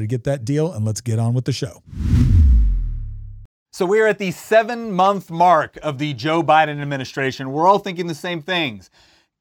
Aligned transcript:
to 0.00 0.06
get 0.06 0.24
that 0.24 0.44
deal, 0.44 0.72
and 0.72 0.84
let's 0.84 1.00
get 1.00 1.18
on 1.18 1.34
with 1.34 1.44
the 1.44 1.52
show. 1.52 1.82
So 3.72 3.84
we're 3.86 4.06
at 4.06 4.18
the 4.18 4.30
seven 4.30 4.92
month 4.92 5.30
mark 5.30 5.78
of 5.82 5.98
the 5.98 6.14
Joe 6.14 6.42
Biden 6.42 6.80
administration. 6.80 7.50
We're 7.50 7.66
all 7.66 7.80
thinking 7.80 8.06
the 8.06 8.14
same 8.14 8.40
things. 8.40 8.88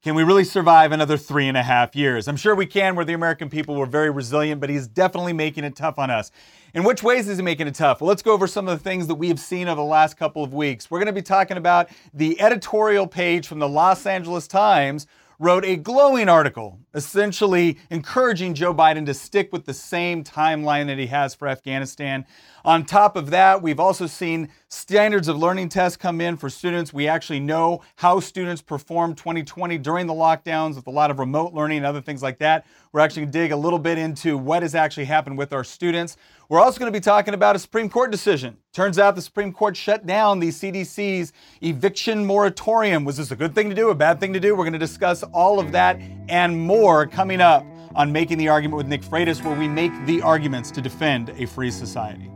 Can 0.03 0.15
we 0.15 0.23
really 0.23 0.43
survive 0.43 0.91
another 0.91 1.15
three 1.15 1.47
and 1.47 1.55
a 1.55 1.63
half 1.63 1.95
years? 1.95 2.27
I'm 2.27 2.35
sure 2.35 2.55
we 2.55 2.65
can. 2.65 2.95
We're 2.95 3.05
the 3.05 3.13
American 3.13 3.49
people. 3.49 3.75
We're 3.75 3.85
very 3.85 4.09
resilient, 4.09 4.59
but 4.59 4.69
he's 4.69 4.85
definitely 4.85 5.31
making 5.31 5.63
it 5.63 5.77
tough 5.77 5.97
on 5.97 6.09
us. 6.09 6.29
In 6.73 6.83
which 6.83 7.03
ways 7.03 7.29
is 7.29 7.37
he 7.37 7.43
making 7.43 7.67
it 7.67 7.75
tough? 7.75 8.01
Well, 8.01 8.09
let's 8.09 8.21
go 8.21 8.33
over 8.33 8.45
some 8.45 8.67
of 8.67 8.77
the 8.77 8.83
things 8.83 9.07
that 9.07 9.15
we 9.15 9.29
have 9.29 9.39
seen 9.39 9.69
over 9.69 9.79
the 9.79 9.87
last 9.87 10.17
couple 10.17 10.43
of 10.43 10.53
weeks. 10.53 10.91
We're 10.91 10.99
going 10.99 11.05
to 11.05 11.13
be 11.13 11.21
talking 11.21 11.55
about 11.55 11.89
the 12.13 12.41
editorial 12.41 13.07
page 13.07 13.47
from 13.47 13.59
the 13.59 13.69
Los 13.69 14.05
Angeles 14.05 14.45
Times 14.45 15.07
wrote 15.39 15.65
a 15.65 15.75
glowing 15.75 16.29
article, 16.29 16.79
essentially 16.93 17.77
encouraging 17.89 18.53
Joe 18.53 18.73
Biden 18.73 19.05
to 19.05 19.13
stick 19.13 19.51
with 19.51 19.65
the 19.65 19.73
same 19.73 20.23
timeline 20.23 20.87
that 20.87 20.97
he 20.97 21.07
has 21.07 21.33
for 21.35 21.47
Afghanistan. 21.47 22.25
On 22.65 22.85
top 22.85 23.17
of 23.17 23.29
that, 23.31 23.61
we've 23.61 23.79
also 23.79 24.07
seen 24.07 24.47
standards 24.69 25.27
of 25.27 25.37
learning 25.37 25.67
tests 25.67 25.97
come 25.97 26.21
in 26.21 26.37
for 26.37 26.49
students. 26.49 26.93
We 26.93 27.09
actually 27.09 27.41
know 27.41 27.81
how 27.97 28.21
students 28.21 28.61
performed 28.61 29.17
2020 29.17 29.77
during 29.79 30.07
the 30.07 30.13
lockdowns 30.13 30.75
with 30.75 30.87
a 30.87 30.89
lot 30.89 31.11
of 31.11 31.19
remote 31.19 31.53
learning 31.53 31.79
and 31.79 31.85
other 31.85 31.99
things 31.99 32.23
like 32.23 32.37
that. 32.37 32.65
We're 32.93 33.01
actually 33.01 33.23
going 33.23 33.31
to 33.33 33.39
dig 33.39 33.51
a 33.51 33.57
little 33.57 33.79
bit 33.79 33.97
into 33.97 34.37
what 34.37 34.63
has 34.63 34.75
actually 34.75 35.05
happened 35.05 35.37
with 35.37 35.51
our 35.51 35.65
students. 35.65 36.15
We're 36.47 36.61
also 36.61 36.79
going 36.79 36.91
to 36.91 36.97
be 36.97 37.03
talking 37.03 37.33
about 37.33 37.57
a 37.57 37.59
Supreme 37.59 37.89
Court 37.89 38.11
decision. 38.11 38.55
Turns 38.71 38.97
out 38.97 39.15
the 39.15 39.21
Supreme 39.21 39.51
Court 39.51 39.75
shut 39.75 40.05
down 40.05 40.39
the 40.39 40.47
CDC's 40.47 41.33
eviction 41.61 42.25
moratorium. 42.25 43.03
Was 43.03 43.17
this 43.17 43.31
a 43.31 43.35
good 43.35 43.53
thing 43.53 43.69
to 43.71 43.75
do, 43.75 43.89
a 43.89 43.95
bad 43.95 44.21
thing 44.21 44.31
to 44.31 44.39
do? 44.39 44.55
We're 44.55 44.63
going 44.63 44.71
to 44.71 44.79
discuss 44.79 45.21
all 45.33 45.59
of 45.59 45.73
that 45.73 45.99
and 46.29 46.57
more 46.57 47.07
coming 47.07 47.41
up 47.41 47.65
on 47.93 48.13
Making 48.13 48.37
the 48.37 48.47
Argument 48.47 48.77
with 48.77 48.87
Nick 48.87 49.01
Freitas, 49.01 49.43
where 49.43 49.57
we 49.57 49.67
make 49.67 49.91
the 50.05 50.21
arguments 50.21 50.71
to 50.71 50.81
defend 50.81 51.29
a 51.31 51.45
free 51.45 51.69
society. 51.69 52.32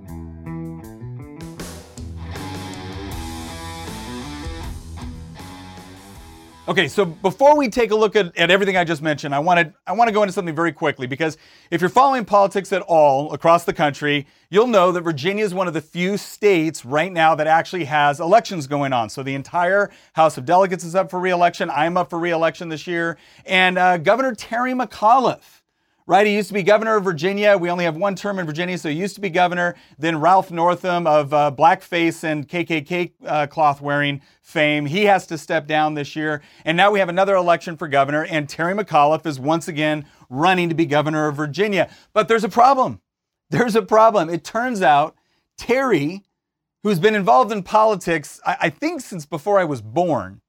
Okay, 6.69 6.89
so 6.89 7.05
before 7.05 7.55
we 7.55 7.69
take 7.69 7.91
a 7.91 7.95
look 7.95 8.17
at, 8.17 8.35
at 8.35 8.51
everything 8.51 8.75
I 8.75 8.83
just 8.83 9.01
mentioned, 9.01 9.33
I 9.33 9.39
want 9.39 9.57
to 9.57 9.73
I 9.87 9.93
want 9.93 10.09
to 10.09 10.11
go 10.11 10.23
into 10.23 10.33
something 10.33 10.53
very 10.53 10.73
quickly 10.73 11.07
because 11.07 11.37
if 11.71 11.79
you're 11.79 11.89
following 11.89 12.25
politics 12.25 12.73
at 12.73 12.81
all 12.81 13.31
across 13.31 13.63
the 13.63 13.71
country, 13.71 14.27
you'll 14.49 14.67
know 14.67 14.91
that 14.91 15.01
Virginia 15.01 15.45
is 15.45 15.53
one 15.53 15.69
of 15.69 15.73
the 15.73 15.79
few 15.79 16.17
states 16.17 16.83
right 16.83 17.13
now 17.13 17.35
that 17.35 17.47
actually 17.47 17.85
has 17.85 18.19
elections 18.19 18.67
going 18.67 18.91
on. 18.91 19.09
So 19.09 19.23
the 19.23 19.33
entire 19.33 19.91
House 20.11 20.37
of 20.37 20.43
Delegates 20.43 20.83
is 20.83 20.93
up 20.93 21.09
for 21.09 21.21
reelection. 21.21 21.69
I'm 21.69 21.95
up 21.95 22.09
for 22.09 22.19
reelection 22.19 22.67
this 22.67 22.85
year, 22.85 23.17
and 23.45 23.77
uh, 23.77 23.95
Governor 23.95 24.35
Terry 24.35 24.73
McAuliffe 24.73 25.61
right? 26.07 26.25
He 26.25 26.33
used 26.33 26.47
to 26.47 26.53
be 26.53 26.63
governor 26.63 26.95
of 26.95 27.03
Virginia. 27.03 27.57
We 27.57 27.69
only 27.69 27.83
have 27.83 27.97
one 27.97 28.15
term 28.15 28.39
in 28.39 28.45
Virginia, 28.45 28.77
so 28.77 28.89
he 28.89 28.95
used 28.95 29.15
to 29.15 29.21
be 29.21 29.29
governor. 29.29 29.75
Then 29.99 30.19
Ralph 30.19 30.49
Northam 30.49 31.05
of 31.05 31.33
uh, 31.33 31.51
blackface 31.55 32.23
and 32.23 32.47
KKK 32.47 33.11
uh, 33.25 33.47
cloth 33.47 33.81
wearing 33.81 34.21
fame, 34.41 34.85
he 34.85 35.03
has 35.03 35.27
to 35.27 35.37
step 35.37 35.67
down 35.67 35.93
this 35.93 36.15
year. 36.15 36.41
And 36.63 36.77
now 36.77 36.89
we 36.89 36.99
have 36.99 37.09
another 37.09 37.35
election 37.35 37.75
for 37.75 37.89
governor, 37.89 38.25
and 38.25 38.47
Terry 38.47 38.73
McAuliffe 38.73 39.25
is 39.25 39.39
once 39.39 39.67
again 39.67 40.05
running 40.29 40.69
to 40.69 40.75
be 40.75 40.85
governor 40.85 41.27
of 41.27 41.35
Virginia. 41.35 41.89
But 42.13 42.29
there's 42.29 42.45
a 42.45 42.49
problem. 42.49 43.01
There's 43.49 43.75
a 43.75 43.81
problem. 43.81 44.29
It 44.29 44.45
turns 44.45 44.81
out 44.81 45.15
Terry, 45.57 46.23
who's 46.83 46.99
been 46.99 47.15
involved 47.15 47.51
in 47.51 47.63
politics, 47.63 48.39
I, 48.45 48.57
I 48.61 48.69
think 48.69 49.01
since 49.01 49.25
before 49.25 49.59
I 49.59 49.65
was 49.65 49.81
born, 49.81 50.39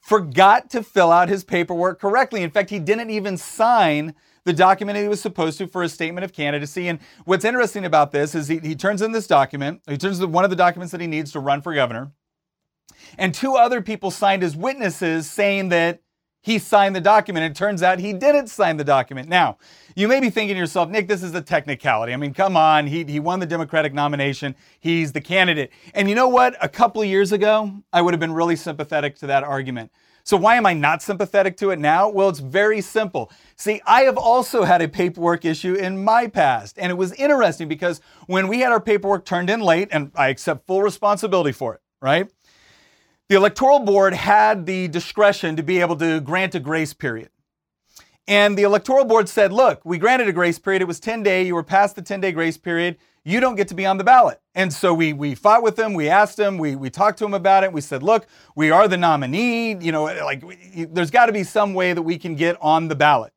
forgot 0.00 0.70
to 0.70 0.82
fill 0.82 1.12
out 1.12 1.28
his 1.28 1.44
paperwork 1.44 2.00
correctly. 2.00 2.42
In 2.42 2.50
fact, 2.50 2.70
he 2.70 2.80
didn't 2.80 3.10
even 3.10 3.36
sign 3.36 4.14
the 4.50 4.56
document 4.56 4.98
he 4.98 5.06
was 5.06 5.20
supposed 5.20 5.58
to 5.58 5.68
for 5.68 5.84
a 5.84 5.88
statement 5.88 6.24
of 6.24 6.32
candidacy. 6.32 6.88
And 6.88 6.98
what's 7.24 7.44
interesting 7.44 7.84
about 7.84 8.10
this 8.10 8.34
is 8.34 8.48
he, 8.48 8.58
he 8.58 8.74
turns 8.74 9.00
in 9.00 9.12
this 9.12 9.28
document, 9.28 9.80
he 9.88 9.96
turns 9.96 10.18
in 10.18 10.32
one 10.32 10.42
of 10.42 10.50
the 10.50 10.56
documents 10.56 10.90
that 10.90 11.00
he 11.00 11.06
needs 11.06 11.30
to 11.32 11.40
run 11.40 11.62
for 11.62 11.72
governor. 11.72 12.10
And 13.16 13.32
two 13.32 13.54
other 13.54 13.80
people 13.80 14.10
signed 14.10 14.42
as 14.42 14.56
witnesses 14.56 15.30
saying 15.30 15.68
that 15.68 16.02
he 16.42 16.58
signed 16.58 16.96
the 16.96 17.00
document. 17.00 17.44
It 17.44 17.54
turns 17.54 17.80
out 17.80 18.00
he 18.00 18.12
didn't 18.12 18.48
sign 18.48 18.76
the 18.76 18.82
document. 18.82 19.28
Now, 19.28 19.58
you 19.94 20.08
may 20.08 20.18
be 20.18 20.30
thinking 20.30 20.56
to 20.56 20.58
yourself, 20.58 20.88
Nick, 20.88 21.06
this 21.06 21.22
is 21.22 21.32
a 21.34 21.42
technicality. 21.42 22.12
I 22.12 22.16
mean, 22.16 22.34
come 22.34 22.56
on, 22.56 22.88
he, 22.88 23.04
he 23.04 23.20
won 23.20 23.38
the 23.38 23.46
Democratic 23.46 23.94
nomination, 23.94 24.56
he's 24.80 25.12
the 25.12 25.20
candidate. 25.20 25.70
And 25.94 26.08
you 26.08 26.16
know 26.16 26.28
what? 26.28 26.56
A 26.60 26.68
couple 26.68 27.00
of 27.02 27.06
years 27.06 27.30
ago, 27.30 27.70
I 27.92 28.02
would 28.02 28.14
have 28.14 28.20
been 28.20 28.32
really 28.32 28.56
sympathetic 28.56 29.14
to 29.18 29.28
that 29.28 29.44
argument. 29.44 29.92
So, 30.24 30.36
why 30.36 30.56
am 30.56 30.66
I 30.66 30.74
not 30.74 31.02
sympathetic 31.02 31.56
to 31.58 31.70
it 31.70 31.78
now? 31.78 32.08
Well, 32.08 32.28
it's 32.28 32.38
very 32.38 32.80
simple. 32.80 33.30
See, 33.56 33.80
I 33.86 34.02
have 34.02 34.16
also 34.16 34.64
had 34.64 34.82
a 34.82 34.88
paperwork 34.88 35.44
issue 35.44 35.74
in 35.74 36.02
my 36.02 36.26
past, 36.26 36.78
and 36.78 36.90
it 36.90 36.96
was 36.96 37.12
interesting 37.14 37.68
because 37.68 38.00
when 38.26 38.48
we 38.48 38.60
had 38.60 38.72
our 38.72 38.80
paperwork 38.80 39.24
turned 39.24 39.50
in 39.50 39.60
late, 39.60 39.88
and 39.90 40.12
I 40.14 40.28
accept 40.28 40.66
full 40.66 40.82
responsibility 40.82 41.52
for 41.52 41.74
it, 41.74 41.80
right? 42.00 42.30
The 43.28 43.36
Electoral 43.36 43.80
Board 43.80 44.12
had 44.12 44.66
the 44.66 44.88
discretion 44.88 45.56
to 45.56 45.62
be 45.62 45.80
able 45.80 45.96
to 45.96 46.20
grant 46.20 46.54
a 46.54 46.60
grace 46.60 46.92
period. 46.92 47.30
And 48.30 48.56
the 48.56 48.62
Electoral 48.62 49.04
Board 49.04 49.28
said, 49.28 49.52
look, 49.52 49.84
we 49.84 49.98
granted 49.98 50.28
a 50.28 50.32
grace 50.32 50.58
period. 50.58 50.80
It 50.80 50.88
was 50.88 51.00
10 51.00 51.22
day. 51.22 51.46
You 51.46 51.54
were 51.54 51.62
past 51.62 51.96
the 51.96 52.02
10 52.02 52.22
day 52.22 52.32
grace 52.32 52.56
period 52.56 52.96
you 53.24 53.40
don't 53.40 53.56
get 53.56 53.68
to 53.68 53.74
be 53.74 53.84
on 53.84 53.98
the 53.98 54.04
ballot. 54.04 54.40
And 54.54 54.72
so 54.72 54.94
we 54.94 55.12
we 55.12 55.34
fought 55.34 55.62
with 55.62 55.78
him, 55.78 55.94
we 55.94 56.08
asked 56.08 56.38
him, 56.38 56.58
we 56.58 56.74
we 56.74 56.90
talked 56.90 57.18
to 57.18 57.24
him 57.24 57.34
about 57.34 57.64
it. 57.64 57.72
We 57.72 57.80
said, 57.80 58.02
look, 58.02 58.26
we 58.54 58.70
are 58.70 58.88
the 58.88 58.96
nominee. 58.96 59.74
You 59.74 59.92
know, 59.92 60.04
like 60.04 60.42
we, 60.42 60.86
there's 60.90 61.10
got 61.10 61.26
to 61.26 61.32
be 61.32 61.44
some 61.44 61.74
way 61.74 61.92
that 61.92 62.02
we 62.02 62.18
can 62.18 62.34
get 62.34 62.56
on 62.60 62.88
the 62.88 62.94
ballot. 62.94 63.32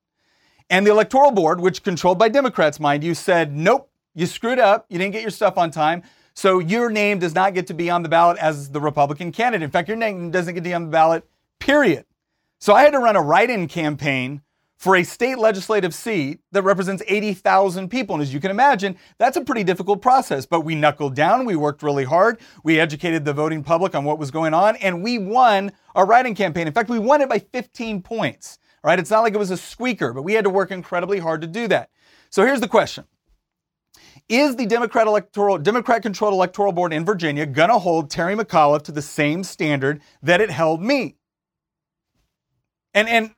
And 0.70 0.88
the 0.88 0.92
electoral 0.92 1.32
board, 1.32 1.60
which 1.60 1.84
controlled 1.84 2.18
by 2.18 2.30
Democrats, 2.30 2.80
mind 2.80 3.04
you, 3.04 3.14
said, 3.14 3.54
nope, 3.54 3.92
you 4.16 4.26
screwed 4.26 4.60
up. 4.60 4.86
You 4.90 4.98
didn't 4.98 5.12
get 5.12 5.22
your 5.22 5.32
stuff 5.32 5.58
on 5.58 5.70
time. 5.70 6.04
So 6.34 6.60
your 6.60 6.90
name 6.90 7.20
does 7.20 7.36
not 7.36 7.54
get 7.54 7.68
to 7.68 7.74
be 7.74 7.90
on 7.90 8.02
the 8.02 8.10
ballot 8.10 8.38
as 8.38 8.72
the 8.72 8.80
Republican 8.80 9.32
candidate. 9.32 9.64
In 9.64 9.70
fact, 9.70 9.88
your 9.88 9.98
name 9.98 10.32
doesn't 10.32 10.56
get 10.56 10.62
to 10.62 10.70
be 10.70 10.74
on 10.74 10.86
the 10.86 10.90
ballot. 10.90 11.28
Period. 11.60 12.06
So 12.58 12.74
I 12.74 12.84
had 12.84 12.92
to 12.92 13.00
run 13.00 13.16
a 13.16 13.22
write-in 13.22 13.68
campaign 13.68 14.42
for 14.78 14.96
a 14.96 15.04
state 15.04 15.38
legislative 15.38 15.94
seat 15.94 16.40
that 16.52 16.64
represents 16.64 17.02
80,000 17.08 17.90
people. 17.90 18.16
And 18.16 18.22
as 18.22 18.34
you 18.34 18.40
can 18.40 18.52
imagine, 18.52 18.98
that's 19.18 19.38
a 19.38 19.42
pretty 19.44 19.64
difficult 19.64 20.02
process. 20.02 20.46
But 20.46 20.62
we 20.62 20.76
knuckled 20.76 21.16
down, 21.16 21.46
we 21.46 21.56
worked 21.56 21.84
really 21.84 22.04
hard, 22.04 22.40
we 22.64 22.80
educated 22.80 23.24
the 23.24 23.34
voting 23.34 23.64
public 23.64 23.96
on 23.96 24.04
what 24.04 24.20
was 24.20 24.32
going 24.32 24.54
on, 24.54 24.76
and 24.78 25.04
we 25.04 25.18
won 25.18 25.72
our 25.96 26.06
write-in 26.06 26.36
campaign. 26.36 26.68
In 26.68 26.74
fact, 26.74 26.90
we 26.90 27.00
won 27.00 27.22
it 27.22 27.30
by 27.30 27.40
15 27.40 28.02
points. 28.02 28.60
Right? 28.84 29.00
It's 29.00 29.10
not 29.10 29.22
like 29.22 29.34
it 29.34 29.38
was 29.38 29.52
a 29.52 29.56
squeaker, 29.56 30.12
but 30.12 30.24
we 30.24 30.34
had 30.34 30.44
to 30.44 30.50
work 30.50 30.70
incredibly 30.70 31.20
hard 31.20 31.40
to 31.40 31.48
do 31.48 31.70
that. 31.70 31.90
So 32.30 32.46
here's 32.46 32.60
the 32.60 32.68
question. 32.68 33.06
Is 34.28 34.56
the 34.56 34.66
Democrat 34.66 35.08
electoral 35.08 35.58
Democrat 35.58 36.02
controlled 36.02 36.34
electoral 36.34 36.72
board 36.72 36.92
in 36.92 37.06
Virginia 37.06 37.46
going 37.46 37.70
to 37.70 37.78
hold 37.78 38.10
Terry 38.10 38.36
McAuliffe 38.36 38.84
to 38.84 38.92
the 38.92 39.02
same 39.02 39.44
standard 39.44 40.02
that 40.22 40.42
it 40.42 40.50
held 40.50 40.82
me? 40.82 41.16
And 42.94 43.08
and 43.08 43.32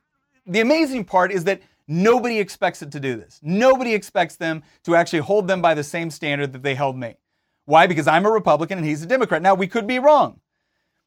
the 0.46 0.60
amazing 0.60 1.04
part 1.04 1.32
is 1.32 1.44
that 1.44 1.60
nobody 1.88 2.38
expects 2.38 2.82
it 2.82 2.90
to 2.92 3.00
do 3.00 3.16
this. 3.16 3.40
Nobody 3.42 3.94
expects 3.94 4.36
them 4.36 4.62
to 4.84 4.96
actually 4.96 5.20
hold 5.20 5.48
them 5.48 5.62
by 5.62 5.74
the 5.74 5.84
same 5.84 6.10
standard 6.10 6.52
that 6.52 6.62
they 6.62 6.74
held 6.74 6.96
me. 6.96 7.16
Why? 7.64 7.86
Because 7.86 8.06
I'm 8.06 8.26
a 8.26 8.30
Republican 8.30 8.78
and 8.78 8.86
he's 8.86 9.02
a 9.02 9.06
Democrat. 9.06 9.42
Now, 9.42 9.54
we 9.54 9.66
could 9.66 9.86
be 9.86 9.98
wrong 9.98 10.40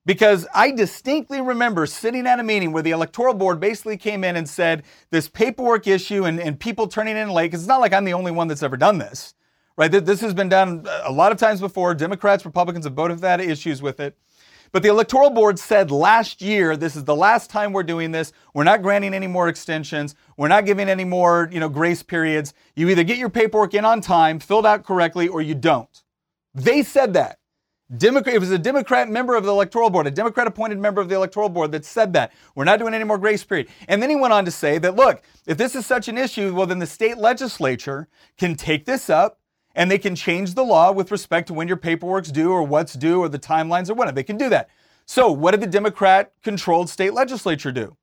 because 0.06 0.48
I 0.54 0.72
distinctly 0.72 1.42
remember 1.42 1.86
sitting 1.86 2.28
at 2.28 2.40
a 2.40 2.44
meeting 2.44 2.72
where 2.72 2.84
the 2.84 2.92
electoral 2.92 3.34
board 3.34 3.60
basically 3.60 3.98
came 3.98 4.24
in 4.24 4.36
and 4.36 4.48
said 4.48 4.84
this 5.12 5.30
paperwork 5.30 5.88
issue 5.88 6.26
and, 6.26 6.40
and 6.40 6.60
people 6.60 6.88
turning 6.88 7.16
in 7.16 7.30
late, 7.30 7.48
because 7.48 7.62
it's 7.62 7.68
not 7.68 7.80
like 7.80 7.94
I'm 7.94 8.06
the 8.06 8.14
only 8.14 8.32
one 8.32 8.48
that's 8.48 8.64
ever 8.64 8.78
done 8.78 8.98
this, 8.98 9.36
right? 9.78 9.90
This 9.92 10.22
has 10.22 10.34
been 10.34 10.50
done 10.50 10.86
a 11.04 11.12
lot 11.12 11.32
of 11.32 11.38
times 11.38 11.60
before. 11.60 11.94
Democrats, 11.94 12.46
Republicans 12.46 12.86
have 12.86 12.96
both 12.96 13.22
had 13.22 13.40
issues 13.40 13.82
with 13.82 14.00
it. 14.00 14.18
But 14.72 14.84
the 14.84 14.90
electoral 14.90 15.32
board 15.32 15.58
said 15.58 15.92
last 15.92 16.42
year, 16.42 16.78
this 16.78 16.96
is 16.96 17.04
the 17.04 17.16
last 17.16 17.50
time 17.50 17.74
we're 17.74 17.84
doing 17.84 18.12
this. 18.12 18.32
We're 18.54 18.64
not 18.64 18.82
granting 18.82 19.14
any 19.14 19.28
more 19.28 19.48
extensions. 19.48 20.16
We're 20.38 20.48
not 20.48 20.66
giving 20.66 20.90
any 20.90 21.06
more, 21.06 21.50
you 21.52 21.60
know, 21.60 21.70
grace 21.70 22.04
periods. 22.04 22.54
You 22.76 22.90
either 22.90 23.04
get 23.04 23.18
your 23.18 23.30
paperwork 23.30 23.74
in 23.74 23.86
on 23.86 24.02
time, 24.02 24.40
filled 24.40 24.66
out 24.66 24.86
correctly, 24.86 25.28
or 25.28 25.42
you 25.42 25.56
don't. 25.56 26.04
They 26.54 26.84
said 26.84 27.14
that. 27.14 27.40
Democrat, 27.98 28.36
it 28.36 28.40
was 28.40 28.52
a 28.52 28.60
Democrat 28.60 29.10
member 29.10 29.36
of 29.36 29.44
the 29.44 29.50
electoral 29.50 29.90
board, 29.90 30.06
a 30.06 30.12
Democrat 30.12 30.46
appointed 30.46 30.78
member 30.78 31.02
of 31.02 31.10
the 31.10 31.16
electoral 31.16 31.50
board 31.50 31.72
that 31.72 31.84
said 31.84 32.14
that. 32.14 32.32
We're 32.54 32.64
not 32.64 32.78
doing 32.78 32.94
any 32.94 33.04
more 33.04 33.18
grace 33.18 33.44
period. 33.44 33.68
And 33.88 34.00
then 34.00 34.12
he 34.12 34.16
went 34.16 34.32
on 34.32 34.46
to 34.46 34.52
say 34.52 34.78
that, 34.78 34.96
look, 34.96 35.24
if 35.48 35.58
this 35.58 35.76
is 35.76 35.88
such 35.88 36.08
an 36.08 36.16
issue, 36.16 36.54
well, 36.54 36.68
then 36.68 36.78
the 36.78 36.86
state 36.86 37.18
legislature 37.18 38.08
can 38.38 38.54
take 38.54 38.86
this 38.86 39.10
up 39.10 39.40
and 39.76 39.90
they 39.90 39.98
can 39.98 40.16
change 40.16 40.54
the 40.54 40.64
law 40.64 40.92
with 40.92 41.12
respect 41.12 41.48
to 41.48 41.54
when 41.54 41.68
your 41.68 41.78
paperwork's 41.78 42.32
due 42.32 42.52
or 42.52 42.64
what's 42.64 42.94
due 42.94 43.20
or 43.20 43.30
the 43.30 43.40
timelines 43.40 43.90
or 43.90 43.94
whatever. 43.94 44.16
They 44.16 44.24
can 44.24 44.38
do 44.38 44.50
that. 44.50 44.70
So, 45.06 45.32
what 45.32 45.52
did 45.52 45.62
the 45.62 45.68
Democrat 45.68 46.34
controlled 46.44 46.90
state 46.90 47.14
legislature 47.14 47.72
do? 47.72 47.98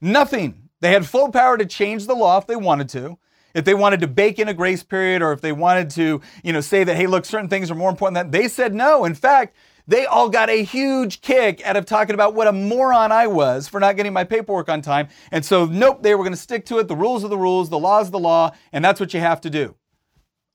Nothing. 0.00 0.68
They 0.80 0.92
had 0.92 1.06
full 1.06 1.30
power 1.30 1.58
to 1.58 1.66
change 1.66 2.06
the 2.06 2.14
law 2.14 2.38
if 2.38 2.46
they 2.46 2.56
wanted 2.56 2.88
to 2.90 3.18
if 3.54 3.64
they 3.64 3.74
wanted 3.74 4.00
to 4.00 4.06
bake 4.06 4.38
in 4.38 4.48
a 4.48 4.54
grace 4.54 4.82
period 4.82 5.22
or 5.22 5.32
if 5.32 5.40
they 5.40 5.52
wanted 5.52 5.90
to, 5.90 6.20
you 6.42 6.52
know, 6.52 6.60
say 6.60 6.84
that, 6.84 6.96
hey, 6.96 7.06
look, 7.06 7.24
certain 7.24 7.48
things 7.48 7.70
are 7.70 7.74
more 7.74 7.90
important 7.90 8.14
than 8.14 8.30
that, 8.30 8.38
they 8.38 8.48
said 8.48 8.74
no. 8.74 9.04
In 9.04 9.14
fact, 9.14 9.56
they 9.86 10.04
all 10.04 10.28
got 10.28 10.50
a 10.50 10.62
huge 10.62 11.22
kick 11.22 11.66
out 11.66 11.76
of 11.76 11.86
talking 11.86 12.14
about 12.14 12.34
what 12.34 12.46
a 12.46 12.52
moron 12.52 13.10
I 13.10 13.26
was 13.26 13.66
for 13.66 13.80
not 13.80 13.96
getting 13.96 14.12
my 14.12 14.24
paperwork 14.24 14.68
on 14.68 14.82
time. 14.82 15.08
And 15.32 15.44
so, 15.44 15.64
nope, 15.64 16.02
they 16.02 16.14
were 16.14 16.24
going 16.24 16.34
to 16.34 16.40
stick 16.40 16.66
to 16.66 16.78
it. 16.78 16.88
The 16.88 16.96
rules 16.96 17.24
are 17.24 17.28
the 17.28 17.38
rules, 17.38 17.70
the 17.70 17.78
law 17.78 18.00
is 18.00 18.10
the 18.10 18.18
law, 18.18 18.52
and 18.72 18.84
that's 18.84 19.00
what 19.00 19.14
you 19.14 19.20
have 19.20 19.40
to 19.42 19.50
do. 19.50 19.74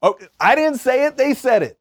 Oh, 0.04 0.18
I 0.40 0.54
didn't 0.54 0.80
say 0.80 1.06
it, 1.06 1.16
they 1.16 1.34
said 1.34 1.64
it. 1.64 1.80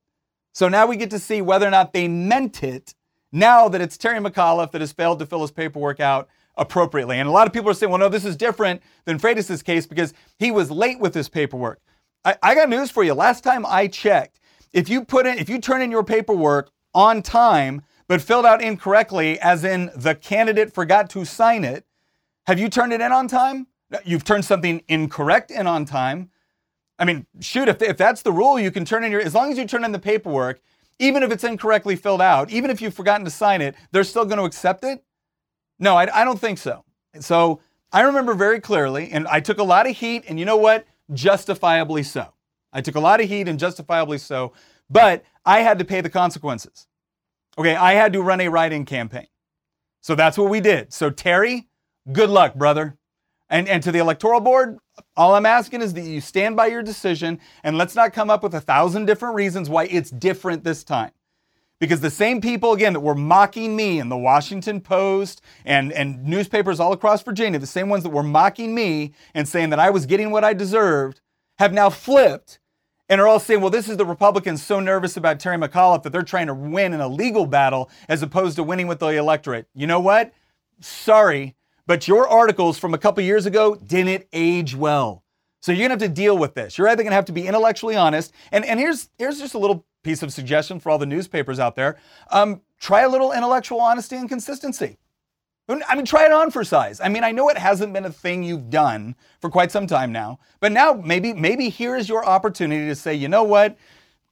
So 0.55 0.69
now 0.69 0.87
we 0.87 0.97
get 0.97 1.11
to 1.11 1.19
see 1.19 1.43
whether 1.43 1.67
or 1.67 1.71
not 1.71 1.93
they 1.93 2.07
meant 2.07 2.63
it 2.63 2.95
now 3.33 3.69
that 3.69 3.81
it's 3.81 3.99
Terry 3.99 4.21
McAuliffe 4.21 4.71
that 4.71 4.81
has 4.81 4.93
failed 4.93 5.19
to 5.19 5.27
fill 5.27 5.41
his 5.41 5.51
paperwork 5.51 5.99
out 5.99 6.29
appropriately. 6.57 7.19
And 7.19 7.29
a 7.29 7.33
lot 7.33 7.47
of 7.47 7.53
people 7.53 7.71
are 7.71 7.75
saying, 7.75 7.91
well, 7.91 7.99
no, 7.99 8.09
this 8.09 8.25
is 8.25 8.37
different 8.37 8.81
than 9.07 9.19
Freitas's 9.19 9.63
case 9.63 9.87
because 9.87 10.15
he 10.39 10.53
was 10.53 10.71
late 10.71 11.01
with 11.01 11.15
his 11.15 11.29
paperwork. 11.29 11.81
I, 12.25 12.37
I 12.43 12.55
got 12.55 12.69
news 12.69 12.91
for 12.91 13.03
you. 13.03 13.15
Last 13.15 13.43
time 13.43 13.67
I 13.67 13.89
checked, 13.89 14.39
if 14.73 14.89
you 14.89 15.05
put 15.05 15.27
in, 15.27 15.39
if 15.39 15.49
you 15.49 15.59
turn 15.59 15.83
in 15.83 15.91
your 15.91 16.05
paperwork 16.05 16.71
on 16.95 17.23
time, 17.23 17.83
but 18.07 18.23
filled 18.23 18.47
out 18.47 18.63
incorrectly, 18.63 19.41
as 19.41 19.65
in 19.65 19.91
the 19.97 20.15
candidate 20.15 20.73
forgot 20.73 21.11
to 21.11 21.25
sign 21.25 21.65
it, 21.65 21.87
have 22.47 22.59
you 22.59 22.69
turned 22.69 22.93
it 22.93 23.01
in 23.01 23.11
on 23.13 23.27
time? 23.27 23.67
You've 24.05 24.25
turned 24.25 24.45
something 24.45 24.83
incorrect 24.89 25.51
in 25.51 25.67
on 25.67 25.85
time. 25.87 26.31
I 27.03 27.05
mean, 27.05 27.27
shoot, 27.41 27.67
if, 27.67 27.83
if 27.83 27.97
that's 27.97 28.23
the 28.23 28.31
rule, 28.31 28.61
you 28.61 28.71
can 28.71 28.85
turn 28.85 29.03
in 29.03 29.11
your, 29.11 29.21
as 29.21 29.35
long 29.35 29.51
as 29.51 29.59
you 29.59 29.67
turn 29.67 29.85
in 29.85 29.91
the 29.91 29.99
paperwork, 29.99 30.61
even 31.01 31.25
if 31.25 31.33
it's 31.33 31.43
incorrectly 31.43 31.97
filled 31.97 32.23
out, 32.23 32.53
even 32.53 32.71
if 32.71 32.81
you've 32.81 32.95
forgotten 32.95 33.25
to 33.25 33.31
sign 33.31 33.61
it, 33.61 33.75
they're 33.91 34.05
still 34.05 34.25
going 34.25 34.39
to 34.39 34.45
accept 34.45 34.85
it. 34.85 35.03
No, 35.81 35.97
I, 35.97 36.21
I 36.21 36.25
don't 36.25 36.39
think 36.41 36.59
so. 36.59 36.85
So 37.19 37.61
I 37.91 38.03
remember 38.03 38.35
very 38.35 38.61
clearly, 38.61 39.11
and 39.11 39.27
I 39.27 39.41
took 39.41 39.59
a 39.59 39.65
lot 39.65 39.89
of 39.91 39.97
heat, 39.97 40.23
and 40.29 40.39
you 40.39 40.45
know 40.45 40.57
what? 40.57 40.87
Justifiably 41.13 42.05
so. 42.05 42.35
I 42.73 42.81
took 42.81 42.95
a 42.95 43.01
lot 43.01 43.21
of 43.21 43.29
heat 43.29 43.49
and 43.49 43.59
justifiably 43.59 44.19
so, 44.19 44.53
but 44.89 45.25
I 45.45 45.63
had 45.63 45.81
to 45.81 45.85
pay 45.85 46.03
the 46.03 46.09
consequences. 46.09 46.87
Okay, 47.59 47.75
I 47.75 47.95
had 47.95 48.13
to 48.13 48.23
run 48.23 48.41
a 48.41 48.49
write 48.49 48.73
in 48.73 48.85
campaign. 48.85 49.27
So 50.03 50.15
that's 50.15 50.39
what 50.39 50.51
we 50.51 50.61
did. 50.61 50.93
So, 50.93 51.11
Terry, 51.11 51.67
good 52.13 52.31
luck, 52.31 52.55
brother. 52.55 52.97
And, 53.53 53.69
and 53.69 53.83
to 53.83 53.93
the 53.93 53.99
electoral 53.99 54.41
board, 54.41 54.79
all 55.17 55.35
I'm 55.35 55.47
asking 55.47 55.83
is 55.83 55.93
that 55.93 56.01
you 56.01 56.23
stand 56.23 56.57
by 56.57 56.69
your 56.69 56.83
decision 56.83 57.39
and 57.63 57.77
let's 57.77 57.95
not 57.95 58.15
come 58.15 58.31
up 58.31 58.43
with 58.43 58.55
a 58.55 58.61
thousand 58.61 59.05
different 59.05 59.35
reasons 59.35 59.69
why 59.69 59.85
it's 59.85 60.11
different 60.11 60.65
this 60.65 60.83
time 60.83 61.13
because 61.83 62.01
the 62.01 62.11
same 62.11 62.41
people 62.41 62.73
again 62.73 62.93
that 62.93 63.01
were 63.01 63.15
mocking 63.15 63.75
me 63.75 63.99
in 63.99 64.09
the 64.09 64.17
Washington 64.17 64.81
Post 64.81 65.43
and, 65.65 65.93
and 65.93 66.25
newspapers 66.25 66.79
all 66.79 66.93
across 66.93 67.25
Virginia, 67.25 67.59
the 67.59 67.67
same 67.67 67.89
ones 67.89 68.05
that 68.05 68.11
were 68.11 68.23
mocking 68.23 68.73
me 68.73 69.13
and 69.35 69.49
saying 69.49 69.71
that 69.71 69.81
I 69.81 69.91
was 69.91 70.07
getting 70.07 70.31
what 70.31 70.45
I 70.45 70.55
deserved, 70.55 71.21
have 71.59 71.73
now 71.73 71.91
flipped 71.91 72.61
and 73.09 73.21
are 73.21 73.27
all 73.27 73.41
saying, 73.41 73.61
well, 73.61 73.69
this 73.69 73.89
is 73.89 73.97
the 73.97 74.07
Republicans 74.07 74.63
so 74.63 74.79
nervous 74.79 75.17
about 75.17 75.41
Terry 75.41 75.59
McAuliffe 75.59 76.05
that 76.05 76.11
they're 76.11 76.23
trying 76.23 76.47
to 76.47 76.55
win 76.55 76.93
in 76.93 77.01
a 77.01 77.09
legal 77.09 77.47
battle 77.47 77.91
as 78.09 78.23
opposed 78.23 78.55
to 78.57 78.63
winning 78.63 78.87
with 78.87 79.01
the 79.01 79.09
electorate. 79.09 79.67
You 79.75 79.89
know 79.89 80.01
what? 80.01 80.33
Sorry, 80.81 81.57
but 81.87 82.09
your 82.09 82.29
articles 82.29 82.79
from 82.79 82.95
a 82.95 82.99
couple 82.99 83.23
years 83.23 83.47
ago 83.47 83.75
didn't 83.75 84.27
age 84.33 84.75
well. 84.75 85.25
So 85.61 85.73
you're 85.73 85.89
gonna 85.89 86.03
have 86.03 86.11
to 86.11 86.15
deal 86.15 86.37
with 86.37 86.55
this. 86.55 86.77
You're 86.77 86.89
either 86.89 87.03
gonna 87.03 87.15
have 87.15 87.27
to 87.27 87.33
be 87.33 87.47
intellectually 87.47 87.97
honest, 87.97 88.33
and, 88.51 88.65
and 88.65 88.81
here's 88.81 89.11
here's 89.19 89.39
just 89.39 89.55
a 89.55 89.59
little 89.59 89.87
piece 90.03 90.23
of 90.23 90.33
suggestion 90.33 90.81
for 90.81 90.91
all 90.91 90.99
the 90.99 91.07
newspapers 91.07 91.61
out 91.61 91.77
there. 91.77 91.97
Um, 92.31 92.63
try 92.81 93.03
a 93.03 93.09
little 93.09 93.33
intellectual 93.33 93.81
honesty 93.81 94.17
and 94.17 94.29
consistency. 94.29 94.99
I 95.69 95.95
mean, 95.95 96.05
try 96.05 96.27
it 96.27 96.33
on 96.33 96.51
for 96.51 96.65
size. 96.65 97.01
I 97.01 97.09
mean, 97.09 97.23
I 97.23 97.31
know 97.31 97.49
it 97.49 97.57
hasn't 97.57 97.93
been 97.93 98.05
a 98.05 98.11
thing 98.11 98.43
you've 98.43 98.69
done 98.69 99.15
for 99.41 99.49
quite 99.49 99.71
some 99.71 99.87
time 99.87 100.11
now, 100.11 100.41
but 100.59 100.73
now 100.73 100.93
maybe 100.93 101.33
maybe 101.33 101.69
here 101.69 101.97
is 101.97 102.09
your 102.09 102.25
opportunity 102.27 102.87
to 102.89 102.97
say, 102.97 103.15
you 103.15 103.29
know 103.29 103.45
what, 103.45 103.79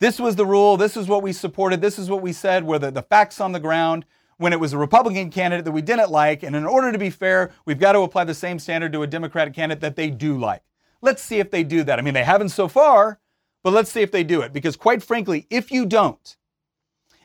this 0.01 0.19
was 0.19 0.35
the 0.35 0.45
rule, 0.45 0.77
this 0.77 0.97
is 0.97 1.07
what 1.07 1.23
we 1.23 1.33
supported, 1.33 1.81
this 1.81 1.99
is 1.99 2.11
what 2.11 2.21
we 2.21 2.33
said, 2.33 2.65
were 2.65 2.79
the, 2.79 2.91
the 2.91 3.03
facts 3.03 3.41
on 3.41 3.53
the 3.53 3.61
ground 3.61 4.05
when 4.41 4.55
it 4.55 4.59
was 4.59 4.73
a 4.73 4.79
Republican 4.79 5.29
candidate 5.29 5.67
that 5.67 5.71
we 5.71 5.83
didn't 5.83 6.11
like, 6.11 6.43
and 6.43 6.57
in 6.57 6.65
order 6.65 6.91
to 6.91 6.97
be 6.97 7.11
fair, 7.11 7.51
we've 7.67 7.79
got 7.79 7.93
to 7.93 8.01
apply 8.01 8.25
the 8.25 8.33
same 8.33 8.59
standard 8.59 8.91
to 8.91 9.03
a 9.03 9.07
Democratic 9.07 9.53
candidate 9.53 9.83
that 9.83 9.97
they 9.97 10.09
do 10.09 10.39
like. 10.39 10.63
Let's 11.03 11.23
see 11.23 11.41
if 11.41 11.51
they 11.51 11.63
do 11.63 11.85
that. 11.85 11.99
I 11.99 12.03
mean, 12.03 12.15
they 12.15 12.25
haven't 12.25 12.49
so 12.49 12.67
far, 12.67 13.21
but 13.63 13.75
let's 13.75 13.93
see 13.93 14.01
if 14.01 14.11
they 14.11 14.25
do 14.25 14.41
it. 14.41 14.55
Because 14.55 14.77
quite 14.77 15.03
frankly, 15.03 15.47
if 15.51 15.71
you 15.71 15.85
don't, 15.85 16.39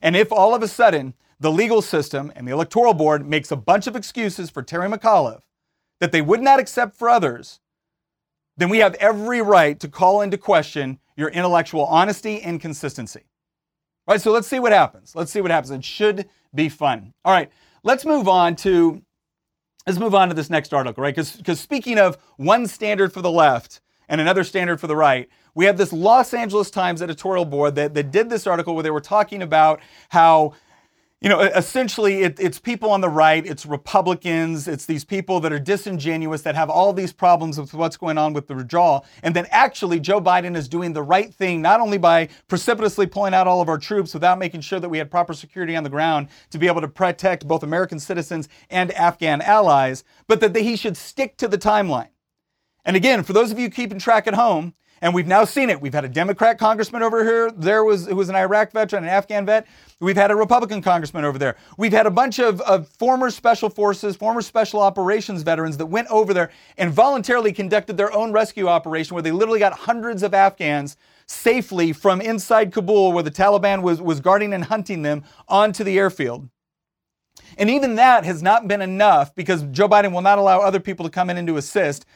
and 0.02 0.18
if 0.18 0.30
all 0.30 0.54
of 0.54 0.62
a 0.62 0.68
sudden 0.68 1.14
the 1.40 1.50
legal 1.50 1.82
system 1.82 2.34
and 2.36 2.46
the 2.46 2.52
electoral 2.52 2.94
board 2.94 3.26
makes 3.26 3.50
a 3.50 3.56
bunch 3.56 3.88
of 3.88 3.96
excuses 3.96 4.50
for 4.50 4.62
Terry 4.62 4.90
McAuliffe 4.90 5.44
that 6.02 6.12
they 6.12 6.22
would 6.22 6.42
not 6.42 6.60
accept 6.60 6.98
for 6.98 7.08
others, 7.08 7.62
then 8.58 8.68
we 8.68 8.80
have 8.80 8.94
every 8.96 9.42
right 9.42 9.80
to 9.80 9.88
call 9.88 10.20
into 10.20 10.38
question 10.38 11.00
your 11.16 11.30
intellectual 11.30 11.86
honesty 11.86 12.42
and 12.42 12.60
consistency. 12.60 13.24
All 14.08 14.14
right, 14.14 14.22
so 14.22 14.32
let's 14.32 14.48
see 14.48 14.60
what 14.60 14.72
happens. 14.72 15.16
Let's 15.16 15.32
see 15.32 15.42
what 15.42 15.52
happens. 15.52 15.72
It 15.72 15.84
should 15.84 16.30
be 16.54 16.70
fun. 16.70 17.14
All 17.24 17.34
right, 17.34 17.50
let's 17.84 18.06
move 18.06 18.28
on 18.28 18.56
to 18.58 19.02
let's 19.88 20.00
move 20.00 20.14
on 20.14 20.30
to 20.30 20.36
this 20.36 20.50
next 20.50 20.74
article, 20.74 21.02
right? 21.02 21.16
Because 21.16 21.36
because 21.36 21.60
speaking 21.60 21.98
of 21.98 22.18
one 22.38 22.68
standard 22.68 23.12
for 23.12 23.22
the 23.22 23.32
left 23.32 23.82
and 24.08 24.22
another 24.22 24.44
standard 24.44 24.80
for 24.80 24.86
the 24.86 24.96
right, 24.96 25.28
we 25.56 25.66
have 25.66 25.78
this 25.78 25.92
Los 25.92 26.34
Angeles 26.36 26.70
Times 26.70 27.02
editorial 27.02 27.46
board 27.46 27.76
that, 27.76 27.96
that 27.96 28.12
did 28.12 28.30
this 28.30 28.46
article 28.46 28.76
where 28.76 28.84
they 28.84 28.92
were 28.92 29.02
talking 29.02 29.42
about 29.42 29.80
how 30.10 30.54
you 31.22 31.30
know, 31.30 31.40
essentially 31.40 32.24
it, 32.24 32.40
it's 32.40 32.60
people 32.60 32.92
on 32.92 33.02
the 33.02 33.10
right, 33.10 33.46
it's 33.46 33.66
Republicans, 33.66 34.68
it's 34.68 34.86
these 34.86 35.06
people 35.06 35.40
that 35.40 35.54
are 35.54 35.60
disingenuous, 35.60 36.42
that 36.42 36.56
have 36.56 36.70
all 36.70 36.92
these 36.94 37.14
problems 37.14 37.60
with 37.60 37.74
what's 37.74 37.98
going 37.98 38.18
on 38.18 38.34
with 38.34 38.48
the 38.48 38.56
withdrawal. 38.56 39.06
And 39.24 39.36
then 39.36 39.48
actually, 39.50 40.00
Joe 40.00 40.20
Biden 40.20 40.56
is 40.56 40.68
doing 40.68 40.94
the 40.94 41.02
right 41.02 41.34
thing, 41.34 41.62
not 41.62 41.80
only 41.80 41.98
by 41.98 42.28
precipitously 42.48 43.08
pulling 43.08 43.34
out 43.34 43.48
all 43.48 43.62
of 43.62 43.70
our 43.70 43.78
troops 43.78 44.14
without 44.14 44.38
making 44.38 44.62
sure 44.62 44.80
that 44.80 44.90
we 44.90 44.98
had 44.98 45.10
proper 45.10 45.34
security 45.34 45.76
on 45.76 45.84
the 45.84 45.90
ground 45.90 46.28
to 46.52 46.58
be 46.58 46.68
able 46.68 46.82
to 46.82 46.88
protect 46.88 47.48
both 47.48 47.64
American 47.64 48.00
citizens 48.00 48.50
and 48.70 48.92
Afghan 48.92 49.42
allies, 49.42 50.04
but 50.28 50.42
that 50.42 50.56
he 50.56 50.76
should 50.76 50.98
stick 50.98 51.38
to 51.38 51.48
the 51.48 51.58
timeline. 51.58 52.10
And 52.84 52.96
again, 52.96 53.24
for 53.24 53.34
those 53.34 53.52
of 53.52 53.58
you 53.58 53.70
keeping 53.70 54.00
track 54.00 54.28
at 54.28 54.36
home, 54.36 54.76
and 55.06 55.14
we've 55.14 55.28
now 55.28 55.46
seen 55.46 55.70
it. 55.70 55.80
We've 55.80 55.94
had 55.94 56.04
a 56.04 56.10
Democrat 56.10 56.58
congressman 56.58 57.04
over 57.04 57.24
here. 57.24 57.52
There 57.52 57.84
was 57.84 58.08
who 58.08 58.16
was 58.16 58.28
an 58.28 58.36
Iraq 58.36 58.72
veteran, 58.72 59.04
an 59.04 59.10
Afghan 59.12 59.46
vet. 59.46 59.68
We've 60.00 60.16
had 60.16 60.32
a 60.32 60.36
Republican 60.36 60.82
congressman 60.82 61.24
over 61.24 61.38
there. 61.38 61.58
We've 61.78 61.92
had 61.92 62.08
a 62.08 62.12
bunch 62.12 62.40
of, 62.40 62.60
of 62.62 62.88
former 62.88 63.30
special 63.30 63.70
forces, 63.70 64.16
former 64.16 64.42
special 64.42 64.82
operations 64.82 65.44
veterans 65.44 65.78
that 65.78 65.86
went 65.86 66.08
over 66.08 66.34
there 66.34 66.50
and 66.80 66.92
voluntarily 66.92 67.54
conducted 67.54 67.98
their 67.98 68.12
own 68.14 68.32
rescue 68.32 68.68
operation 68.68 69.14
where 69.14 69.22
they 69.22 69.32
literally 69.32 69.60
got 69.60 69.74
hundreds 69.74 70.24
of 70.24 70.34
Afghans 70.34 70.98
safely 71.28 71.94
from 71.94 72.20
inside 72.20 72.74
Kabul, 72.74 73.14
where 73.14 73.22
the 73.22 73.30
Taliban 73.30 73.84
was, 73.84 74.02
was 74.02 74.20
guarding 74.20 74.54
and 74.54 74.64
hunting 74.64 75.04
them, 75.04 75.24
onto 75.48 75.84
the 75.84 76.00
airfield. 76.00 76.50
And 77.60 77.70
even 77.70 77.94
that 77.96 78.26
has 78.26 78.42
not 78.42 78.68
been 78.68 78.82
enough 78.82 79.36
because 79.36 79.62
Joe 79.70 79.88
Biden 79.88 80.14
will 80.14 80.22
not 80.22 80.40
allow 80.40 80.62
other 80.62 80.80
people 80.80 81.06
to 81.06 81.12
come 81.12 81.30
in 81.30 81.38
and 81.38 81.48
to 81.48 81.58
assist 81.58 82.08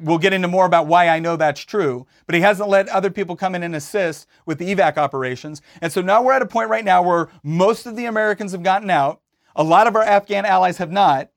we'll 0.00 0.18
get 0.18 0.32
into 0.32 0.48
more 0.48 0.66
about 0.66 0.86
why 0.86 1.08
I 1.08 1.18
know 1.18 1.36
that's 1.36 1.60
true, 1.60 2.06
but 2.26 2.34
he 2.34 2.40
hasn't 2.40 2.68
let 2.68 2.88
other 2.88 3.10
people 3.10 3.36
come 3.36 3.54
in 3.54 3.62
and 3.62 3.74
assist 3.74 4.26
with 4.46 4.58
the 4.58 4.74
evac 4.74 4.96
operations. 4.96 5.62
And 5.80 5.92
so 5.92 6.00
now 6.00 6.22
we're 6.22 6.32
at 6.32 6.42
a 6.42 6.46
point 6.46 6.70
right 6.70 6.84
now 6.84 7.02
where 7.02 7.28
most 7.42 7.86
of 7.86 7.96
the 7.96 8.06
Americans 8.06 8.52
have 8.52 8.62
gotten 8.62 8.90
out. 8.90 9.20
A 9.56 9.64
lot 9.64 9.86
of 9.86 9.96
our 9.96 10.02
Afghan 10.02 10.44
allies 10.44 10.78
have 10.78 10.90
not. 10.92 11.30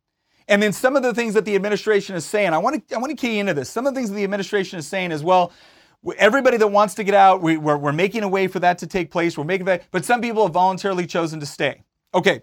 And 0.47 0.61
then 0.61 0.73
some 0.73 0.95
of 0.95 1.03
the 1.03 1.13
things 1.13 1.33
that 1.33 1.45
the 1.45 1.55
administration 1.55 2.15
is 2.15 2.25
saying, 2.25 2.53
I 2.53 2.57
want 2.57 2.87
to 2.87 2.95
I 2.95 2.99
want 2.99 3.11
to 3.11 3.15
key 3.15 3.39
into 3.39 3.53
this. 3.53 3.69
Some 3.69 3.87
of 3.87 3.93
the 3.93 3.99
things 3.99 4.09
that 4.09 4.15
the 4.15 4.23
administration 4.23 4.77
is 4.77 4.87
saying 4.87 5.11
is, 5.11 5.23
well, 5.23 5.51
everybody 6.17 6.57
that 6.57 6.67
wants 6.67 6.95
to 6.95 7.03
get 7.03 7.15
out, 7.15 7.41
we, 7.41 7.57
we're, 7.57 7.77
we're 7.77 7.93
making 7.93 8.23
a 8.23 8.27
way 8.27 8.47
for 8.47 8.59
that 8.59 8.77
to 8.79 8.87
take 8.87 9.09
place. 9.09 9.37
We're 9.37 9.45
making 9.45 9.65
that, 9.65 9.83
but 9.91 10.03
some 10.03 10.21
people 10.21 10.43
have 10.43 10.53
voluntarily 10.53 11.07
chosen 11.07 11.39
to 11.39 11.45
stay. 11.45 11.81
Okay, 12.13 12.41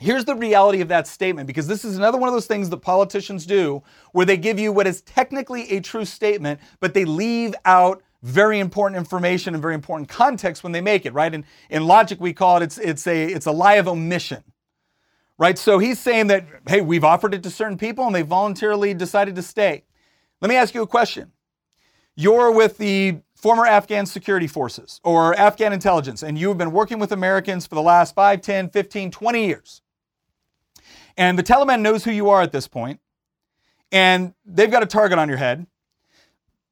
Here's 0.00 0.24
the 0.24 0.36
reality 0.36 0.80
of 0.80 0.88
that 0.88 1.08
statement 1.08 1.48
because 1.48 1.66
this 1.66 1.84
is 1.84 1.96
another 1.96 2.18
one 2.18 2.28
of 2.28 2.34
those 2.34 2.46
things 2.46 2.70
that 2.70 2.76
politicians 2.78 3.44
do 3.44 3.82
where 4.12 4.24
they 4.24 4.36
give 4.36 4.58
you 4.58 4.72
what 4.72 4.86
is 4.86 5.02
technically 5.02 5.70
a 5.72 5.80
true 5.80 6.04
statement, 6.04 6.60
but 6.78 6.94
they 6.94 7.04
leave 7.04 7.54
out 7.64 8.02
very 8.22 8.60
important 8.60 8.96
information 8.96 9.54
and 9.54 9.62
very 9.62 9.74
important 9.74 10.08
context 10.08 10.62
when 10.62 10.72
they 10.72 10.80
make 10.80 11.04
it, 11.04 11.12
right? 11.12 11.34
And 11.34 11.44
in 11.68 11.86
logic, 11.86 12.20
we 12.20 12.32
call 12.32 12.58
it 12.58 12.62
it's, 12.62 12.78
it's, 12.78 13.06
a, 13.08 13.24
it's 13.24 13.46
a 13.46 13.52
lie 13.52 13.74
of 13.74 13.88
omission, 13.88 14.44
right? 15.36 15.58
So 15.58 15.80
he's 15.80 15.98
saying 15.98 16.28
that, 16.28 16.46
hey, 16.68 16.80
we've 16.80 17.04
offered 17.04 17.34
it 17.34 17.42
to 17.42 17.50
certain 17.50 17.76
people 17.76 18.06
and 18.06 18.14
they 18.14 18.22
voluntarily 18.22 18.94
decided 18.94 19.34
to 19.34 19.42
stay. 19.42 19.84
Let 20.40 20.48
me 20.48 20.54
ask 20.54 20.74
you 20.74 20.82
a 20.82 20.86
question. 20.86 21.32
You're 22.14 22.52
with 22.52 22.78
the 22.78 23.18
former 23.34 23.66
Afghan 23.66 24.06
security 24.06 24.46
forces 24.46 25.00
or 25.04 25.34
Afghan 25.36 25.72
intelligence, 25.72 26.22
and 26.22 26.38
you 26.38 26.48
have 26.48 26.58
been 26.58 26.72
working 26.72 26.98
with 26.98 27.12
Americans 27.12 27.66
for 27.66 27.76
the 27.76 27.82
last 27.82 28.14
5, 28.14 28.40
10, 28.40 28.70
15, 28.70 29.10
20 29.10 29.46
years. 29.46 29.82
And 31.18 31.38
the 31.38 31.42
Taliban 31.42 31.80
knows 31.80 32.04
who 32.04 32.12
you 32.12 32.30
are 32.30 32.40
at 32.40 32.52
this 32.52 32.68
point, 32.68 33.00
and 33.92 34.34
they've 34.46 34.70
got 34.70 34.84
a 34.84 34.86
target 34.86 35.18
on 35.18 35.28
your 35.28 35.36
head. 35.36 35.66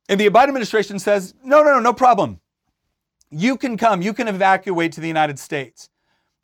And 0.08 0.20
the 0.20 0.30
Biden 0.30 0.48
administration 0.48 1.00
says, 1.00 1.34
no, 1.42 1.64
no, 1.64 1.74
no, 1.74 1.80
no 1.80 1.92
problem. 1.92 2.40
You 3.28 3.56
can 3.56 3.76
come, 3.76 4.02
you 4.02 4.14
can 4.14 4.28
evacuate 4.28 4.92
to 4.92 5.00
the 5.00 5.08
United 5.08 5.40
States. 5.40 5.90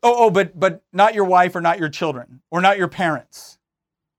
Oh, 0.02 0.26
oh, 0.26 0.30
but 0.30 0.58
but 0.58 0.82
not 0.92 1.14
your 1.14 1.24
wife 1.24 1.54
or 1.54 1.60
not 1.60 1.78
your 1.78 1.88
children 1.88 2.42
or 2.50 2.60
not 2.60 2.76
your 2.76 2.88
parents. 2.88 3.58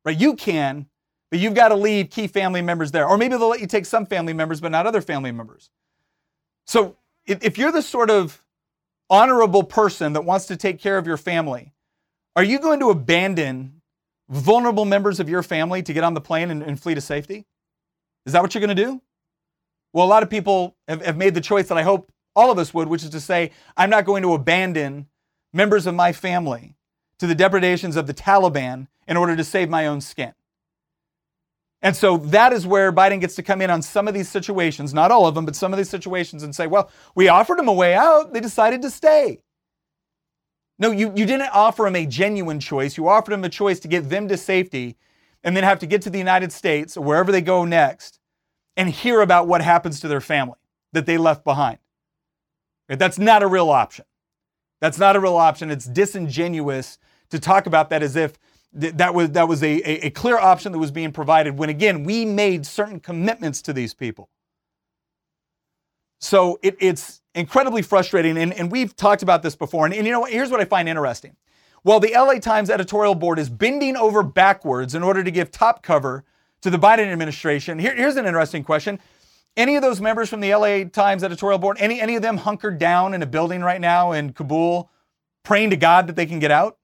Right? 0.05 0.17
You 0.17 0.35
can, 0.35 0.85
but 1.29 1.41
you've 1.41 1.53
got 1.53 1.69
to 1.69 1.75
leave 1.75 2.09
key 2.09 2.27
family 2.27 2.61
members 2.61 2.91
there. 2.91 3.05
Or 3.05 3.17
maybe 3.17 3.35
they'll 3.35 3.49
let 3.49 3.59
you 3.59 3.67
take 3.67 3.85
some 3.85 4.05
family 4.05 4.31
members, 4.31 4.61
but 4.61 4.71
not 4.71 4.87
other 4.87 5.01
family 5.01 5.33
members. 5.33 5.69
So 6.65 6.95
if 7.25 7.57
you're 7.57 7.73
the 7.73 7.81
sort 7.81 8.09
of 8.09 8.41
honorable 9.09 9.63
person 9.63 10.13
that 10.13 10.23
wants 10.23 10.45
to 10.45 10.55
take 10.55 10.79
care 10.79 10.97
of 10.97 11.05
your 11.05 11.17
family, 11.17 11.72
are 12.35 12.43
you 12.43 12.59
going 12.59 12.79
to 12.79 12.89
abandon 12.89 13.81
vulnerable 14.29 14.85
members 14.85 15.19
of 15.19 15.29
your 15.29 15.43
family 15.43 15.83
to 15.83 15.93
get 15.93 16.03
on 16.03 16.13
the 16.13 16.21
plane 16.21 16.49
and, 16.49 16.63
and 16.63 16.79
flee 16.79 16.95
to 16.95 17.01
safety? 17.01 17.45
Is 18.25 18.33
that 18.33 18.41
what 18.41 18.53
you're 18.53 18.65
going 18.65 18.75
to 18.75 18.83
do? 18.83 19.01
Well, 19.91 20.05
a 20.05 20.09
lot 20.09 20.23
of 20.23 20.29
people 20.29 20.75
have, 20.87 21.05
have 21.05 21.17
made 21.17 21.35
the 21.35 21.41
choice 21.41 21.67
that 21.67 21.77
I 21.77 21.83
hope 21.83 22.11
all 22.35 22.49
of 22.49 22.57
us 22.57 22.73
would, 22.73 22.87
which 22.87 23.03
is 23.03 23.11
to 23.11 23.19
say, 23.19 23.51
I'm 23.77 23.89
not 23.89 24.05
going 24.05 24.23
to 24.23 24.33
abandon 24.33 25.07
members 25.53 25.85
of 25.85 25.93
my 25.93 26.13
family 26.13 26.75
to 27.19 27.27
the 27.27 27.35
depredations 27.35 27.95
of 27.95 28.07
the 28.07 28.13
Taliban 28.13 28.87
in 29.07 29.17
order 29.17 29.35
to 29.35 29.43
save 29.43 29.69
my 29.69 29.85
own 29.85 30.01
skin. 30.01 30.33
And 31.83 31.95
so 31.95 32.17
that 32.17 32.53
is 32.53 32.65
where 32.65 32.93
Biden 32.93 33.19
gets 33.19 33.35
to 33.35 33.43
come 33.43 33.61
in 33.61 33.69
on 33.69 33.81
some 33.81 34.07
of 34.07 34.13
these 34.13 34.29
situations, 34.29 34.93
not 34.93 35.11
all 35.11 35.27
of 35.27 35.35
them, 35.35 35.45
but 35.45 35.55
some 35.55 35.73
of 35.73 35.77
these 35.77 35.89
situations 35.89 36.41
and 36.41 36.55
say, 36.55 36.65
well, 36.65 36.89
we 37.13 37.27
offered 37.27 37.59
them 37.59 37.67
a 37.67 37.73
way 37.73 37.93
out. 37.93 38.33
They 38.33 38.39
decided 38.39 38.81
to 38.81 38.89
stay. 38.89 39.41
No, 40.83 40.91
you, 40.91 41.13
you 41.15 41.25
didn't 41.25 41.49
offer 41.53 41.83
them 41.83 41.95
a 41.95 42.05
genuine 42.05 42.59
choice. 42.59 42.97
You 42.97 43.07
offered 43.07 43.31
them 43.31 43.45
a 43.45 43.49
choice 43.49 43.79
to 43.79 43.87
get 43.87 44.09
them 44.09 44.27
to 44.27 44.35
safety 44.35 44.97
and 45.41 45.55
then 45.55 45.63
have 45.63 45.79
to 45.79 45.85
get 45.85 46.01
to 46.01 46.09
the 46.09 46.17
United 46.17 46.51
States 46.51 46.97
or 46.97 47.05
wherever 47.05 47.31
they 47.31 47.39
go 47.39 47.63
next 47.63 48.19
and 48.75 48.89
hear 48.89 49.21
about 49.21 49.47
what 49.47 49.61
happens 49.61 50.01
to 50.01 50.09
their 50.09 50.19
family 50.19 50.57
that 50.91 51.05
they 51.05 51.17
left 51.17 51.45
behind. 51.45 51.77
That's 52.89 53.17
not 53.17 53.43
a 53.43 53.47
real 53.47 53.69
option. 53.69 54.03
That's 54.81 54.99
not 54.99 55.15
a 55.15 55.21
real 55.21 55.37
option. 55.37 55.71
It's 55.71 55.85
disingenuous 55.85 56.99
to 57.29 57.39
talk 57.39 57.65
about 57.65 57.89
that 57.91 58.03
as 58.03 58.17
if 58.17 58.37
that 58.73 59.13
was 59.13 59.29
that 59.31 59.47
was 59.47 59.63
a, 59.63 59.79
a, 59.89 60.07
a 60.07 60.09
clear 60.09 60.37
option 60.37 60.73
that 60.73 60.79
was 60.79 60.91
being 60.91 61.13
provided 61.13 61.57
when 61.57 61.69
again 61.69 62.03
we 62.03 62.25
made 62.25 62.65
certain 62.65 62.99
commitments 62.99 63.61
to 63.61 63.71
these 63.71 63.93
people. 63.93 64.27
So 66.23 66.57
it, 66.61 66.77
it's 66.79 67.21
incredibly 67.35 67.81
frustrating, 67.81 68.37
and, 68.37 68.53
and 68.53 68.71
we've 68.71 68.95
talked 68.95 69.23
about 69.23 69.43
this 69.43 69.57
before. 69.57 69.85
And, 69.85 69.93
and 69.93 70.07
you 70.07 70.13
know, 70.13 70.23
here's 70.23 70.49
what 70.49 70.61
I 70.61 70.65
find 70.65 70.87
interesting. 70.87 71.35
While 71.81 71.99
the 71.99 72.13
LA 72.15 72.35
Times 72.35 72.69
editorial 72.69 73.13
board 73.13 73.39
is 73.39 73.49
bending 73.49 73.97
over 73.97 74.23
backwards 74.23 74.95
in 74.95 75.03
order 75.03 75.21
to 75.21 75.29
give 75.29 75.51
top 75.51 75.83
cover 75.83 76.23
to 76.61 76.69
the 76.69 76.77
Biden 76.77 77.11
administration, 77.11 77.77
here, 77.77 77.93
here's 77.93 78.15
an 78.15 78.25
interesting 78.25 78.63
question. 78.63 78.99
Any 79.57 79.75
of 79.75 79.81
those 79.81 79.99
members 79.99 80.29
from 80.29 80.39
the 80.39 80.55
LA 80.55 80.85
Times 80.85 81.25
editorial 81.25 81.59
board, 81.59 81.75
any, 81.81 81.99
any 81.99 82.15
of 82.15 82.21
them 82.21 82.37
hunkered 82.37 82.79
down 82.79 83.13
in 83.13 83.21
a 83.21 83.27
building 83.27 83.61
right 83.61 83.81
now 83.81 84.13
in 84.13 84.31
Kabul, 84.31 84.89
praying 85.43 85.71
to 85.71 85.75
God 85.75 86.07
that 86.07 86.15
they 86.15 86.25
can 86.25 86.39
get 86.39 86.51
out? 86.51 86.77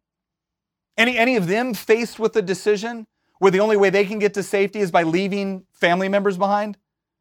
Any, 0.98 1.18
any 1.18 1.38
of 1.38 1.48
them 1.48 1.74
faced 1.74 2.20
with 2.20 2.36
a 2.36 2.42
decision 2.42 3.08
where 3.38 3.52
the 3.52 3.62
only 3.62 3.78
way 3.78 3.90
they 3.90 4.04
can 4.04 4.20
get 4.20 4.34
to 4.34 4.44
safety 4.44 4.80
is 4.80 4.92
by 4.92 5.04
leaving 5.04 5.64
family 5.72 6.10
members 6.10 6.38
behind? 6.38 6.78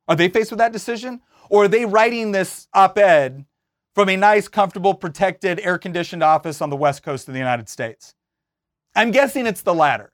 Are 0.08 0.16
they 0.16 0.28
faced 0.28 0.50
with 0.50 0.58
that 0.58 0.72
decision? 0.72 1.20
Or 1.50 1.64
are 1.64 1.68
they 1.68 1.84
writing 1.84 2.32
this 2.32 2.68
op 2.74 2.98
ed 2.98 3.44
from 3.94 4.08
a 4.08 4.16
nice, 4.16 4.48
comfortable, 4.48 4.94
protected, 4.94 5.60
air 5.60 5.78
conditioned 5.78 6.22
office 6.22 6.60
on 6.60 6.70
the 6.70 6.76
West 6.76 7.02
Coast 7.02 7.28
of 7.28 7.34
the 7.34 7.40
United 7.40 7.68
States? 7.68 8.14
I'm 8.94 9.10
guessing 9.10 9.46
it's 9.46 9.62
the 9.62 9.74
latter. 9.74 10.12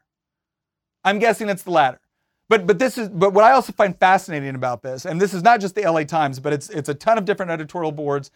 I'm 1.05 1.19
guessing 1.19 1.49
it's 1.49 1.63
the 1.63 1.71
latter. 1.71 2.01
But 2.49 2.67
but 2.67 2.79
this 2.79 2.99
is 2.99 3.09
but 3.09 3.33
what 3.33 3.45
I 3.45 3.53
also 3.53 3.73
find 3.73 3.99
fascinating 3.99 4.55
about 4.55 4.83
this, 4.83 5.07
and 5.07 5.21
this 5.21 5.33
is 5.33 5.43
not 5.43 5.61
just 5.61 5.75
the 5.75 5.91
LA 5.91 6.05
Times, 6.05 6.41
but 6.41 6.53
it's 6.53 6.69
it's 6.71 6.89
a 6.89 6.95
ton 6.95 7.19
of 7.19 7.25
different 7.25 7.51
editorial 7.51 7.93
boards 7.93 8.31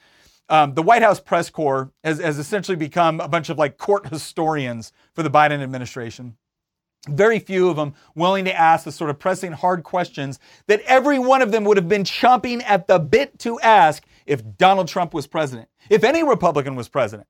um, 0.49 0.75
the 0.75 0.83
White 0.83 1.02
House 1.02 1.21
press 1.21 1.50
corps 1.50 1.90
has, 2.02 2.21
has 2.21 2.38
essentially 2.38 2.76
become 2.76 3.21
a 3.21 3.28
bunch 3.28 3.50
of 3.50 3.59
like 3.59 3.76
court 3.76 4.09
historians 4.09 4.93
for 5.14 5.23
the 5.23 5.31
Biden 5.31 5.62
administration. 5.62 6.37
Very 7.07 7.38
few 7.38 7.69
of 7.69 7.76
them 7.76 7.95
willing 8.14 8.45
to 8.47 8.55
ask 8.55 8.85
the 8.85 8.93
sort 8.93 9.11
of 9.11 9.19
pressing 9.19 9.52
hard 9.52 9.85
questions 9.85 10.40
that 10.67 10.81
every 10.81 11.19
one 11.19 11.43
of 11.43 11.52
them 11.52 11.64
would 11.64 11.76
have 11.76 11.88
been 11.88 12.05
chomping 12.05 12.62
at 12.67 12.88
the 12.88 12.99
bit 12.99 13.38
to 13.40 13.61
ask 13.61 14.05
if 14.26 14.43
Donald 14.59 14.88
Trump 14.88 15.14
was 15.14 15.26
president, 15.26 15.69
if 15.88 16.05
any 16.05 16.23
Republican 16.23 16.75
was 16.75 16.88
president. 16.88 17.28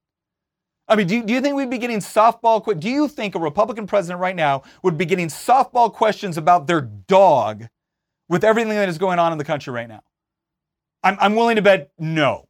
I 0.89 0.97
mean, 0.97 1.07
do 1.07 1.17
you, 1.17 1.23
do 1.23 1.35
you 1.35 1.41
think 1.43 1.55
we'd 1.55 1.69
be 1.69 1.79
getting 1.79 1.99
softball? 1.99 2.81
Do 2.81 2.89
you 2.89 3.09
think 3.09 3.35
a 3.35 3.39
Republican 3.39 3.87
president 3.87 4.21
right 4.21 4.35
now 4.35 4.63
would 4.83 4.97
be 4.97 5.05
getting 5.05 5.29
softball 5.29 5.93
questions 5.93 6.39
about 6.39 6.67
their 6.67 6.81
dog 6.81 7.69
with 8.29 8.43
everything 8.43 8.71
that 8.71 8.89
is 8.89 8.97
going 8.97 9.19
on 9.19 9.33
in 9.33 9.39
the 9.39 9.45
country 9.45 9.73
right 9.73 9.89
now? 9.89 10.01
I'm, 11.03 11.19
I'm 11.21 11.37
willing 11.37 11.57
to 11.57 11.63
bet 11.63 11.91
no. 11.99 12.49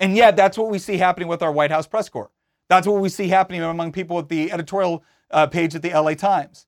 And 0.00 0.16
yet, 0.16 0.34
that's 0.34 0.56
what 0.58 0.70
we 0.70 0.78
see 0.78 0.96
happening 0.96 1.28
with 1.28 1.42
our 1.42 1.52
White 1.52 1.70
House 1.70 1.86
press 1.86 2.08
corps. 2.08 2.30
That's 2.68 2.86
what 2.86 3.00
we 3.00 3.10
see 3.10 3.28
happening 3.28 3.62
among 3.62 3.92
people 3.92 4.18
at 4.18 4.28
the 4.28 4.50
editorial 4.50 5.04
uh, 5.32 5.46
page 5.46 5.74
at 5.74 5.82
the 5.82 5.90
LA 5.90 6.14
Times. 6.14 6.66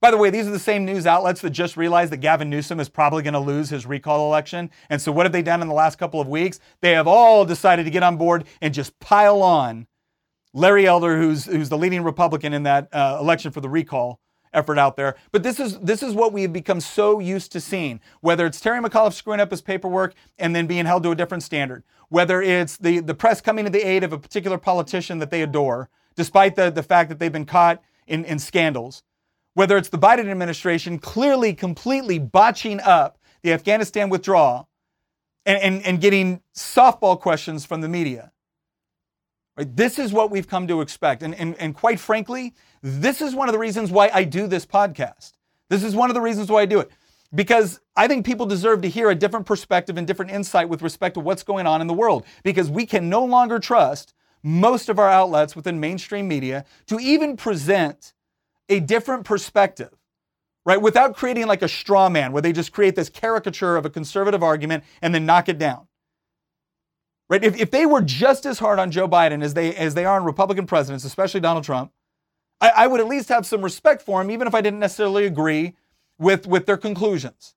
By 0.00 0.10
the 0.10 0.16
way, 0.16 0.30
these 0.30 0.48
are 0.48 0.50
the 0.52 0.58
same 0.58 0.84
news 0.84 1.06
outlets 1.06 1.42
that 1.42 1.50
just 1.50 1.76
realized 1.76 2.10
that 2.10 2.16
Gavin 2.16 2.50
Newsom 2.50 2.80
is 2.80 2.88
probably 2.88 3.22
going 3.22 3.34
to 3.34 3.40
lose 3.40 3.70
his 3.70 3.86
recall 3.86 4.26
election. 4.26 4.68
And 4.90 5.00
so, 5.00 5.12
what 5.12 5.26
have 5.26 5.32
they 5.32 5.42
done 5.42 5.62
in 5.62 5.68
the 5.68 5.74
last 5.74 5.96
couple 5.96 6.20
of 6.20 6.26
weeks? 6.26 6.58
They 6.80 6.90
have 6.92 7.06
all 7.06 7.44
decided 7.44 7.84
to 7.84 7.90
get 7.90 8.02
on 8.02 8.16
board 8.16 8.44
and 8.60 8.74
just 8.74 8.98
pile 8.98 9.42
on 9.42 9.86
Larry 10.52 10.86
Elder, 10.86 11.18
who's, 11.18 11.44
who's 11.44 11.68
the 11.68 11.78
leading 11.78 12.02
Republican 12.02 12.52
in 12.52 12.64
that 12.64 12.88
uh, 12.92 13.18
election 13.20 13.52
for 13.52 13.60
the 13.60 13.68
recall 13.68 14.18
effort 14.52 14.76
out 14.76 14.96
there. 14.96 15.14
But 15.30 15.42
this 15.42 15.58
is 15.60 15.78
this 15.78 16.02
is 16.02 16.14
what 16.14 16.32
we 16.32 16.42
have 16.42 16.52
become 16.52 16.80
so 16.80 17.20
used 17.20 17.52
to 17.52 17.60
seeing. 17.60 18.00
Whether 18.20 18.46
it's 18.46 18.60
Terry 18.60 18.80
McAuliffe 18.80 19.14
screwing 19.14 19.40
up 19.40 19.50
his 19.50 19.62
paperwork 19.62 20.14
and 20.38 20.54
then 20.54 20.66
being 20.66 20.84
held 20.84 21.04
to 21.04 21.10
a 21.10 21.14
different 21.14 21.42
standard, 21.42 21.84
whether 22.08 22.42
it's 22.42 22.76
the, 22.76 23.00
the 23.00 23.14
press 23.14 23.40
coming 23.40 23.64
to 23.64 23.70
the 23.70 23.86
aid 23.86 24.04
of 24.04 24.12
a 24.12 24.18
particular 24.18 24.58
politician 24.58 25.18
that 25.20 25.30
they 25.30 25.42
adore, 25.42 25.88
despite 26.16 26.56
the, 26.56 26.70
the 26.70 26.82
fact 26.82 27.08
that 27.08 27.18
they've 27.18 27.32
been 27.32 27.46
caught 27.46 27.82
in, 28.12 28.24
in 28.26 28.38
scandals, 28.38 29.02
whether 29.54 29.76
it's 29.76 29.88
the 29.88 29.98
Biden 29.98 30.30
administration 30.30 30.98
clearly, 30.98 31.54
completely 31.54 32.18
botching 32.18 32.78
up 32.80 33.18
the 33.42 33.52
Afghanistan 33.52 34.10
withdrawal 34.10 34.68
and, 35.46 35.58
and, 35.62 35.86
and 35.86 36.00
getting 36.00 36.42
softball 36.54 37.18
questions 37.18 37.64
from 37.64 37.80
the 37.80 37.88
media. 37.88 38.30
Right? 39.56 39.74
This 39.74 39.98
is 39.98 40.12
what 40.12 40.30
we've 40.30 40.46
come 40.46 40.68
to 40.68 40.82
expect. 40.82 41.22
And, 41.22 41.34
and, 41.34 41.56
and 41.58 41.74
quite 41.74 41.98
frankly, 41.98 42.54
this 42.82 43.22
is 43.22 43.34
one 43.34 43.48
of 43.48 43.52
the 43.52 43.58
reasons 43.58 43.90
why 43.90 44.10
I 44.12 44.24
do 44.24 44.46
this 44.46 44.66
podcast. 44.66 45.32
This 45.70 45.82
is 45.82 45.96
one 45.96 46.10
of 46.10 46.14
the 46.14 46.20
reasons 46.20 46.50
why 46.50 46.62
I 46.62 46.66
do 46.66 46.80
it 46.80 46.90
because 47.34 47.80
I 47.96 48.08
think 48.08 48.26
people 48.26 48.44
deserve 48.44 48.82
to 48.82 48.88
hear 48.88 49.08
a 49.08 49.14
different 49.14 49.46
perspective 49.46 49.96
and 49.96 50.06
different 50.06 50.30
insight 50.30 50.68
with 50.68 50.82
respect 50.82 51.14
to 51.14 51.20
what's 51.20 51.42
going 51.42 51.66
on 51.66 51.80
in 51.80 51.86
the 51.86 51.94
world 51.94 52.26
because 52.42 52.68
we 52.68 52.84
can 52.84 53.08
no 53.08 53.24
longer 53.24 53.58
trust 53.58 54.12
most 54.42 54.88
of 54.88 54.98
our 54.98 55.08
outlets 55.08 55.54
within 55.54 55.78
mainstream 55.80 56.28
media 56.28 56.64
to 56.86 56.98
even 56.98 57.36
present 57.36 58.12
a 58.68 58.80
different 58.80 59.24
perspective, 59.24 59.90
right? 60.64 60.80
Without 60.80 61.16
creating 61.16 61.46
like 61.46 61.62
a 61.62 61.68
straw 61.68 62.08
man 62.08 62.32
where 62.32 62.42
they 62.42 62.52
just 62.52 62.72
create 62.72 62.96
this 62.96 63.08
caricature 63.08 63.76
of 63.76 63.84
a 63.84 63.90
conservative 63.90 64.42
argument 64.42 64.84
and 65.00 65.14
then 65.14 65.26
knock 65.26 65.48
it 65.48 65.58
down. 65.58 65.86
Right? 67.28 67.44
If, 67.44 67.58
if 67.58 67.70
they 67.70 67.86
were 67.86 68.02
just 68.02 68.44
as 68.44 68.58
hard 68.58 68.78
on 68.78 68.90
Joe 68.90 69.08
Biden 69.08 69.42
as 69.42 69.54
they 69.54 69.74
as 69.74 69.94
they 69.94 70.04
are 70.04 70.18
on 70.18 70.24
Republican 70.24 70.66
presidents, 70.66 71.04
especially 71.04 71.40
Donald 71.40 71.64
Trump, 71.64 71.92
I, 72.60 72.72
I 72.76 72.86
would 72.86 73.00
at 73.00 73.08
least 73.08 73.28
have 73.28 73.46
some 73.46 73.62
respect 73.62 74.02
for 74.02 74.20
him, 74.20 74.30
even 74.30 74.46
if 74.46 74.54
I 74.54 74.60
didn't 74.60 74.80
necessarily 74.80 75.26
agree 75.26 75.74
with, 76.18 76.46
with 76.46 76.66
their 76.66 76.76
conclusions. 76.76 77.54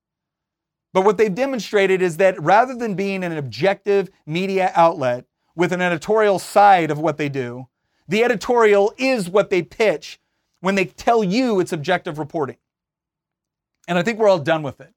But 0.92 1.04
what 1.04 1.18
they've 1.18 1.34
demonstrated 1.34 2.00
is 2.00 2.16
that 2.16 2.40
rather 2.42 2.74
than 2.74 2.94
being 2.94 3.22
an 3.22 3.36
objective 3.36 4.08
media 4.24 4.72
outlet 4.74 5.26
with 5.56 5.72
an 5.72 5.80
editorial 5.80 6.38
side 6.38 6.90
of 6.90 6.98
what 6.98 7.16
they 7.16 7.28
do, 7.28 7.66
the 8.06 8.22
editorial 8.22 8.94
is 8.98 9.28
what 9.28 9.50
they 9.50 9.62
pitch 9.62 10.20
when 10.60 10.76
they 10.76 10.84
tell 10.84 11.24
you 11.24 11.58
it's 11.58 11.72
objective 11.72 12.18
reporting. 12.18 12.58
And 13.88 13.98
I 13.98 14.02
think 14.02 14.18
we're 14.18 14.28
all 14.28 14.38
done 14.38 14.62
with 14.62 14.80
it. 14.80 14.92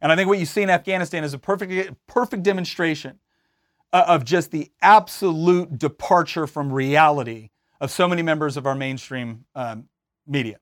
And 0.00 0.12
I 0.12 0.16
think 0.16 0.28
what 0.28 0.38
you 0.38 0.46
see 0.46 0.62
in 0.62 0.70
Afghanistan 0.70 1.24
is 1.24 1.34
a 1.34 1.38
perfect, 1.38 1.94
perfect 2.06 2.42
demonstration 2.42 3.18
of 3.92 4.24
just 4.24 4.50
the 4.50 4.70
absolute 4.82 5.78
departure 5.78 6.46
from 6.46 6.72
reality 6.72 7.50
of 7.80 7.90
so 7.90 8.06
many 8.08 8.22
members 8.22 8.56
of 8.56 8.66
our 8.66 8.74
mainstream 8.74 9.44
um, 9.54 9.88
media. 10.26 10.58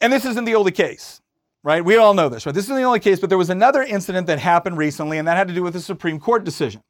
And 0.00 0.12
this 0.12 0.24
isn't 0.24 0.44
the 0.44 0.54
only 0.54 0.72
case, 0.72 1.20
right? 1.62 1.84
We 1.84 1.96
all 1.96 2.14
know 2.14 2.28
this, 2.28 2.46
right? 2.46 2.54
This 2.54 2.64
isn't 2.64 2.76
the 2.76 2.82
only 2.82 3.00
case, 3.00 3.20
but 3.20 3.28
there 3.28 3.38
was 3.38 3.50
another 3.50 3.82
incident 3.82 4.26
that 4.26 4.38
happened 4.38 4.76
recently, 4.76 5.18
and 5.18 5.26
that 5.26 5.36
had 5.36 5.48
to 5.48 5.54
do 5.54 5.62
with 5.62 5.74
a 5.76 5.80
Supreme 5.80 6.20
Court 6.20 6.44
decision. 6.44 6.82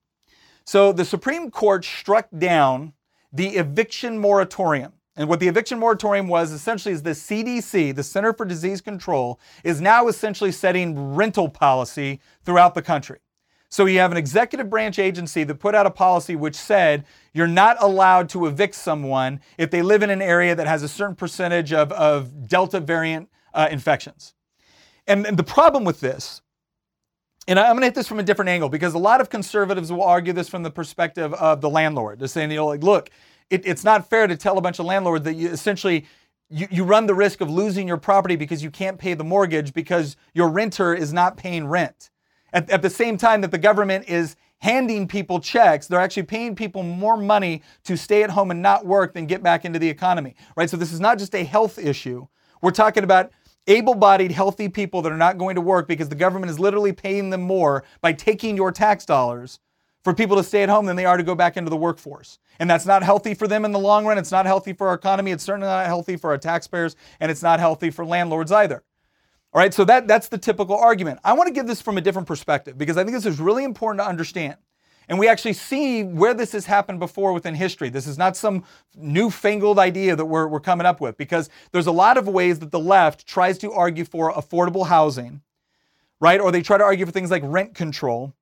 So 0.68 0.92
the 0.92 1.06
Supreme 1.06 1.50
Court 1.50 1.82
struck 1.82 2.28
down 2.36 2.92
the 3.32 3.56
eviction 3.56 4.18
moratorium. 4.18 4.92
And 5.16 5.26
what 5.26 5.40
the 5.40 5.48
eviction 5.48 5.78
moratorium 5.78 6.28
was 6.28 6.52
essentially 6.52 6.92
is 6.92 7.02
the 7.02 7.12
CDC, 7.12 7.96
the 7.96 8.02
Center 8.02 8.34
for 8.34 8.44
Disease 8.44 8.82
Control, 8.82 9.40
is 9.64 9.80
now 9.80 10.08
essentially 10.08 10.52
setting 10.52 11.14
rental 11.14 11.48
policy 11.48 12.20
throughout 12.44 12.74
the 12.74 12.82
country. 12.82 13.20
So 13.70 13.86
you 13.86 13.98
have 14.00 14.12
an 14.12 14.18
executive 14.18 14.68
branch 14.68 14.98
agency 14.98 15.42
that 15.42 15.54
put 15.54 15.74
out 15.74 15.86
a 15.86 15.90
policy 15.90 16.36
which 16.36 16.54
said 16.54 17.06
you're 17.32 17.46
not 17.46 17.78
allowed 17.80 18.28
to 18.30 18.44
evict 18.44 18.74
someone 18.74 19.40
if 19.56 19.70
they 19.70 19.80
live 19.80 20.02
in 20.02 20.10
an 20.10 20.20
area 20.20 20.54
that 20.54 20.66
has 20.66 20.82
a 20.82 20.88
certain 20.88 21.16
percentage 21.16 21.72
of, 21.72 21.92
of 21.92 22.46
Delta 22.46 22.78
variant 22.78 23.30
uh, 23.54 23.68
infections. 23.70 24.34
And, 25.06 25.26
and 25.26 25.38
the 25.38 25.44
problem 25.44 25.84
with 25.84 26.00
this, 26.00 26.42
and 27.48 27.58
I'm 27.58 27.72
going 27.72 27.80
to 27.80 27.86
hit 27.86 27.94
this 27.94 28.06
from 28.06 28.18
a 28.20 28.22
different 28.22 28.50
angle 28.50 28.68
because 28.68 28.92
a 28.92 28.98
lot 28.98 29.22
of 29.22 29.30
conservatives 29.30 29.90
will 29.90 30.02
argue 30.02 30.34
this 30.34 30.48
from 30.50 30.62
the 30.62 30.70
perspective 30.70 31.32
of 31.34 31.62
the 31.62 31.70
landlord. 31.70 32.18
They're 32.18 32.28
saying, 32.28 32.50
you 32.50 32.58
know, 32.58 32.66
like, 32.66 32.82
look, 32.82 33.10
it, 33.48 33.66
it's 33.66 33.84
not 33.84 34.08
fair 34.08 34.26
to 34.26 34.36
tell 34.36 34.58
a 34.58 34.60
bunch 34.60 34.78
of 34.78 34.84
landlords 34.84 35.24
that 35.24 35.34
you 35.34 35.48
essentially 35.48 36.06
you, 36.50 36.66
you 36.70 36.84
run 36.84 37.06
the 37.06 37.14
risk 37.14 37.40
of 37.40 37.50
losing 37.50 37.88
your 37.88 37.96
property 37.96 38.36
because 38.36 38.62
you 38.62 38.70
can't 38.70 38.98
pay 38.98 39.14
the 39.14 39.24
mortgage 39.24 39.72
because 39.72 40.16
your 40.34 40.48
renter 40.48 40.94
is 40.94 41.12
not 41.12 41.36
paying 41.36 41.66
rent. 41.66 42.10
At, 42.52 42.68
at 42.70 42.82
the 42.82 42.90
same 42.90 43.16
time 43.16 43.40
that 43.40 43.50
the 43.50 43.58
government 43.58 44.08
is 44.08 44.36
handing 44.58 45.08
people 45.08 45.40
checks, 45.40 45.86
they're 45.86 46.00
actually 46.00 46.24
paying 46.24 46.54
people 46.54 46.82
more 46.82 47.16
money 47.16 47.62
to 47.84 47.96
stay 47.96 48.22
at 48.22 48.30
home 48.30 48.50
and 48.50 48.60
not 48.60 48.84
work 48.84 49.14
than 49.14 49.26
get 49.26 49.42
back 49.42 49.64
into 49.64 49.78
the 49.78 49.88
economy, 49.88 50.34
right? 50.56 50.68
So 50.68 50.76
this 50.76 50.92
is 50.92 51.00
not 51.00 51.18
just 51.18 51.34
a 51.34 51.44
health 51.44 51.78
issue. 51.78 52.26
We're 52.60 52.72
talking 52.72 53.04
about 53.04 53.30
able 53.68 53.94
bodied, 53.94 54.32
healthy 54.32 54.68
people 54.68 55.02
that 55.02 55.12
are 55.12 55.16
not 55.16 55.38
going 55.38 55.54
to 55.54 55.60
work 55.60 55.86
because 55.86 56.08
the 56.08 56.14
government 56.14 56.50
is 56.50 56.58
literally 56.58 56.92
paying 56.92 57.30
them 57.30 57.42
more 57.42 57.84
by 58.00 58.12
taking 58.12 58.56
your 58.56 58.72
tax 58.72 59.04
dollars 59.04 59.60
for 60.02 60.14
people 60.14 60.36
to 60.36 60.42
stay 60.42 60.62
at 60.62 60.68
home 60.68 60.86
than 60.86 60.96
they 60.96 61.04
are 61.04 61.16
to 61.16 61.22
go 61.22 61.34
back 61.34 61.56
into 61.56 61.70
the 61.70 61.76
workforce. 61.76 62.38
And 62.58 62.68
that's 62.68 62.86
not 62.86 63.02
healthy 63.02 63.34
for 63.34 63.46
them 63.46 63.64
in 63.64 63.72
the 63.72 63.78
long 63.78 64.06
run. 64.06 64.18
It's 64.18 64.32
not 64.32 64.46
healthy 64.46 64.72
for 64.72 64.88
our 64.88 64.94
economy. 64.94 65.30
It's 65.32 65.44
certainly 65.44 65.68
not 65.68 65.86
healthy 65.86 66.16
for 66.16 66.30
our 66.30 66.38
taxpayers, 66.38 66.96
and 67.20 67.30
it's 67.30 67.42
not 67.42 67.60
healthy 67.60 67.90
for 67.90 68.04
landlords 68.04 68.50
either. 68.50 68.82
All 69.52 69.60
right, 69.60 69.72
so 69.72 69.84
that, 69.84 70.06
that's 70.06 70.28
the 70.28 70.38
typical 70.38 70.76
argument. 70.76 71.20
I 71.24 71.32
want 71.32 71.48
to 71.48 71.54
give 71.54 71.66
this 71.66 71.80
from 71.80 71.98
a 71.98 72.00
different 72.00 72.28
perspective 72.28 72.76
because 72.76 72.96
I 72.96 73.04
think 73.04 73.14
this 73.14 73.26
is 73.26 73.40
really 73.40 73.64
important 73.64 74.00
to 74.04 74.08
understand. 74.08 74.56
And 75.08 75.18
we 75.18 75.26
actually 75.26 75.54
see 75.54 76.04
where 76.04 76.34
this 76.34 76.52
has 76.52 76.66
happened 76.66 77.00
before 77.00 77.32
within 77.32 77.54
history. 77.54 77.88
This 77.88 78.06
is 78.06 78.18
not 78.18 78.36
some 78.36 78.64
newfangled 78.94 79.78
idea 79.78 80.14
that 80.14 80.26
we're, 80.26 80.46
we're 80.46 80.60
coming 80.60 80.86
up 80.86 81.00
with 81.00 81.16
because 81.16 81.48
there's 81.72 81.86
a 81.86 81.92
lot 81.92 82.18
of 82.18 82.28
ways 82.28 82.58
that 82.58 82.70
the 82.70 82.78
left 82.78 83.26
tries 83.26 83.56
to 83.58 83.72
argue 83.72 84.04
for 84.04 84.32
affordable 84.32 84.86
housing, 84.86 85.40
right? 86.20 86.40
Or 86.40 86.52
they 86.52 86.60
try 86.60 86.76
to 86.76 86.84
argue 86.84 87.06
for 87.06 87.12
things 87.12 87.30
like 87.30 87.42
rent 87.44 87.74
control, 87.74 88.34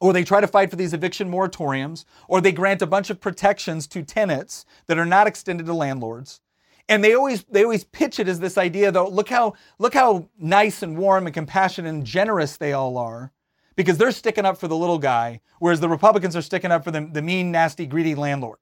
or 0.00 0.12
they 0.12 0.24
try 0.24 0.40
to 0.40 0.48
fight 0.48 0.70
for 0.70 0.76
these 0.76 0.92
eviction 0.92 1.30
moratoriums, 1.30 2.04
or 2.28 2.40
they 2.40 2.52
grant 2.52 2.82
a 2.82 2.86
bunch 2.86 3.08
of 3.08 3.20
protections 3.20 3.86
to 3.86 4.02
tenants 4.02 4.66
that 4.88 4.98
are 4.98 5.06
not 5.06 5.28
extended 5.28 5.66
to 5.66 5.72
landlords. 5.72 6.40
And 6.88 7.02
they 7.02 7.14
always 7.14 7.44
they 7.44 7.62
always 7.62 7.84
pitch 7.84 8.20
it 8.20 8.28
as 8.28 8.40
this 8.40 8.58
idea 8.58 8.92
though, 8.92 9.08
look 9.08 9.28
how 9.28 9.54
look 9.78 9.94
how 9.94 10.28
nice 10.38 10.82
and 10.82 10.98
warm 10.98 11.26
and 11.26 11.34
compassionate 11.34 11.88
and 11.92 12.04
generous 12.04 12.56
they 12.56 12.72
all 12.72 12.98
are. 12.98 13.32
Because 13.76 13.98
they're 13.98 14.10
sticking 14.10 14.46
up 14.46 14.56
for 14.58 14.68
the 14.68 14.76
little 14.76 14.98
guy, 14.98 15.40
whereas 15.58 15.80
the 15.80 15.88
Republicans 15.88 16.34
are 16.34 16.42
sticking 16.42 16.72
up 16.72 16.82
for 16.82 16.90
the, 16.90 17.08
the 17.12 17.22
mean, 17.22 17.52
nasty, 17.52 17.86
greedy 17.86 18.14
landlord. 18.14 18.58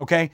Okay? 0.00 0.30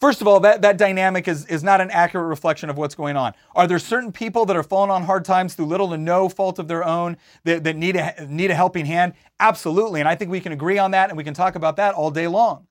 First 0.00 0.20
of 0.20 0.26
all, 0.26 0.40
that, 0.40 0.62
that 0.62 0.78
dynamic 0.78 1.28
is, 1.28 1.46
is 1.46 1.62
not 1.62 1.80
an 1.80 1.88
accurate 1.92 2.26
reflection 2.26 2.68
of 2.68 2.76
what's 2.76 2.96
going 2.96 3.16
on. 3.16 3.34
Are 3.54 3.68
there 3.68 3.78
certain 3.78 4.10
people 4.10 4.44
that 4.46 4.56
are 4.56 4.64
falling 4.64 4.90
on 4.90 5.04
hard 5.04 5.24
times 5.24 5.54
through 5.54 5.66
little 5.66 5.90
to 5.90 5.96
no 5.96 6.28
fault 6.28 6.58
of 6.58 6.66
their 6.66 6.84
own 6.84 7.16
that, 7.44 7.62
that 7.62 7.76
need, 7.76 7.94
a, 7.94 8.26
need 8.28 8.50
a 8.50 8.54
helping 8.56 8.84
hand? 8.84 9.12
Absolutely. 9.38 10.00
And 10.00 10.08
I 10.08 10.16
think 10.16 10.32
we 10.32 10.40
can 10.40 10.50
agree 10.50 10.76
on 10.76 10.90
that 10.90 11.10
and 11.10 11.16
we 11.16 11.22
can 11.22 11.34
talk 11.34 11.54
about 11.54 11.76
that 11.76 11.94
all 11.94 12.10
day 12.10 12.26
long. 12.26 12.66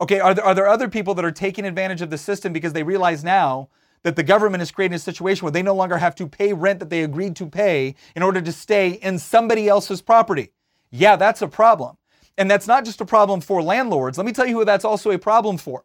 Okay, 0.00 0.18
are 0.18 0.34
there, 0.34 0.44
are 0.44 0.54
there 0.54 0.66
other 0.66 0.88
people 0.88 1.14
that 1.14 1.24
are 1.24 1.30
taking 1.30 1.64
advantage 1.64 2.02
of 2.02 2.10
the 2.10 2.18
system 2.18 2.52
because 2.52 2.72
they 2.72 2.82
realize 2.82 3.22
now 3.22 3.68
that 4.04 4.16
the 4.16 4.22
government 4.22 4.62
is 4.62 4.70
creating 4.70 4.94
a 4.94 4.98
situation 5.00 5.44
where 5.44 5.52
they 5.52 5.62
no 5.62 5.74
longer 5.74 5.98
have 5.98 6.14
to 6.14 6.28
pay 6.28 6.52
rent 6.52 6.78
that 6.78 6.90
they 6.90 7.02
agreed 7.02 7.34
to 7.36 7.46
pay 7.46 7.96
in 8.14 8.22
order 8.22 8.40
to 8.40 8.52
stay 8.52 8.90
in 8.90 9.18
somebody 9.18 9.66
else's 9.66 10.00
property? 10.00 10.52
Yeah, 10.90 11.16
that's 11.16 11.42
a 11.42 11.48
problem. 11.48 11.96
And 12.38 12.50
that's 12.50 12.68
not 12.68 12.84
just 12.84 13.00
a 13.00 13.04
problem 13.04 13.40
for 13.40 13.62
landlords. 13.62 14.18
Let 14.18 14.26
me 14.26 14.32
tell 14.32 14.46
you 14.46 14.58
who 14.58 14.64
that's 14.64 14.84
also 14.84 15.10
a 15.10 15.18
problem 15.18 15.56
for. 15.56 15.84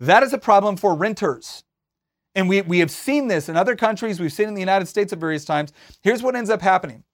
That 0.00 0.22
is 0.22 0.32
a 0.32 0.38
problem 0.38 0.76
for 0.76 0.94
renters. 0.94 1.64
And 2.34 2.48
we, 2.48 2.62
we 2.62 2.80
have 2.80 2.90
seen 2.90 3.28
this 3.28 3.48
in 3.48 3.56
other 3.56 3.76
countries, 3.76 4.18
we've 4.18 4.32
seen 4.32 4.48
in 4.48 4.54
the 4.54 4.60
United 4.60 4.86
States 4.86 5.12
at 5.12 5.18
various 5.18 5.44
times. 5.44 5.72
Here's 6.02 6.22
what 6.22 6.34
ends 6.34 6.50
up 6.50 6.62
happening. 6.62 7.04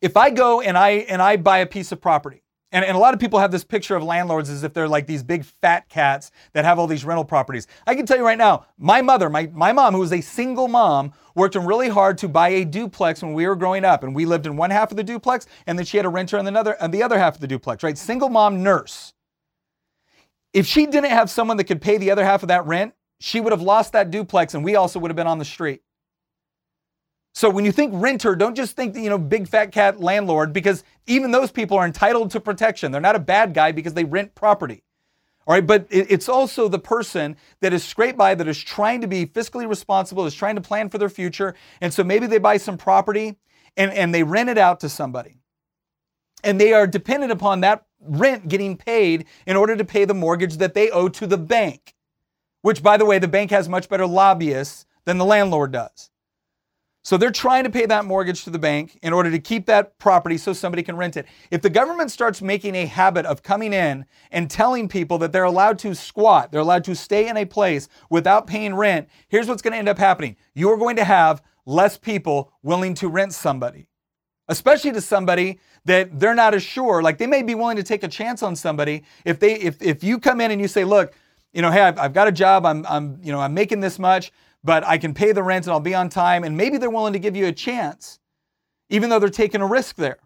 If 0.00 0.16
I 0.16 0.30
go 0.30 0.60
and 0.60 0.76
I 0.76 0.90
and 0.90 1.22
I 1.22 1.36
buy 1.36 1.58
a 1.58 1.66
piece 1.66 1.92
of 1.92 2.00
property, 2.00 2.42
and, 2.72 2.84
and 2.84 2.96
a 2.96 3.00
lot 3.00 3.14
of 3.14 3.20
people 3.20 3.38
have 3.38 3.50
this 3.50 3.64
picture 3.64 3.96
of 3.96 4.02
landlords 4.02 4.48
as 4.48 4.62
if 4.62 4.72
they're 4.72 4.88
like 4.88 5.06
these 5.06 5.22
big 5.22 5.44
fat 5.44 5.88
cats 5.88 6.30
that 6.52 6.64
have 6.64 6.78
all 6.78 6.86
these 6.86 7.04
rental 7.04 7.24
properties. 7.24 7.66
I 7.86 7.94
can 7.94 8.06
tell 8.06 8.16
you 8.16 8.24
right 8.24 8.38
now, 8.38 8.66
my 8.78 9.02
mother, 9.02 9.28
my, 9.28 9.50
my 9.52 9.72
mom, 9.72 9.94
who 9.94 10.00
was 10.00 10.12
a 10.12 10.20
single 10.20 10.68
mom, 10.68 11.12
worked 11.34 11.56
really 11.56 11.88
hard 11.88 12.18
to 12.18 12.28
buy 12.28 12.50
a 12.50 12.64
duplex 12.64 13.22
when 13.22 13.34
we 13.34 13.46
were 13.46 13.56
growing 13.56 13.84
up. 13.84 14.04
And 14.04 14.14
we 14.14 14.24
lived 14.24 14.46
in 14.46 14.56
one 14.56 14.70
half 14.70 14.90
of 14.90 14.96
the 14.96 15.04
duplex, 15.04 15.46
and 15.66 15.78
then 15.78 15.84
she 15.84 15.96
had 15.96 16.06
a 16.06 16.08
renter 16.08 16.38
in 16.38 16.46
another, 16.46 16.76
in 16.80 16.90
the 16.90 17.02
other 17.02 17.18
half 17.18 17.34
of 17.34 17.40
the 17.40 17.48
duplex, 17.48 17.82
right? 17.82 17.98
Single 17.98 18.28
mom 18.28 18.62
nurse. 18.62 19.14
If 20.52 20.66
she 20.66 20.86
didn't 20.86 21.10
have 21.10 21.30
someone 21.30 21.56
that 21.56 21.64
could 21.64 21.80
pay 21.80 21.96
the 21.96 22.10
other 22.10 22.24
half 22.24 22.42
of 22.42 22.48
that 22.48 22.66
rent, 22.66 22.94
she 23.20 23.40
would 23.40 23.52
have 23.52 23.62
lost 23.62 23.92
that 23.92 24.10
duplex 24.10 24.54
and 24.54 24.64
we 24.64 24.76
also 24.76 24.98
would 24.98 25.10
have 25.10 25.16
been 25.16 25.26
on 25.26 25.38
the 25.38 25.44
street. 25.44 25.82
So 27.32 27.48
when 27.48 27.64
you 27.64 27.72
think 27.72 27.92
renter, 27.94 28.34
don't 28.34 28.56
just 28.56 28.76
think 28.76 28.96
you 28.96 29.08
know 29.08 29.18
big 29.18 29.48
fat 29.48 29.72
cat 29.72 30.00
landlord 30.00 30.52
because 30.52 30.84
even 31.06 31.30
those 31.30 31.50
people 31.50 31.76
are 31.76 31.86
entitled 31.86 32.30
to 32.32 32.40
protection. 32.40 32.92
They're 32.92 33.00
not 33.00 33.16
a 33.16 33.20
bad 33.20 33.54
guy 33.54 33.72
because 33.72 33.94
they 33.94 34.04
rent 34.04 34.34
property. 34.34 34.82
All 35.46 35.54
right, 35.54 35.66
but 35.66 35.86
it's 35.90 36.28
also 36.28 36.68
the 36.68 36.78
person 36.78 37.36
that 37.60 37.72
is 37.72 37.82
scraped 37.82 38.18
by 38.18 38.34
that 38.34 38.46
is 38.46 38.62
trying 38.62 39.00
to 39.00 39.08
be 39.08 39.26
fiscally 39.26 39.68
responsible, 39.68 40.26
is 40.26 40.34
trying 40.34 40.54
to 40.54 40.60
plan 40.60 40.88
for 40.90 40.98
their 40.98 41.08
future. 41.08 41.54
And 41.80 41.92
so 41.92 42.04
maybe 42.04 42.26
they 42.26 42.38
buy 42.38 42.58
some 42.58 42.76
property 42.76 43.36
and, 43.76 43.92
and 43.92 44.14
they 44.14 44.22
rent 44.22 44.50
it 44.50 44.58
out 44.58 44.80
to 44.80 44.88
somebody. 44.88 45.38
And 46.44 46.60
they 46.60 46.72
are 46.72 46.86
dependent 46.86 47.32
upon 47.32 47.62
that 47.62 47.84
rent 48.00 48.48
getting 48.48 48.76
paid 48.76 49.26
in 49.46 49.56
order 49.56 49.76
to 49.76 49.84
pay 49.84 50.04
the 50.04 50.14
mortgage 50.14 50.58
that 50.58 50.74
they 50.74 50.90
owe 50.90 51.08
to 51.08 51.26
the 51.26 51.38
bank, 51.38 51.94
which, 52.62 52.82
by 52.82 52.96
the 52.96 53.04
way, 53.04 53.18
the 53.18 53.28
bank 53.28 53.50
has 53.50 53.68
much 53.68 53.88
better 53.88 54.06
lobbyists 54.06 54.86
than 55.04 55.18
the 55.18 55.24
landlord 55.24 55.72
does. 55.72 56.09
So 57.02 57.16
they're 57.16 57.30
trying 57.30 57.64
to 57.64 57.70
pay 57.70 57.86
that 57.86 58.04
mortgage 58.04 58.44
to 58.44 58.50
the 58.50 58.58
bank 58.58 58.98
in 59.02 59.14
order 59.14 59.30
to 59.30 59.38
keep 59.38 59.64
that 59.66 59.98
property 59.98 60.36
so 60.36 60.52
somebody 60.52 60.82
can 60.82 60.96
rent 60.96 61.16
it. 61.16 61.26
If 61.50 61.62
the 61.62 61.70
government 61.70 62.10
starts 62.10 62.42
making 62.42 62.74
a 62.74 62.84
habit 62.84 63.24
of 63.24 63.42
coming 63.42 63.72
in 63.72 64.04
and 64.30 64.50
telling 64.50 64.86
people 64.86 65.16
that 65.18 65.32
they're 65.32 65.44
allowed 65.44 65.78
to 65.80 65.94
squat, 65.94 66.52
they're 66.52 66.60
allowed 66.60 66.84
to 66.84 66.94
stay 66.94 67.28
in 67.28 67.38
a 67.38 67.46
place 67.46 67.88
without 68.10 68.46
paying 68.46 68.74
rent, 68.74 69.08
here's 69.28 69.48
what's 69.48 69.62
going 69.62 69.72
to 69.72 69.78
end 69.78 69.88
up 69.88 69.96
happening. 69.96 70.36
You 70.54 70.68
are 70.70 70.76
going 70.76 70.96
to 70.96 71.04
have 71.04 71.42
less 71.64 71.96
people 71.96 72.52
willing 72.62 72.92
to 72.94 73.08
rent 73.08 73.32
somebody, 73.32 73.86
especially 74.48 74.92
to 74.92 75.00
somebody 75.00 75.58
that 75.86 76.20
they're 76.20 76.34
not 76.34 76.52
as 76.52 76.62
sure. 76.62 77.02
Like 77.02 77.16
they 77.16 77.26
may 77.26 77.42
be 77.42 77.54
willing 77.54 77.76
to 77.76 77.82
take 77.82 78.02
a 78.02 78.08
chance 78.08 78.42
on 78.42 78.54
somebody 78.54 79.04
if 79.24 79.40
they 79.40 79.54
if 79.54 79.80
if 79.80 80.04
you 80.04 80.18
come 80.18 80.42
in 80.42 80.50
and 80.50 80.60
you 80.60 80.68
say, 80.68 80.84
look, 80.84 81.14
you 81.54 81.62
know, 81.62 81.70
hey, 81.70 81.80
I've, 81.80 81.98
I've 81.98 82.12
got 82.12 82.28
a 82.28 82.32
job, 82.32 82.66
I'm 82.66 82.84
I'm 82.86 83.18
you 83.22 83.32
know 83.32 83.40
I'm 83.40 83.54
making 83.54 83.80
this 83.80 83.98
much 83.98 84.32
but 84.62 84.84
I 84.86 84.98
can 84.98 85.14
pay 85.14 85.32
the 85.32 85.42
rent 85.42 85.66
and 85.66 85.72
I'll 85.72 85.80
be 85.80 85.94
on 85.94 86.08
time. 86.08 86.44
And 86.44 86.56
maybe 86.56 86.78
they're 86.78 86.90
willing 86.90 87.12
to 87.12 87.18
give 87.18 87.36
you 87.36 87.46
a 87.46 87.52
chance, 87.52 88.18
even 88.88 89.10
though 89.10 89.18
they're 89.18 89.28
taking 89.28 89.60
a 89.60 89.66
risk 89.66 89.96
there. 89.96 90.18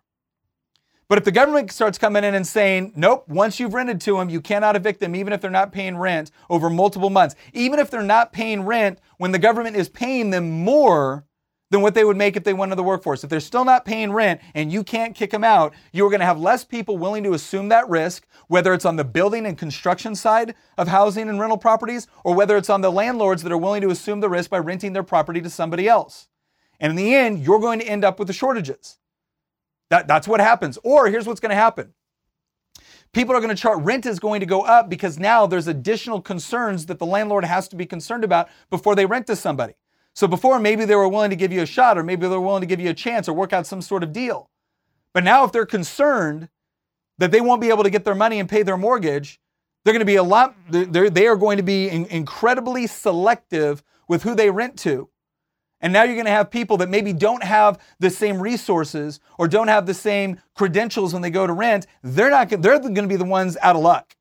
But 1.08 1.18
if 1.18 1.24
the 1.24 1.32
government 1.32 1.70
starts 1.70 1.98
coming 1.98 2.24
in 2.24 2.34
and 2.34 2.46
saying, 2.46 2.94
nope, 2.96 3.28
once 3.28 3.60
you've 3.60 3.74
rented 3.74 4.00
to 4.02 4.16
them, 4.16 4.30
you 4.30 4.40
cannot 4.40 4.74
evict 4.74 5.00
them, 5.00 5.14
even 5.14 5.32
if 5.32 5.40
they're 5.40 5.50
not 5.50 5.70
paying 5.70 5.98
rent 5.98 6.30
over 6.48 6.70
multiple 6.70 7.10
months, 7.10 7.34
even 7.52 7.78
if 7.78 7.90
they're 7.90 8.02
not 8.02 8.32
paying 8.32 8.62
rent 8.62 8.98
when 9.18 9.30
the 9.30 9.38
government 9.38 9.76
is 9.76 9.88
paying 9.88 10.30
them 10.30 10.50
more 10.50 11.26
than 11.74 11.82
what 11.82 11.94
they 11.94 12.04
would 12.04 12.16
make 12.16 12.36
if 12.36 12.44
they 12.44 12.54
went 12.54 12.70
into 12.70 12.76
the 12.76 12.84
workforce. 12.84 13.24
If 13.24 13.30
they're 13.30 13.40
still 13.40 13.64
not 13.64 13.84
paying 13.84 14.12
rent 14.12 14.40
and 14.54 14.72
you 14.72 14.84
can't 14.84 15.12
kick 15.12 15.32
them 15.32 15.42
out, 15.42 15.74
you're 15.92 16.08
going 16.08 16.20
to 16.20 16.26
have 16.26 16.38
less 16.38 16.64
people 16.64 16.96
willing 16.96 17.24
to 17.24 17.34
assume 17.34 17.68
that 17.70 17.88
risk, 17.88 18.28
whether 18.46 18.72
it's 18.72 18.84
on 18.84 18.94
the 18.94 19.02
building 19.02 19.44
and 19.44 19.58
construction 19.58 20.14
side 20.14 20.54
of 20.78 20.86
housing 20.86 21.28
and 21.28 21.40
rental 21.40 21.58
properties, 21.58 22.06
or 22.22 22.32
whether 22.32 22.56
it's 22.56 22.70
on 22.70 22.80
the 22.80 22.92
landlords 22.92 23.42
that 23.42 23.50
are 23.50 23.58
willing 23.58 23.82
to 23.82 23.90
assume 23.90 24.20
the 24.20 24.28
risk 24.28 24.50
by 24.50 24.58
renting 24.58 24.92
their 24.92 25.02
property 25.02 25.40
to 25.40 25.50
somebody 25.50 25.88
else. 25.88 26.28
And 26.78 26.90
in 26.90 26.96
the 26.96 27.12
end, 27.12 27.40
you're 27.40 27.58
going 27.58 27.80
to 27.80 27.86
end 27.86 28.04
up 28.04 28.20
with 28.20 28.28
the 28.28 28.34
shortages. 28.34 28.98
That, 29.90 30.06
that's 30.06 30.28
what 30.28 30.38
happens. 30.38 30.78
Or 30.84 31.08
here's 31.08 31.26
what's 31.26 31.40
going 31.40 31.50
to 31.50 31.56
happen 31.56 31.92
people 33.12 33.34
are 33.34 33.40
going 33.40 33.54
to 33.54 33.60
chart 33.60 33.82
rent 33.82 34.06
is 34.06 34.20
going 34.20 34.38
to 34.38 34.46
go 34.46 34.62
up 34.62 34.88
because 34.88 35.18
now 35.18 35.44
there's 35.44 35.66
additional 35.66 36.20
concerns 36.20 36.86
that 36.86 37.00
the 37.00 37.06
landlord 37.06 37.44
has 37.44 37.66
to 37.66 37.74
be 37.74 37.84
concerned 37.84 38.22
about 38.22 38.48
before 38.70 38.94
they 38.94 39.06
rent 39.06 39.26
to 39.26 39.34
somebody. 39.34 39.74
So 40.14 40.26
before, 40.28 40.60
maybe 40.60 40.84
they 40.84 40.94
were 40.94 41.08
willing 41.08 41.30
to 41.30 41.36
give 41.36 41.52
you 41.52 41.62
a 41.62 41.66
shot, 41.66 41.98
or 41.98 42.02
maybe 42.02 42.22
they 42.22 42.36
were 42.36 42.40
willing 42.40 42.60
to 42.62 42.66
give 42.66 42.80
you 42.80 42.90
a 42.90 42.94
chance 42.94 43.28
or 43.28 43.32
work 43.32 43.52
out 43.52 43.66
some 43.66 43.82
sort 43.82 44.02
of 44.02 44.12
deal. 44.12 44.48
But 45.12 45.24
now, 45.24 45.44
if 45.44 45.52
they're 45.52 45.66
concerned 45.66 46.48
that 47.18 47.30
they 47.30 47.40
won't 47.40 47.60
be 47.60 47.68
able 47.68 47.84
to 47.84 47.90
get 47.90 48.04
their 48.04 48.14
money 48.14 48.40
and 48.40 48.48
pay 48.48 48.62
their 48.62 48.76
mortgage, 48.76 49.40
They're 49.84 49.92
going 49.92 50.00
to 50.00 50.06
be 50.06 50.16
a 50.16 50.22
lot, 50.22 50.54
they're, 50.70 51.10
they 51.10 51.26
are 51.26 51.36
going 51.36 51.58
to 51.58 51.62
be 51.62 51.88
in, 51.88 52.06
incredibly 52.06 52.86
selective 52.86 53.82
with 54.08 54.22
who 54.22 54.34
they 54.34 54.50
rent 54.50 54.78
to. 54.80 55.10
And 55.80 55.92
now 55.92 56.04
you're 56.04 56.14
going 56.14 56.24
to 56.24 56.30
have 56.30 56.50
people 56.50 56.78
that 56.78 56.88
maybe 56.88 57.12
don't 57.12 57.44
have 57.44 57.78
the 57.98 58.08
same 58.08 58.40
resources 58.40 59.20
or 59.38 59.46
don't 59.46 59.68
have 59.68 59.84
the 59.84 59.92
same 59.92 60.40
credentials 60.54 61.12
when 61.12 61.20
they 61.20 61.28
go 61.28 61.46
to 61.46 61.52
rent. 61.52 61.86
They're 62.02 62.30
not, 62.30 62.48
they're 62.48 62.78
going 62.78 62.94
to 62.94 63.06
be 63.06 63.16
the 63.16 63.24
ones 63.24 63.58
out 63.60 63.76
of 63.76 63.82
luck. 63.82 64.16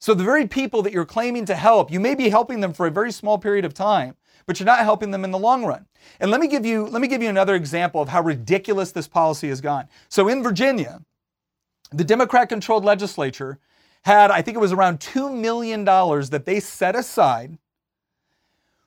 So 0.00 0.12
the 0.14 0.24
very 0.24 0.48
people 0.48 0.82
that 0.82 0.92
you're 0.92 1.04
claiming 1.04 1.44
to 1.46 1.54
help, 1.54 1.92
you 1.92 2.00
may 2.00 2.16
be 2.16 2.28
helping 2.28 2.60
them 2.60 2.72
for 2.72 2.86
a 2.86 2.90
very 2.90 3.12
small 3.12 3.38
period 3.38 3.64
of 3.64 3.72
time, 3.72 4.16
but 4.46 4.58
you're 4.58 4.66
not 4.66 4.80
helping 4.80 5.10
them 5.10 5.24
in 5.24 5.30
the 5.30 5.38
long 5.38 5.64
run. 5.64 5.86
And 6.20 6.30
let 6.30 6.40
me 6.40 6.48
give 6.48 6.66
you 6.66 6.86
let 6.86 7.00
me 7.02 7.08
give 7.08 7.22
you 7.22 7.28
another 7.28 7.54
example 7.54 8.00
of 8.00 8.08
how 8.08 8.22
ridiculous 8.22 8.92
this 8.92 9.08
policy 9.08 9.48
has 9.48 9.60
gone. 9.60 9.88
So 10.08 10.28
in 10.28 10.42
Virginia, 10.42 11.00
the 11.92 12.04
Democrat 12.04 12.48
controlled 12.48 12.84
legislature 12.84 13.58
had 14.02 14.30
I 14.30 14.42
think 14.42 14.56
it 14.56 14.60
was 14.60 14.72
around 14.72 15.00
2 15.00 15.30
million 15.30 15.84
dollars 15.84 16.30
that 16.30 16.44
they 16.44 16.60
set 16.60 16.96
aside 16.96 17.58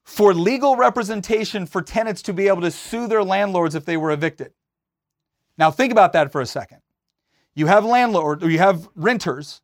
for 0.04 0.34
legal 0.34 0.76
representation 0.78 1.66
for 1.66 1.82
tenants 1.82 2.22
to 2.24 2.34
be 2.34 2.48
able 2.48 2.62
to 2.62 2.72
sue 2.72 3.08
their 3.08 3.24
landlords 3.24 3.76
if 3.76 3.84
they 3.86 3.98
were 3.98 4.12
evicted. 4.12 4.54
Now 5.58 5.70
think 5.72 5.92
about 5.92 6.14
that 6.14 6.32
for 6.32 6.40
a 6.40 6.46
second. 6.46 6.80
You 7.56 7.68
have 7.68 7.84
landlord 7.84 8.44
or 8.44 8.50
you 8.50 8.60
have 8.60 8.88
renters 8.96 9.62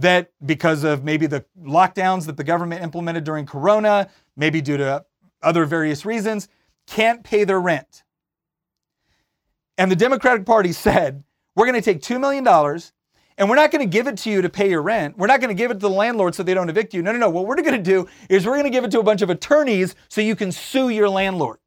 that 0.00 0.32
because 0.44 0.84
of 0.84 1.04
maybe 1.04 1.26
the 1.26 1.44
lockdowns 1.60 2.26
that 2.26 2.36
the 2.36 2.44
government 2.44 2.82
implemented 2.82 3.24
during 3.24 3.46
corona, 3.46 4.08
maybe 4.36 4.60
due 4.60 4.76
to 4.76 5.04
other 5.42 5.64
various 5.64 6.04
reasons, 6.04 6.48
can't 6.86 7.22
pay 7.22 7.44
their 7.44 7.60
rent. 7.60 8.02
And 9.78 9.90
the 9.90 9.96
Democratic 9.96 10.44
Party 10.44 10.72
said, 10.72 11.22
we're 11.54 11.66
going 11.66 11.80
to 11.80 11.82
take 11.82 12.02
$2 12.02 12.20
million 12.20 12.46
and 13.38 13.48
we're 13.48 13.56
not 13.56 13.70
going 13.70 13.80
to 13.80 13.90
give 13.90 14.06
it 14.06 14.18
to 14.18 14.30
you 14.30 14.42
to 14.42 14.48
pay 14.50 14.68
your 14.68 14.82
rent. 14.82 15.16
We're 15.16 15.26
not 15.26 15.40
going 15.40 15.48
to 15.48 15.54
give 15.54 15.70
it 15.70 15.74
to 15.74 15.80
the 15.80 15.90
landlord 15.90 16.34
so 16.34 16.42
they 16.42 16.54
don't 16.54 16.68
evict 16.68 16.92
you. 16.92 17.02
No, 17.02 17.12
no, 17.12 17.18
no. 17.18 17.30
What 17.30 17.46
we're 17.46 17.56
going 17.56 17.72
to 17.72 17.78
do 17.78 18.06
is 18.28 18.44
we're 18.44 18.52
going 18.52 18.64
to 18.64 18.70
give 18.70 18.84
it 18.84 18.90
to 18.90 19.00
a 19.00 19.02
bunch 19.02 19.22
of 19.22 19.30
attorneys 19.30 19.94
so 20.08 20.20
you 20.20 20.36
can 20.36 20.52
sue 20.52 20.90
your 20.90 21.08
landlord. 21.08 21.58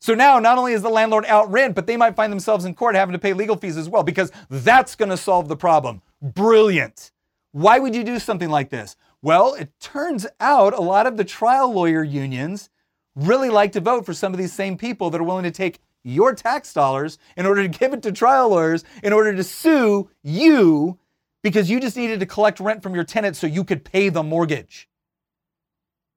So 0.00 0.14
now 0.14 0.38
not 0.38 0.58
only 0.58 0.72
is 0.74 0.82
the 0.82 0.88
landlord 0.88 1.26
out 1.26 1.50
rent, 1.50 1.74
but 1.74 1.86
they 1.86 1.96
might 1.96 2.14
find 2.14 2.32
themselves 2.32 2.64
in 2.64 2.74
court 2.74 2.94
having 2.94 3.12
to 3.12 3.18
pay 3.18 3.32
legal 3.32 3.56
fees 3.56 3.76
as 3.76 3.88
well 3.88 4.04
because 4.04 4.30
that's 4.48 4.94
going 4.94 5.08
to 5.10 5.16
solve 5.16 5.48
the 5.48 5.56
problem. 5.56 6.02
Brilliant. 6.22 7.10
Why 7.52 7.78
would 7.78 7.94
you 7.94 8.04
do 8.04 8.18
something 8.18 8.50
like 8.50 8.70
this? 8.70 8.96
Well, 9.22 9.54
it 9.54 9.72
turns 9.80 10.26
out 10.40 10.74
a 10.74 10.80
lot 10.80 11.06
of 11.06 11.16
the 11.16 11.24
trial 11.24 11.72
lawyer 11.72 12.04
unions 12.04 12.70
really 13.16 13.50
like 13.50 13.72
to 13.72 13.80
vote 13.80 14.06
for 14.06 14.14
some 14.14 14.32
of 14.32 14.38
these 14.38 14.52
same 14.52 14.76
people 14.76 15.10
that 15.10 15.20
are 15.20 15.24
willing 15.24 15.44
to 15.44 15.50
take 15.50 15.80
your 16.04 16.34
tax 16.34 16.72
dollars 16.72 17.18
in 17.36 17.46
order 17.46 17.62
to 17.62 17.68
give 17.78 17.92
it 17.92 18.02
to 18.02 18.12
trial 18.12 18.50
lawyers 18.50 18.84
in 19.02 19.12
order 19.12 19.34
to 19.34 19.44
sue 19.44 20.08
you 20.22 20.98
because 21.42 21.70
you 21.70 21.80
just 21.80 21.96
needed 21.96 22.20
to 22.20 22.26
collect 22.26 22.60
rent 22.60 22.82
from 22.82 22.94
your 22.94 23.04
tenant 23.04 23.36
so 23.36 23.46
you 23.46 23.64
could 23.64 23.84
pay 23.84 24.08
the 24.08 24.22
mortgage. 24.22 24.88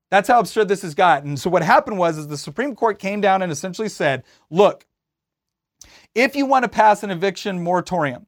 That's 0.09 0.27
how 0.27 0.39
absurd 0.39 0.67
this 0.67 0.81
has 0.81 0.93
gotten. 0.93 1.37
So 1.37 1.49
what 1.49 1.63
happened 1.63 1.97
was 1.97 2.17
is 2.17 2.27
the 2.27 2.37
Supreme 2.37 2.75
Court 2.75 2.99
came 2.99 3.21
down 3.21 3.41
and 3.41 3.51
essentially 3.51 3.87
said, 3.87 4.23
look, 4.49 4.85
if 6.13 6.35
you 6.35 6.45
want 6.45 6.63
to 6.63 6.69
pass 6.69 7.01
an 7.03 7.11
eviction 7.11 7.63
moratorium, 7.63 8.27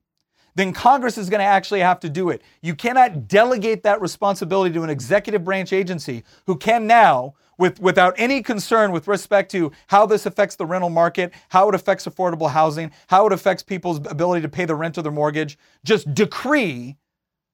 then 0.55 0.73
Congress 0.73 1.17
is 1.17 1.29
going 1.29 1.39
to 1.39 1.45
actually 1.45 1.79
have 1.79 1.99
to 2.01 2.09
do 2.09 2.29
it. 2.29 2.41
You 2.61 2.75
cannot 2.75 3.27
delegate 3.27 3.83
that 3.83 4.01
responsibility 4.01 4.73
to 4.73 4.83
an 4.83 4.89
executive 4.89 5.43
branch 5.43 5.73
agency 5.73 6.23
who 6.45 6.57
can 6.57 6.85
now, 6.85 7.33
with, 7.57 7.79
without 7.79 8.13
any 8.17 8.41
concern 8.41 8.91
with 8.91 9.07
respect 9.07 9.51
to 9.51 9.71
how 9.87 10.05
this 10.05 10.25
affects 10.25 10.55
the 10.55 10.65
rental 10.65 10.89
market, 10.89 11.33
how 11.49 11.69
it 11.69 11.75
affects 11.75 12.05
affordable 12.05 12.49
housing, 12.49 12.91
how 13.07 13.25
it 13.25 13.33
affects 13.33 13.63
people's 13.63 13.97
ability 13.97 14.41
to 14.41 14.49
pay 14.49 14.65
the 14.65 14.75
rent 14.75 14.97
or 14.97 15.01
their 15.01 15.11
mortgage, 15.11 15.57
just 15.83 16.13
decree 16.13 16.97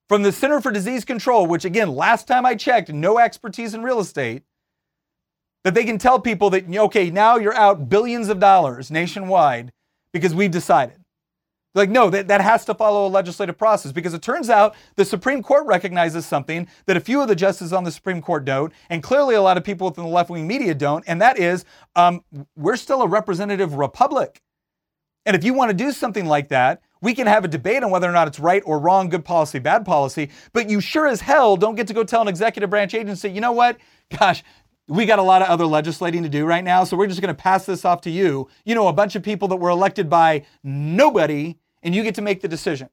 from 0.08 0.24
the 0.24 0.32
Center 0.32 0.60
for 0.60 0.72
Disease 0.72 1.06
Control, 1.06 1.46
which 1.46 1.66
again, 1.66 1.90
last 1.90 2.28
time 2.28 2.46
I 2.46 2.56
checked, 2.56 2.90
no 2.90 3.20
expertise 3.20 3.74
in 3.74 3.84
real 3.84 4.00
estate, 4.00 4.44
that 5.64 5.74
they 5.74 5.84
can 5.84 5.98
tell 5.98 6.20
people 6.20 6.50
that, 6.52 6.68
okay, 6.68 7.10
now 7.10 7.38
you're 7.38 7.54
out 7.54 7.90
billions 7.90 8.30
of 8.30 8.40
dollars 8.40 8.90
nationwide 8.90 9.72
because 10.14 10.34
we've 10.34 10.52
decided. 10.52 10.99
Like, 11.76 11.90
no, 11.90 12.10
that, 12.10 12.28
that 12.28 12.42
has 12.42 12.66
to 12.66 12.74
follow 12.74 13.06
a 13.06 13.10
legislative 13.10 13.58
process 13.58 13.92
because 13.92 14.14
it 14.14 14.24
turns 14.24 14.50
out 14.50 14.76
the 14.96 15.06
Supreme 15.06 15.44
Court 15.44 15.68
recognizes 15.68 16.26
something 16.26 16.68
that 16.88 16.98
a 16.98 17.00
few 17.00 17.22
of 17.22 17.28
the 17.28 17.36
justices 17.36 17.74
on 17.74 17.84
the 17.84 17.92
Supreme 17.92 18.22
Court 18.22 18.44
don't, 18.44 18.74
and 18.90 19.04
clearly 19.04 19.36
a 19.36 19.42
lot 19.42 19.58
of 19.58 19.64
people 19.64 19.88
within 19.88 20.04
the 20.04 20.10
left 20.10 20.32
wing 20.32 20.48
media 20.48 20.74
don't, 20.74 21.04
and 21.08 21.22
that 21.22 21.38
is 21.38 21.66
um, 21.96 22.24
we're 22.56 22.76
still 22.76 23.04
a 23.04 23.08
representative 23.08 23.76
republic. 23.76 24.42
And 25.26 25.36
if 25.36 25.44
you 25.44 25.54
want 25.54 25.70
to 25.70 25.76
do 25.76 25.92
something 25.92 26.26
like 26.26 26.48
that, 26.50 26.82
we 27.02 27.14
can 27.14 27.28
have 27.28 27.46
a 27.46 27.48
debate 27.48 27.84
on 27.84 27.92
whether 27.92 28.10
or 28.10 28.12
not 28.12 28.28
it's 28.28 28.40
right 28.40 28.64
or 28.66 28.80
wrong, 28.80 29.10
good 29.10 29.24
policy, 29.24 29.60
bad 29.60 29.86
policy, 29.86 30.32
but 30.54 30.70
you 30.70 30.82
sure 30.82 31.08
as 31.08 31.22
hell 31.22 31.56
don't 31.56 31.76
get 31.76 31.88
to 31.88 31.94
go 31.94 32.04
tell 32.04 32.22
an 32.22 32.28
executive 32.28 32.70
branch 32.70 32.94
agency, 32.94 33.30
you 33.30 33.42
know 33.42 33.52
what? 33.52 33.78
Gosh, 34.18 34.44
we 34.90 35.06
got 35.06 35.20
a 35.20 35.24
lot 35.24 35.42
of 35.42 35.48
other 35.48 35.66
legislating 35.66 36.24
to 36.24 36.30
do 36.30 36.46
right 36.46 36.64
now, 36.64 36.84
so 36.84 36.98
we're 36.98 37.08
just 37.08 37.22
going 37.22 37.34
to 37.34 37.40
pass 37.40 37.66
this 37.66 37.86
off 37.86 38.02
to 38.02 38.10
you. 38.10 38.50
You 38.66 38.74
know, 38.74 38.88
a 38.88 38.94
bunch 38.94 39.16
of 39.16 39.22
people 39.22 39.48
that 39.50 39.58
were 39.58 39.70
elected 39.70 40.10
by 40.10 40.46
nobody, 40.64 41.58
and 41.84 41.94
you 41.94 42.04
get 42.04 42.16
to 42.16 42.22
make 42.22 42.42
the 42.42 42.48
decision 42.48 42.90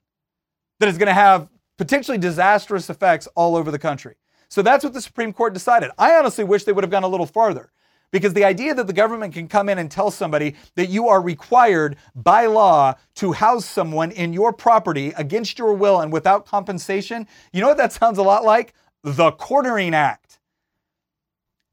that 0.78 0.88
is 0.88 0.98
going 0.98 1.08
to 1.08 1.14
have 1.14 1.48
potentially 1.78 2.18
disastrous 2.18 2.90
effects 2.90 3.26
all 3.34 3.56
over 3.56 3.70
the 3.70 3.78
country. 3.78 4.16
So 4.48 4.62
that's 4.62 4.84
what 4.84 4.92
the 4.92 5.00
Supreme 5.00 5.32
Court 5.32 5.54
decided. 5.54 5.90
I 5.98 6.14
honestly 6.14 6.44
wish 6.44 6.64
they 6.64 6.72
would 6.72 6.84
have 6.84 6.90
gone 6.90 7.02
a 7.02 7.08
little 7.08 7.26
farther. 7.26 7.72
Because 8.12 8.34
the 8.34 8.44
idea 8.44 8.72
that 8.72 8.86
the 8.86 8.92
government 8.92 9.34
can 9.34 9.48
come 9.48 9.68
in 9.68 9.78
and 9.78 9.90
tell 9.90 10.12
somebody 10.12 10.54
that 10.76 10.88
you 10.88 11.08
are 11.08 11.20
required 11.20 11.96
by 12.14 12.46
law 12.46 12.94
to 13.16 13.32
house 13.32 13.66
someone 13.66 14.12
in 14.12 14.32
your 14.32 14.52
property 14.52 15.12
against 15.16 15.58
your 15.58 15.74
will 15.74 16.00
and 16.00 16.12
without 16.12 16.46
compensation, 16.46 17.26
you 17.52 17.60
know 17.60 17.66
what 17.68 17.78
that 17.78 17.92
sounds 17.92 18.18
a 18.18 18.22
lot 18.22 18.44
like? 18.44 18.74
The 19.02 19.32
Quartering 19.32 19.92
Act. 19.92 20.25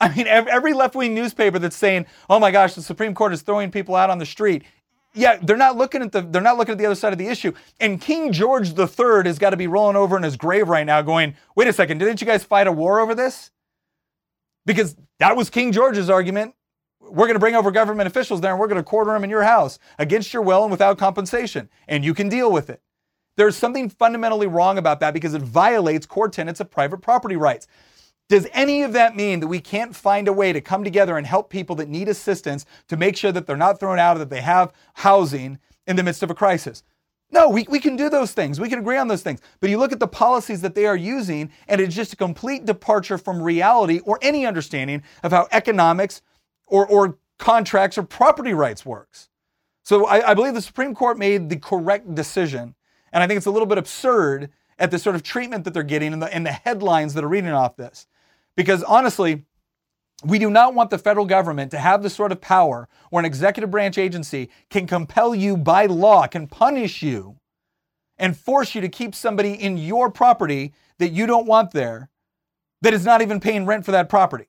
I 0.04 0.14
mean, 0.14 0.28
every 0.28 0.74
left 0.74 0.96
wing 0.96 1.14
newspaper 1.14 1.60
that's 1.60 1.78
saying, 1.78 2.06
oh 2.30 2.38
my 2.38 2.52
gosh, 2.52 2.74
the 2.74 2.82
Supreme 2.82 3.16
Court 3.16 3.32
is 3.32 3.42
throwing 3.42 3.72
people 3.72 3.96
out 3.96 4.10
on 4.10 4.18
the 4.18 4.26
street. 4.26 4.64
Yeah, 5.14 5.38
they're 5.42 5.56
not 5.56 5.78
looking 5.78 6.02
at 6.02 6.12
the 6.12 6.22
they're 6.22 6.42
not 6.42 6.58
looking 6.58 6.74
at 6.74 6.78
the 6.78 6.86
other 6.86 6.96
side 6.96 7.14
of 7.14 7.20
the 7.20 7.28
issue. 7.28 7.54
And 7.80 8.02
King 8.02 8.34
George 8.34 8.78
III 8.78 9.24
has 9.26 9.40
got 9.40 9.52
to 9.52 9.58
be 9.58 9.68
rolling 9.68 9.96
over 9.96 10.18
in 10.18 10.24
his 10.24 10.36
grave 10.36 10.68
right 10.68 10.86
now, 10.86 11.02
going, 11.02 11.36
"Wait 11.56 11.68
a 11.68 11.74
second, 11.74 12.00
didn't 12.00 12.20
you 12.20 12.28
guys 12.28 12.44
fight 12.44 12.68
a 12.68 12.72
war 12.72 13.00
over 13.00 13.16
this?" 13.16 13.52
Because 14.66 14.96
that 15.20 15.38
was 15.38 15.50
King 15.50 15.72
George's 15.72 16.10
argument. 16.10 16.56
We're 17.00 17.28
going 17.28 17.36
to 17.36 17.40
bring 17.40 17.56
over 17.56 17.70
government 17.70 18.08
officials 18.08 18.42
there, 18.42 18.52
and 18.52 18.60
we're 18.60 18.68
going 18.68 18.78
to 18.78 18.84
quarter 18.84 19.14
them 19.14 19.24
in 19.24 19.30
your 19.30 19.44
house 19.44 19.78
against 20.00 20.34
your 20.34 20.42
will 20.42 20.64
and 20.64 20.72
without 20.72 20.98
compensation, 20.98 21.70
and 21.88 22.04
you 22.04 22.14
can 22.14 22.28
deal 22.28 22.52
with 22.52 22.70
it. 22.70 22.82
There's 23.36 23.56
something 23.56 23.90
fundamentally 23.90 24.48
wrong 24.48 24.78
about 24.78 25.00
that 25.02 25.14
because 25.14 25.34
it 25.34 25.42
violates 25.42 26.06
core 26.06 26.30
tenets 26.30 26.60
of 26.60 26.72
private 26.72 27.00
property 27.00 27.36
rights. 27.36 27.68
Does 28.30 28.48
any 28.54 28.84
of 28.84 28.94
that 28.94 29.16
mean 29.16 29.42
that 29.42 29.48
we 29.48 29.60
can't 29.60 29.96
find 29.96 30.28
a 30.28 30.34
way 30.34 30.54
to 30.54 30.62
come 30.62 30.84
together 30.84 31.18
and 31.18 31.28
help 31.28 31.50
people 31.50 31.76
that 31.76 31.90
need 31.90 32.08
assistance 32.08 32.66
to 32.88 32.98
make 32.98 33.18
sure 33.18 33.32
that 33.32 33.46
they're 33.46 33.58
not 33.58 33.80
thrown 33.80 34.00
out, 34.00 34.16
or 34.16 34.20
that 34.20 34.30
they 34.30 34.42
have 34.42 34.74
housing 34.96 35.60
in 35.86 35.96
the 35.96 36.04
midst 36.04 36.24
of 36.24 36.32
a 36.32 36.36
crisis? 36.36 36.84
No, 37.32 37.50
we, 37.50 37.66
we 37.68 37.80
can 37.80 37.96
do 37.96 38.10
those 38.10 38.32
things. 38.32 38.60
We 38.60 38.70
can 38.70 38.80
agree 38.80 38.98
on 38.98 39.08
those 39.08 39.24
things. 39.24 39.42
But 39.60 39.72
you 39.72 39.78
look 39.78 39.92
at 39.92 40.00
the 40.00 40.08
policies 40.08 40.62
that 40.62 40.76
they 40.76 40.86
are 40.86 40.96
using, 40.96 41.52
and 41.68 41.82
it's 41.82 41.96
just 41.96 42.14
a 42.14 42.16
complete 42.16 42.66
departure 42.66 43.18
from 43.18 43.42
reality 43.42 44.00
or 44.06 44.20
any 44.22 44.46
understanding 44.46 45.04
of 45.24 45.32
how 45.32 45.48
economics 45.52 46.22
or, 46.68 46.86
or 46.86 47.18
contracts 47.40 47.98
or 47.98 48.04
property 48.04 48.54
rights 48.54 48.86
works. 48.86 49.30
So 49.84 50.06
I, 50.06 50.30
I 50.30 50.34
believe 50.34 50.54
the 50.54 50.62
Supreme 50.62 50.96
Court 50.96 51.18
made 51.18 51.50
the 51.50 51.58
correct 51.58 52.14
decision. 52.16 52.76
And 53.12 53.22
I 53.22 53.28
think 53.28 53.38
it's 53.38 53.48
a 53.48 53.52
little 53.52 53.68
bit 53.68 53.78
absurd 53.78 54.50
at 54.80 54.92
the 54.92 55.00
sort 55.00 55.16
of 55.16 55.24
treatment 55.24 55.66
that 55.66 55.74
they're 55.74 55.84
getting 55.84 56.14
and 56.14 56.22
the, 56.22 56.34
and 56.34 56.46
the 56.46 56.52
headlines 56.52 57.16
that 57.16 57.24
are 57.24 57.28
reading 57.28 57.52
off 57.52 57.76
this. 57.76 58.08
Because 58.56 58.84
honestly, 58.84 59.46
we 60.24 60.40
do 60.40 60.50
not 60.50 60.74
want 60.74 60.90
the 60.90 60.98
federal 60.98 61.26
government 61.26 61.72
to 61.72 61.80
have 61.80 62.04
the 62.04 62.10
sort 62.10 62.32
of 62.32 62.40
power 62.40 62.88
where 63.10 63.20
an 63.20 63.26
executive 63.26 63.72
branch 63.72 63.98
agency 63.98 64.50
can 64.70 64.88
compel 64.88 65.36
you 65.36 65.58
by 65.58 65.86
law, 65.86 66.28
can 66.28 66.48
punish 66.48 67.02
you, 67.02 67.38
and 68.18 68.38
force 68.38 68.76
you 68.76 68.82
to 68.82 68.90
keep 68.90 69.16
somebody 69.16 69.54
in 69.54 69.78
your 69.78 70.10
property 70.10 70.74
that 71.00 71.10
you 71.10 71.26
don't 71.26 71.48
want 71.48 71.72
there 71.72 72.10
that 72.82 72.94
is 72.94 73.06
not 73.06 73.22
even 73.22 73.40
paying 73.40 73.66
rent 73.66 73.86
for 73.86 73.92
that 73.92 74.10
property. 74.10 74.48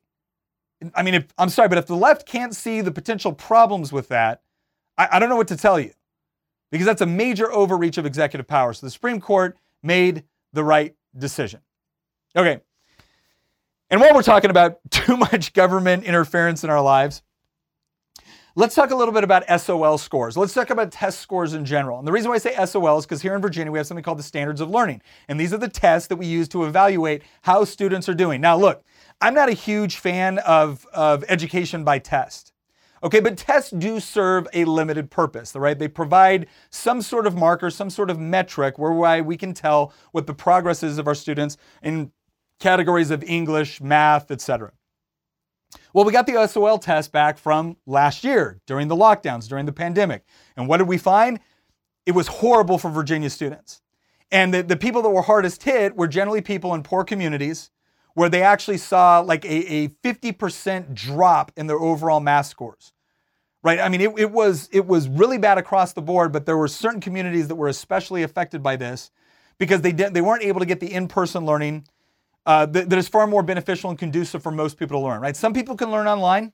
I 0.94 1.02
mean, 1.02 1.14
if, 1.14 1.26
I'm 1.38 1.48
sorry, 1.48 1.68
but 1.68 1.78
if 1.78 1.86
the 1.86 1.96
left 1.96 2.26
can't 2.26 2.54
see 2.54 2.80
the 2.80 2.90
potential 2.90 3.32
problems 3.32 3.92
with 3.92 4.08
that, 4.08 4.42
I, 4.98 5.08
I 5.12 5.18
don't 5.18 5.28
know 5.28 5.36
what 5.36 5.48
to 5.48 5.56
tell 5.56 5.80
you 5.80 5.92
because 6.70 6.86
that's 6.86 7.00
a 7.00 7.06
major 7.06 7.50
overreach 7.52 7.96
of 7.96 8.06
executive 8.06 8.46
power. 8.46 8.72
So 8.74 8.86
the 8.86 8.90
Supreme 8.90 9.20
Court 9.20 9.56
made 9.82 10.24
the 10.52 10.64
right 10.64 10.94
decision. 11.16 11.60
Okay, 12.36 12.60
and 13.90 14.00
while 14.00 14.14
we're 14.14 14.22
talking 14.22 14.50
about 14.50 14.78
too 14.90 15.16
much 15.16 15.52
government 15.52 16.04
interference 16.04 16.64
in 16.64 16.70
our 16.70 16.82
lives, 16.82 17.22
let's 18.56 18.74
talk 18.74 18.90
a 18.90 18.96
little 18.96 19.12
bit 19.12 19.24
about 19.24 19.44
SOL 19.60 19.98
scores. 19.98 20.36
Let's 20.36 20.54
talk 20.54 20.70
about 20.70 20.92
test 20.92 21.20
scores 21.20 21.54
in 21.54 21.64
general. 21.64 21.98
And 21.98 22.06
the 22.06 22.12
reason 22.12 22.28
why 22.28 22.36
I 22.36 22.38
say 22.38 22.66
SOL 22.66 22.98
is 22.98 23.06
because 23.06 23.22
here 23.22 23.34
in 23.34 23.42
Virginia, 23.42 23.72
we 23.72 23.78
have 23.78 23.86
something 23.86 24.04
called 24.04 24.18
the 24.18 24.24
standards 24.24 24.60
of 24.60 24.70
learning. 24.70 25.02
And 25.28 25.38
these 25.38 25.52
are 25.52 25.58
the 25.58 25.68
tests 25.68 26.08
that 26.08 26.16
we 26.16 26.26
use 26.26 26.48
to 26.48 26.64
evaluate 26.64 27.22
how 27.42 27.64
students 27.64 28.08
are 28.08 28.14
doing. 28.14 28.40
Now, 28.40 28.56
look, 28.56 28.84
I'm 29.20 29.34
not 29.34 29.48
a 29.48 29.52
huge 29.52 29.96
fan 29.96 30.38
of, 30.38 30.86
of 30.92 31.24
education 31.28 31.84
by 31.84 31.98
test. 31.98 32.52
Okay, 33.02 33.20
but 33.20 33.36
tests 33.36 33.70
do 33.70 34.00
serve 34.00 34.48
a 34.54 34.64
limited 34.64 35.10
purpose, 35.10 35.54
right? 35.54 35.78
They 35.78 35.88
provide 35.88 36.46
some 36.70 37.02
sort 37.02 37.26
of 37.26 37.36
marker, 37.36 37.68
some 37.68 37.90
sort 37.90 38.08
of 38.08 38.18
metric 38.18 38.78
whereby 38.78 39.20
we 39.20 39.36
can 39.36 39.52
tell 39.52 39.92
what 40.12 40.26
the 40.26 40.32
progress 40.32 40.82
is 40.82 40.96
of 40.96 41.06
our 41.06 41.14
students 41.14 41.58
in 41.82 42.12
categories 42.60 43.10
of 43.10 43.22
English, 43.24 43.80
math, 43.80 44.30
etc. 44.30 44.72
Well, 45.92 46.04
we 46.04 46.12
got 46.12 46.26
the 46.26 46.46
SOL 46.46 46.78
test 46.78 47.12
back 47.12 47.38
from 47.38 47.76
last 47.86 48.24
year 48.24 48.60
during 48.66 48.88
the 48.88 48.96
lockdowns, 48.96 49.48
during 49.48 49.66
the 49.66 49.72
pandemic. 49.72 50.24
And 50.56 50.68
what 50.68 50.78
did 50.78 50.88
we 50.88 50.98
find? 50.98 51.40
It 52.06 52.12
was 52.12 52.26
horrible 52.26 52.78
for 52.78 52.90
Virginia 52.90 53.30
students. 53.30 53.80
And 54.30 54.52
the, 54.52 54.62
the 54.62 54.76
people 54.76 55.02
that 55.02 55.10
were 55.10 55.22
hardest 55.22 55.62
hit 55.62 55.96
were 55.96 56.08
generally 56.08 56.40
people 56.40 56.74
in 56.74 56.82
poor 56.82 57.04
communities 57.04 57.70
where 58.14 58.28
they 58.28 58.42
actually 58.42 58.78
saw 58.78 59.20
like 59.20 59.44
a, 59.44 59.72
a 59.72 59.88
50% 59.88 60.94
drop 60.94 61.52
in 61.56 61.66
their 61.66 61.78
overall 61.78 62.20
math 62.20 62.46
scores. 62.46 62.92
Right? 63.62 63.80
I 63.80 63.88
mean, 63.88 64.00
it, 64.00 64.18
it, 64.18 64.30
was, 64.30 64.68
it 64.72 64.86
was 64.86 65.08
really 65.08 65.38
bad 65.38 65.56
across 65.56 65.94
the 65.94 66.02
board, 66.02 66.32
but 66.32 66.44
there 66.44 66.56
were 66.56 66.68
certain 66.68 67.00
communities 67.00 67.48
that 67.48 67.54
were 67.54 67.68
especially 67.68 68.22
affected 68.22 68.62
by 68.62 68.76
this 68.76 69.10
because 69.58 69.80
they, 69.80 69.92
did, 69.92 70.12
they 70.12 70.20
weren't 70.20 70.42
able 70.42 70.60
to 70.60 70.66
get 70.66 70.80
the 70.80 70.92
in 70.92 71.08
person 71.08 71.46
learning 71.46 71.86
uh, 72.46 72.66
that, 72.66 72.90
that 72.90 72.98
is 72.98 73.08
far 73.08 73.26
more 73.26 73.42
beneficial 73.42 73.90
and 73.90 73.98
conducive 73.98 74.42
for 74.42 74.50
most 74.50 74.78
people 74.78 75.00
to 75.00 75.06
learn, 75.06 75.20
right? 75.20 75.36
Some 75.36 75.52
people 75.52 75.76
can 75.76 75.90
learn 75.90 76.06
online. 76.06 76.52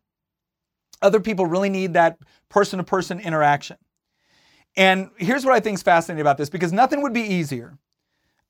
Other 1.02 1.20
people 1.20 1.46
really 1.46 1.70
need 1.70 1.94
that 1.94 2.18
person 2.48 2.78
to 2.78 2.84
person 2.84 3.20
interaction. 3.20 3.76
And 4.76 5.10
here's 5.16 5.44
what 5.44 5.54
I 5.54 5.60
think 5.60 5.76
is 5.76 5.82
fascinating 5.82 6.20
about 6.20 6.38
this 6.38 6.50
because 6.50 6.72
nothing 6.72 7.02
would 7.02 7.12
be 7.12 7.22
easier 7.22 7.78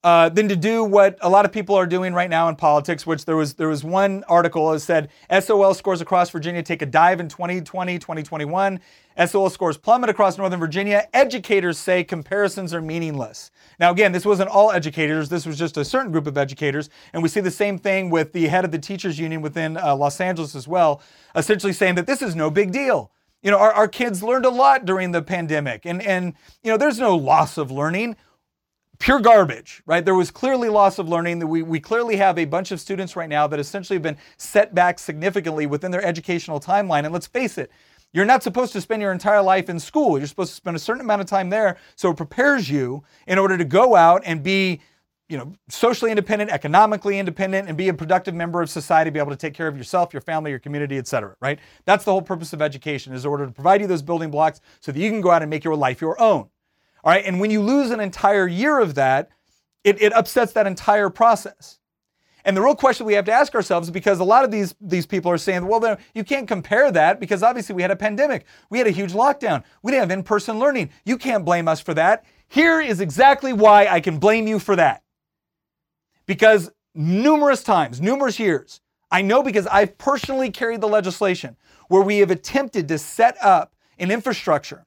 uh, 0.02 0.30
than 0.30 0.48
to 0.48 0.56
do 0.56 0.82
what 0.82 1.18
a 1.20 1.28
lot 1.28 1.44
of 1.44 1.52
people 1.52 1.74
are 1.74 1.86
doing 1.86 2.14
right 2.14 2.30
now 2.30 2.48
in 2.48 2.56
politics, 2.56 3.06
which 3.06 3.26
there 3.26 3.36
was 3.36 3.54
there 3.54 3.68
was 3.68 3.84
one 3.84 4.24
article 4.28 4.70
that 4.70 4.80
said 4.80 5.10
SOL 5.40 5.74
scores 5.74 6.00
across 6.00 6.30
Virginia 6.30 6.62
take 6.62 6.80
a 6.80 6.86
dive 6.86 7.20
in 7.20 7.28
2020, 7.28 7.98
2021. 7.98 8.80
SOL 9.26 9.50
scores 9.50 9.76
plummet 9.76 10.08
across 10.08 10.38
Northern 10.38 10.58
Virginia. 10.58 11.06
Educators 11.12 11.76
say 11.76 12.02
comparisons 12.02 12.72
are 12.72 12.80
meaningless. 12.80 13.50
Now, 13.78 13.90
again, 13.90 14.12
this 14.12 14.24
wasn't 14.24 14.48
all 14.48 14.72
educators. 14.72 15.28
This 15.28 15.44
was 15.44 15.58
just 15.58 15.76
a 15.76 15.84
certain 15.84 16.10
group 16.10 16.26
of 16.26 16.38
educators. 16.38 16.88
And 17.12 17.22
we 17.22 17.28
see 17.28 17.40
the 17.40 17.50
same 17.50 17.76
thing 17.76 18.08
with 18.08 18.32
the 18.32 18.46
head 18.48 18.64
of 18.64 18.70
the 18.70 18.78
teachers 18.78 19.18
union 19.18 19.42
within 19.42 19.76
uh, 19.76 19.94
Los 19.94 20.20
Angeles 20.20 20.54
as 20.54 20.66
well, 20.66 21.02
essentially 21.34 21.74
saying 21.74 21.96
that 21.96 22.06
this 22.06 22.22
is 22.22 22.34
no 22.34 22.50
big 22.50 22.72
deal. 22.72 23.10
You 23.42 23.50
know, 23.50 23.58
our, 23.58 23.72
our 23.72 23.88
kids 23.88 24.22
learned 24.22 24.46
a 24.46 24.50
lot 24.50 24.86
during 24.86 25.12
the 25.12 25.22
pandemic 25.22 25.84
and, 25.84 26.00
and, 26.02 26.34
you 26.62 26.70
know, 26.70 26.78
there's 26.78 26.98
no 26.98 27.16
loss 27.16 27.58
of 27.58 27.70
learning 27.70 28.16
pure 29.00 29.18
garbage, 29.18 29.82
right? 29.86 30.04
There 30.04 30.14
was 30.14 30.30
clearly 30.30 30.68
loss 30.68 30.98
of 30.98 31.08
learning. 31.08 31.46
We, 31.48 31.62
we 31.62 31.80
clearly 31.80 32.16
have 32.16 32.38
a 32.38 32.44
bunch 32.44 32.70
of 32.70 32.80
students 32.80 33.16
right 33.16 33.28
now 33.28 33.46
that 33.48 33.58
essentially 33.58 33.96
have 33.96 34.02
been 34.02 34.18
set 34.36 34.74
back 34.74 34.98
significantly 34.98 35.66
within 35.66 35.90
their 35.90 36.04
educational 36.04 36.60
timeline. 36.60 37.04
And 37.04 37.12
let's 37.12 37.26
face 37.26 37.58
it, 37.58 37.72
you're 38.12 38.26
not 38.26 38.42
supposed 38.42 38.72
to 38.74 38.80
spend 38.80 39.00
your 39.02 39.10
entire 39.10 39.42
life 39.42 39.68
in 39.68 39.80
school. 39.80 40.18
You're 40.18 40.26
supposed 40.28 40.50
to 40.50 40.56
spend 40.56 40.76
a 40.76 40.80
certain 40.80 41.00
amount 41.00 41.22
of 41.22 41.26
time 41.26 41.48
there 41.48 41.78
so 41.96 42.10
it 42.10 42.16
prepares 42.16 42.68
you 42.68 43.02
in 43.26 43.38
order 43.38 43.56
to 43.56 43.64
go 43.64 43.96
out 43.96 44.22
and 44.24 44.42
be 44.42 44.80
you 45.30 45.38
know, 45.38 45.52
socially 45.68 46.10
independent, 46.10 46.50
economically 46.50 47.18
independent, 47.18 47.68
and 47.68 47.76
be 47.78 47.88
a 47.88 47.94
productive 47.94 48.34
member 48.34 48.60
of 48.60 48.68
society, 48.68 49.10
be 49.10 49.20
able 49.20 49.30
to 49.30 49.36
take 49.36 49.54
care 49.54 49.68
of 49.68 49.76
yourself, 49.76 50.12
your 50.12 50.20
family, 50.20 50.50
your 50.50 50.58
community, 50.58 50.98
et 50.98 51.06
cetera, 51.06 51.36
right? 51.40 51.60
That's 51.84 52.04
the 52.04 52.10
whole 52.10 52.20
purpose 52.20 52.52
of 52.52 52.60
education 52.60 53.14
is 53.14 53.24
in 53.24 53.30
order 53.30 53.46
to 53.46 53.52
provide 53.52 53.80
you 53.80 53.86
those 53.86 54.02
building 54.02 54.32
blocks 54.32 54.60
so 54.80 54.90
that 54.90 54.98
you 54.98 55.08
can 55.08 55.20
go 55.20 55.30
out 55.30 55.40
and 55.40 55.48
make 55.48 55.62
your 55.62 55.76
life 55.76 56.00
your 56.00 56.20
own. 56.20 56.48
All 57.04 57.12
right. 57.12 57.24
And 57.24 57.40
when 57.40 57.50
you 57.50 57.62
lose 57.62 57.90
an 57.90 58.00
entire 58.00 58.46
year 58.46 58.78
of 58.78 58.94
that, 58.94 59.30
it, 59.84 60.00
it 60.02 60.12
upsets 60.12 60.52
that 60.52 60.66
entire 60.66 61.08
process. 61.08 61.78
And 62.44 62.56
the 62.56 62.62
real 62.62 62.74
question 62.74 63.06
we 63.06 63.14
have 63.14 63.26
to 63.26 63.32
ask 63.32 63.54
ourselves 63.54 63.90
because 63.90 64.18
a 64.18 64.24
lot 64.24 64.44
of 64.44 64.50
these, 64.50 64.74
these 64.80 65.06
people 65.06 65.30
are 65.30 65.38
saying, 65.38 65.66
well, 65.66 65.98
you 66.14 66.24
can't 66.24 66.48
compare 66.48 66.90
that 66.90 67.20
because 67.20 67.42
obviously 67.42 67.74
we 67.74 67.82
had 67.82 67.90
a 67.90 67.96
pandemic. 67.96 68.46
We 68.70 68.78
had 68.78 68.86
a 68.86 68.92
huge 68.92 69.12
lockdown. 69.12 69.62
We 69.82 69.92
didn't 69.92 70.08
have 70.08 70.18
in 70.18 70.24
person 70.24 70.58
learning. 70.58 70.90
You 71.04 71.18
can't 71.18 71.44
blame 71.44 71.68
us 71.68 71.80
for 71.80 71.94
that. 71.94 72.24
Here 72.48 72.80
is 72.80 73.00
exactly 73.00 73.52
why 73.52 73.86
I 73.86 74.00
can 74.00 74.18
blame 74.18 74.46
you 74.46 74.58
for 74.58 74.74
that. 74.76 75.02
Because 76.26 76.70
numerous 76.94 77.62
times, 77.62 78.00
numerous 78.00 78.38
years, 78.38 78.80
I 79.10 79.22
know 79.22 79.42
because 79.42 79.66
I've 79.66 79.98
personally 79.98 80.50
carried 80.50 80.80
the 80.80 80.88
legislation 80.88 81.56
where 81.88 82.02
we 82.02 82.18
have 82.18 82.30
attempted 82.30 82.88
to 82.88 82.98
set 82.98 83.36
up 83.42 83.74
an 83.98 84.10
infrastructure 84.10 84.86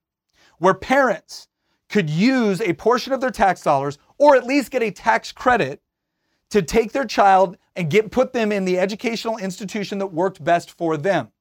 where 0.58 0.74
parents 0.74 1.50
could 1.94 2.10
use 2.10 2.60
a 2.60 2.74
portion 2.74 3.14
of 3.14 3.22
their 3.22 3.30
tax 3.30 3.62
dollars 3.62 4.00
or 4.18 4.36
at 4.36 4.48
least 4.48 4.72
get 4.72 4.82
a 4.82 4.90
tax 4.90 5.32
credit 5.32 5.80
to 6.50 6.60
take 6.64 6.92
their 6.92 7.06
child 7.06 7.56
and 7.76 7.92
get 7.92 8.10
put 8.10 8.34
them 8.34 8.52
in 8.52 8.66
the 8.66 8.80
educational 8.80 9.38
institution 9.38 10.00
that 10.00 10.08
worked 10.08 10.44
best 10.44 10.72
for 10.72 10.98
them. 10.98 11.32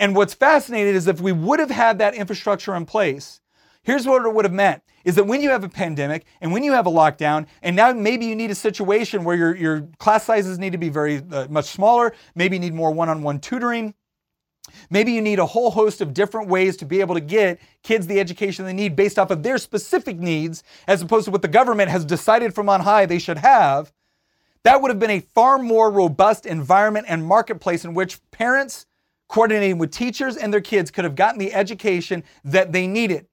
And 0.00 0.16
what's 0.16 0.34
fascinating 0.34 0.96
is 0.96 1.06
if 1.06 1.20
we 1.20 1.30
would 1.30 1.60
have 1.60 1.70
had 1.70 2.00
that 2.00 2.16
infrastructure 2.16 2.74
in 2.74 2.86
place, 2.86 3.40
here's 3.84 4.04
what 4.04 4.26
it 4.26 4.34
would 4.34 4.44
have 4.44 4.52
meant 4.52 4.82
is 5.04 5.14
that 5.14 5.28
when 5.28 5.40
you 5.40 5.50
have 5.50 5.62
a 5.62 5.68
pandemic 5.68 6.26
and 6.40 6.52
when 6.52 6.64
you 6.64 6.72
have 6.72 6.86
a 6.86 6.90
lockdown, 6.90 7.46
and 7.62 7.76
now 7.76 7.92
maybe 7.92 8.26
you 8.26 8.34
need 8.34 8.50
a 8.50 8.56
situation 8.56 9.22
where 9.22 9.36
your, 9.36 9.54
your 9.54 9.82
class 9.98 10.24
sizes 10.24 10.58
need 10.58 10.72
to 10.72 10.78
be 10.78 10.88
very 10.88 11.22
uh, 11.30 11.46
much 11.48 11.66
smaller, 11.66 12.12
maybe 12.34 12.56
you 12.56 12.60
need 12.60 12.74
more 12.74 12.90
one 12.90 13.08
on 13.08 13.22
one 13.22 13.38
tutoring, 13.38 13.94
Maybe 14.90 15.12
you 15.12 15.22
need 15.22 15.38
a 15.38 15.46
whole 15.46 15.70
host 15.70 16.00
of 16.00 16.14
different 16.14 16.48
ways 16.48 16.76
to 16.78 16.84
be 16.84 17.00
able 17.00 17.14
to 17.14 17.20
get 17.20 17.60
kids 17.82 18.06
the 18.06 18.20
education 18.20 18.64
they 18.64 18.72
need 18.72 18.94
based 18.94 19.18
off 19.18 19.30
of 19.30 19.42
their 19.42 19.58
specific 19.58 20.18
needs, 20.18 20.62
as 20.86 21.02
opposed 21.02 21.24
to 21.26 21.30
what 21.30 21.42
the 21.42 21.48
government 21.48 21.90
has 21.90 22.04
decided 22.04 22.54
from 22.54 22.68
on 22.68 22.80
high 22.80 23.06
they 23.06 23.18
should 23.18 23.38
have. 23.38 23.92
That 24.64 24.80
would 24.80 24.90
have 24.90 25.00
been 25.00 25.10
a 25.10 25.20
far 25.20 25.58
more 25.58 25.90
robust 25.90 26.46
environment 26.46 27.06
and 27.08 27.26
marketplace 27.26 27.84
in 27.84 27.94
which 27.94 28.20
parents, 28.30 28.86
coordinating 29.28 29.78
with 29.78 29.90
teachers 29.90 30.36
and 30.36 30.52
their 30.52 30.60
kids, 30.60 30.90
could 30.90 31.04
have 31.04 31.16
gotten 31.16 31.38
the 31.38 31.52
education 31.52 32.22
that 32.44 32.72
they 32.72 32.86
needed. 32.86 33.26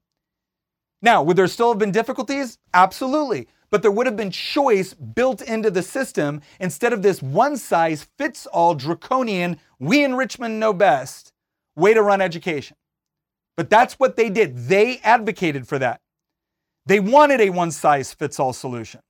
Now, 1.02 1.24
would 1.24 1.38
there 1.38 1.48
still 1.48 1.70
have 1.70 1.78
been 1.78 1.92
difficulties? 1.92 2.58
Absolutely. 2.74 3.48
But 3.72 3.82
there 3.82 3.92
would 3.92 4.08
have 4.08 4.16
been 4.16 4.32
choice 4.32 4.94
built 4.94 5.42
into 5.42 5.70
the 5.70 5.84
system 5.84 6.42
instead 6.60 6.94
of 6.94 7.02
this 7.02 7.22
one 7.22 7.58
size 7.58 8.08
fits 8.18 8.46
all 8.48 8.74
draconian, 8.74 9.60
we 9.80 10.04
in 10.04 10.16
Richmond 10.16 10.60
know 10.60 10.74
best 10.74 11.34
way 11.76 11.94
to 11.94 12.02
run 12.02 12.22
education. 12.22 12.76
But 13.56 13.70
that's 13.70 13.96
what 13.96 14.16
they 14.16 14.30
did. 14.30 14.56
They 14.68 15.00
advocated 15.04 15.68
for 15.68 15.78
that. 15.80 16.02
They 16.86 17.00
wanted 17.00 17.42
a 17.42 17.50
one 17.52 17.72
size 17.72 18.14
fits 18.14 18.40
all 18.40 18.54
solution. 18.54 19.02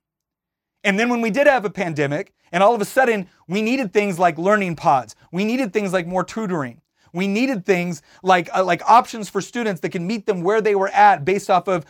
And 0.84 0.98
then 0.98 1.08
when 1.08 1.20
we 1.20 1.30
did 1.30 1.46
have 1.46 1.64
a 1.64 1.70
pandemic, 1.70 2.32
and 2.52 2.62
all 2.62 2.74
of 2.74 2.80
a 2.80 2.86
sudden 2.86 3.28
we 3.48 3.62
needed 3.62 3.92
things 3.92 4.18
like 4.18 4.38
learning 4.38 4.76
pods, 4.76 5.14
we 5.32 5.44
needed 5.44 5.72
things 5.72 5.92
like 5.92 6.06
more 6.06 6.24
tutoring, 6.24 6.80
we 7.12 7.26
needed 7.26 7.64
things 7.64 8.02
like, 8.22 8.48
uh, 8.54 8.64
like 8.64 8.82
options 8.88 9.28
for 9.28 9.40
students 9.40 9.80
that 9.80 9.90
can 9.90 10.06
meet 10.06 10.26
them 10.26 10.42
where 10.42 10.60
they 10.60 10.74
were 10.74 10.88
at 10.88 11.24
based 11.24 11.50
off 11.50 11.68
of 11.68 11.84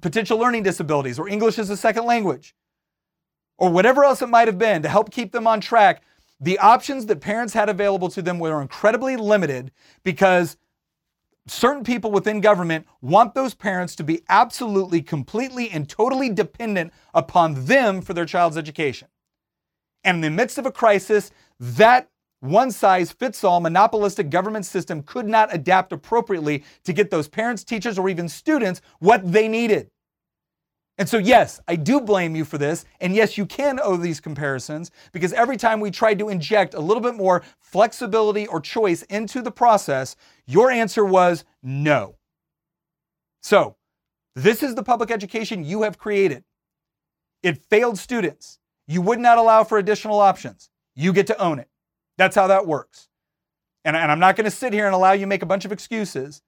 potential 0.00 0.38
learning 0.38 0.62
disabilities 0.62 1.18
or 1.18 1.28
English 1.28 1.58
as 1.58 1.70
a 1.70 1.76
second 1.76 2.04
language 2.04 2.54
or 3.58 3.70
whatever 3.70 4.04
else 4.04 4.22
it 4.22 4.28
might 4.28 4.48
have 4.48 4.58
been 4.58 4.82
to 4.82 4.88
help 4.88 5.10
keep 5.10 5.32
them 5.32 5.46
on 5.46 5.60
track 5.60 6.02
the 6.40 6.58
options 6.58 7.06
that 7.06 7.20
parents 7.20 7.54
had 7.54 7.68
available 7.68 8.08
to 8.10 8.20
them 8.20 8.38
were 8.38 8.60
incredibly 8.60 9.16
limited 9.16 9.70
because 10.02 10.56
certain 11.46 11.84
people 11.84 12.10
within 12.10 12.40
government 12.40 12.86
want 13.00 13.34
those 13.34 13.54
parents 13.54 13.94
to 13.96 14.04
be 14.04 14.22
absolutely, 14.28 15.00
completely, 15.02 15.70
and 15.70 15.88
totally 15.88 16.30
dependent 16.30 16.92
upon 17.14 17.66
them 17.66 18.00
for 18.00 18.14
their 18.14 18.24
child's 18.24 18.56
education. 18.56 19.08
And 20.02 20.16
in 20.16 20.20
the 20.20 20.30
midst 20.30 20.58
of 20.58 20.66
a 20.66 20.72
crisis, 20.72 21.30
that 21.60 22.08
one 22.44 22.70
size 22.70 23.10
fits 23.10 23.42
all 23.42 23.60
monopolistic 23.60 24.28
government 24.28 24.66
system 24.66 25.02
could 25.02 25.26
not 25.26 25.54
adapt 25.54 25.92
appropriately 25.92 26.62
to 26.84 26.92
get 26.92 27.10
those 27.10 27.26
parents, 27.26 27.64
teachers, 27.64 27.98
or 27.98 28.08
even 28.08 28.28
students 28.28 28.82
what 28.98 29.32
they 29.32 29.48
needed. 29.48 29.90
And 30.96 31.08
so, 31.08 31.18
yes, 31.18 31.58
I 31.66 31.74
do 31.76 32.00
blame 32.00 32.36
you 32.36 32.44
for 32.44 32.56
this. 32.58 32.84
And 33.00 33.14
yes, 33.16 33.36
you 33.36 33.46
can 33.46 33.80
owe 33.82 33.96
these 33.96 34.20
comparisons 34.20 34.90
because 35.12 35.32
every 35.32 35.56
time 35.56 35.80
we 35.80 35.90
tried 35.90 36.18
to 36.20 36.28
inject 36.28 36.74
a 36.74 36.80
little 36.80 37.02
bit 37.02 37.16
more 37.16 37.42
flexibility 37.58 38.46
or 38.46 38.60
choice 38.60 39.02
into 39.04 39.42
the 39.42 39.50
process, 39.50 40.14
your 40.46 40.70
answer 40.70 41.04
was 41.04 41.44
no. 41.62 42.16
So, 43.42 43.76
this 44.36 44.62
is 44.62 44.74
the 44.74 44.82
public 44.82 45.10
education 45.10 45.64
you 45.64 45.82
have 45.82 45.98
created. 45.98 46.44
It 47.42 47.58
failed 47.70 47.98
students. 47.98 48.58
You 48.86 49.00
would 49.02 49.18
not 49.18 49.38
allow 49.38 49.64
for 49.64 49.78
additional 49.78 50.20
options. 50.20 50.70
You 50.94 51.12
get 51.12 51.26
to 51.28 51.38
own 51.38 51.58
it. 51.58 51.68
That's 52.16 52.36
how 52.36 52.46
that 52.48 52.66
works. 52.66 53.08
And, 53.84 53.96
and 53.96 54.10
I'm 54.10 54.18
not 54.18 54.36
going 54.36 54.44
to 54.44 54.50
sit 54.50 54.72
here 54.72 54.86
and 54.86 54.94
allow 54.94 55.12
you 55.12 55.26
make 55.26 55.42
a 55.42 55.46
bunch 55.46 55.64
of 55.64 55.72
excuses 55.72 56.42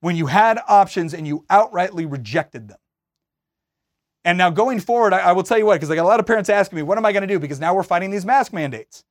when 0.00 0.16
you 0.16 0.26
had 0.26 0.58
options 0.68 1.14
and 1.14 1.26
you 1.26 1.44
outrightly 1.50 2.10
rejected 2.10 2.68
them. 2.68 2.78
And 4.24 4.36
now 4.36 4.50
going 4.50 4.80
forward, 4.80 5.12
I, 5.12 5.18
I 5.20 5.32
will 5.32 5.44
tell 5.44 5.56
you 5.56 5.66
what, 5.66 5.74
because 5.74 5.90
I 5.90 5.94
got 5.94 6.02
a 6.02 6.08
lot 6.08 6.20
of 6.20 6.26
parents 6.26 6.50
asking 6.50 6.76
me, 6.76 6.82
what 6.82 6.98
am 6.98 7.06
I 7.06 7.12
going 7.12 7.22
to 7.22 7.28
do? 7.28 7.38
Because 7.38 7.60
now 7.60 7.74
we're 7.74 7.82
fighting 7.82 8.10
these 8.10 8.26
mask 8.26 8.52
mandates. 8.52 9.04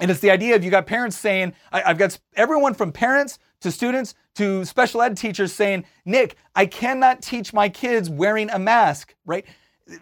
And 0.00 0.10
it's 0.10 0.20
the 0.20 0.30
idea 0.30 0.56
of 0.56 0.64
you 0.64 0.70
got 0.70 0.86
parents 0.86 1.16
saying, 1.16 1.52
I, 1.70 1.80
have 1.82 1.98
got 1.98 2.18
everyone 2.34 2.74
from 2.74 2.92
parents 2.92 3.38
to 3.60 3.70
students 3.70 4.14
to 4.34 4.64
special 4.64 5.00
ed 5.02 5.16
teachers 5.16 5.52
saying, 5.52 5.84
Nick, 6.04 6.36
I 6.54 6.66
cannot 6.66 7.22
teach 7.22 7.52
my 7.52 7.68
kids 7.68 8.10
wearing 8.10 8.50
a 8.50 8.58
mask, 8.58 9.14
right? 9.24 9.46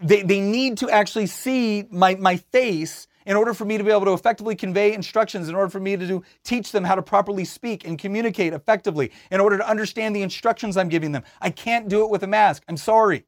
They, 0.03 0.22
they 0.22 0.40
need 0.40 0.79
to 0.79 0.88
actually 0.88 1.26
see 1.26 1.87
my, 1.90 2.14
my 2.14 2.37
face 2.37 3.09
in 3.31 3.37
order 3.37 3.55
for 3.55 3.64
me 3.64 3.79
to 3.79 3.85
be 3.85 3.93
able 3.93 4.07
to 4.07 4.12
effectively 4.12 4.57
convey 4.57 4.93
instructions, 4.93 5.49
in 5.49 5.55
order 5.55 5.71
for 5.71 5.79
me 5.79 5.97
to 5.97 6.05
do, 6.05 6.21
teach 6.43 6.73
them 6.73 6.83
how 6.83 6.97
to 6.97 7.03
properly 7.03 7.45
speak 7.45 7.87
and 7.87 7.97
communicate 7.97 8.53
effectively, 8.53 9.12
in 9.31 9.40
order 9.40 9.57
to 9.57 9.71
understand 9.71 10.16
the 10.16 10.23
instructions 10.23 10.77
I'm 10.77 10.88
giving 10.88 11.12
them. 11.12 11.23
I 11.40 11.51
can't 11.51 11.88
do 11.88 12.03
it 12.03 12.11
with 12.11 12.25
a 12.25 12.27
mask. 12.27 12.64
I'm 12.66 12.77
sorry. 12.77 13.27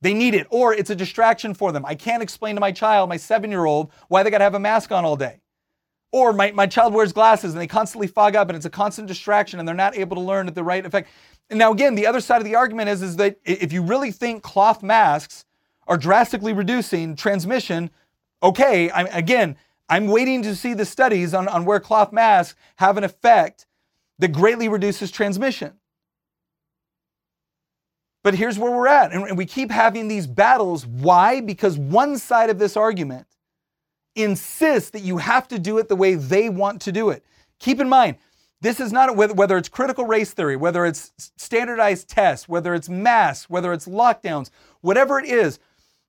They 0.00 0.14
need 0.14 0.34
it, 0.34 0.46
or 0.48 0.72
it's 0.72 0.88
a 0.88 0.96
distraction 0.96 1.52
for 1.52 1.70
them. 1.70 1.84
I 1.84 1.94
can't 1.94 2.22
explain 2.22 2.54
to 2.54 2.60
my 2.62 2.72
child, 2.72 3.10
my 3.10 3.18
seven 3.18 3.50
year 3.50 3.66
old, 3.66 3.92
why 4.08 4.22
they 4.22 4.30
got 4.30 4.38
to 4.38 4.44
have 4.44 4.54
a 4.54 4.58
mask 4.58 4.90
on 4.90 5.04
all 5.04 5.16
day. 5.16 5.40
Or 6.10 6.32
my, 6.32 6.50
my 6.52 6.66
child 6.66 6.94
wears 6.94 7.12
glasses 7.12 7.52
and 7.52 7.60
they 7.60 7.66
constantly 7.66 8.06
fog 8.06 8.36
up 8.36 8.48
and 8.48 8.56
it's 8.56 8.64
a 8.64 8.70
constant 8.70 9.06
distraction 9.06 9.58
and 9.58 9.68
they're 9.68 9.74
not 9.74 9.98
able 9.98 10.16
to 10.16 10.22
learn 10.22 10.48
at 10.48 10.54
the 10.54 10.64
right 10.64 10.86
effect. 10.86 11.10
And 11.50 11.58
now, 11.58 11.72
again, 11.72 11.94
the 11.94 12.06
other 12.06 12.22
side 12.22 12.38
of 12.38 12.44
the 12.44 12.54
argument 12.54 12.88
is, 12.88 13.02
is 13.02 13.16
that 13.16 13.36
if 13.44 13.70
you 13.70 13.82
really 13.82 14.12
think 14.12 14.42
cloth 14.42 14.82
masks 14.82 15.44
are 15.86 15.98
drastically 15.98 16.54
reducing 16.54 17.14
transmission, 17.16 17.90
okay, 18.42 18.90
I'm, 18.90 19.06
again, 19.12 19.56
I'm 19.88 20.08
waiting 20.08 20.42
to 20.42 20.54
see 20.54 20.74
the 20.74 20.84
studies 20.84 21.34
on, 21.34 21.48
on 21.48 21.64
where 21.64 21.80
cloth 21.80 22.12
masks 22.12 22.58
have 22.76 22.96
an 22.96 23.04
effect 23.04 23.66
that 24.18 24.32
greatly 24.32 24.68
reduces 24.68 25.10
transmission. 25.10 25.74
But 28.24 28.34
here's 28.34 28.58
where 28.58 28.72
we're 28.72 28.88
at. 28.88 29.12
And 29.12 29.38
we 29.38 29.46
keep 29.46 29.70
having 29.70 30.08
these 30.08 30.26
battles. 30.26 30.84
Why? 30.84 31.40
Because 31.40 31.78
one 31.78 32.18
side 32.18 32.50
of 32.50 32.58
this 32.58 32.76
argument 32.76 33.26
insists 34.16 34.90
that 34.90 35.02
you 35.02 35.18
have 35.18 35.46
to 35.48 35.60
do 35.60 35.78
it 35.78 35.88
the 35.88 35.94
way 35.94 36.16
they 36.16 36.48
want 36.48 36.80
to 36.82 36.92
do 36.92 37.10
it. 37.10 37.24
Keep 37.60 37.80
in 37.80 37.88
mind, 37.88 38.16
this 38.60 38.80
is 38.80 38.90
not 38.90 39.14
whether 39.14 39.56
it's 39.56 39.68
critical 39.68 40.06
race 40.06 40.32
theory, 40.32 40.56
whether 40.56 40.84
it's 40.84 41.12
standardized 41.36 42.08
tests, 42.08 42.48
whether 42.48 42.74
it's 42.74 42.88
masks, 42.88 43.48
whether 43.48 43.72
it's 43.72 43.86
lockdowns, 43.86 44.50
whatever 44.80 45.20
it 45.20 45.26
is, 45.26 45.60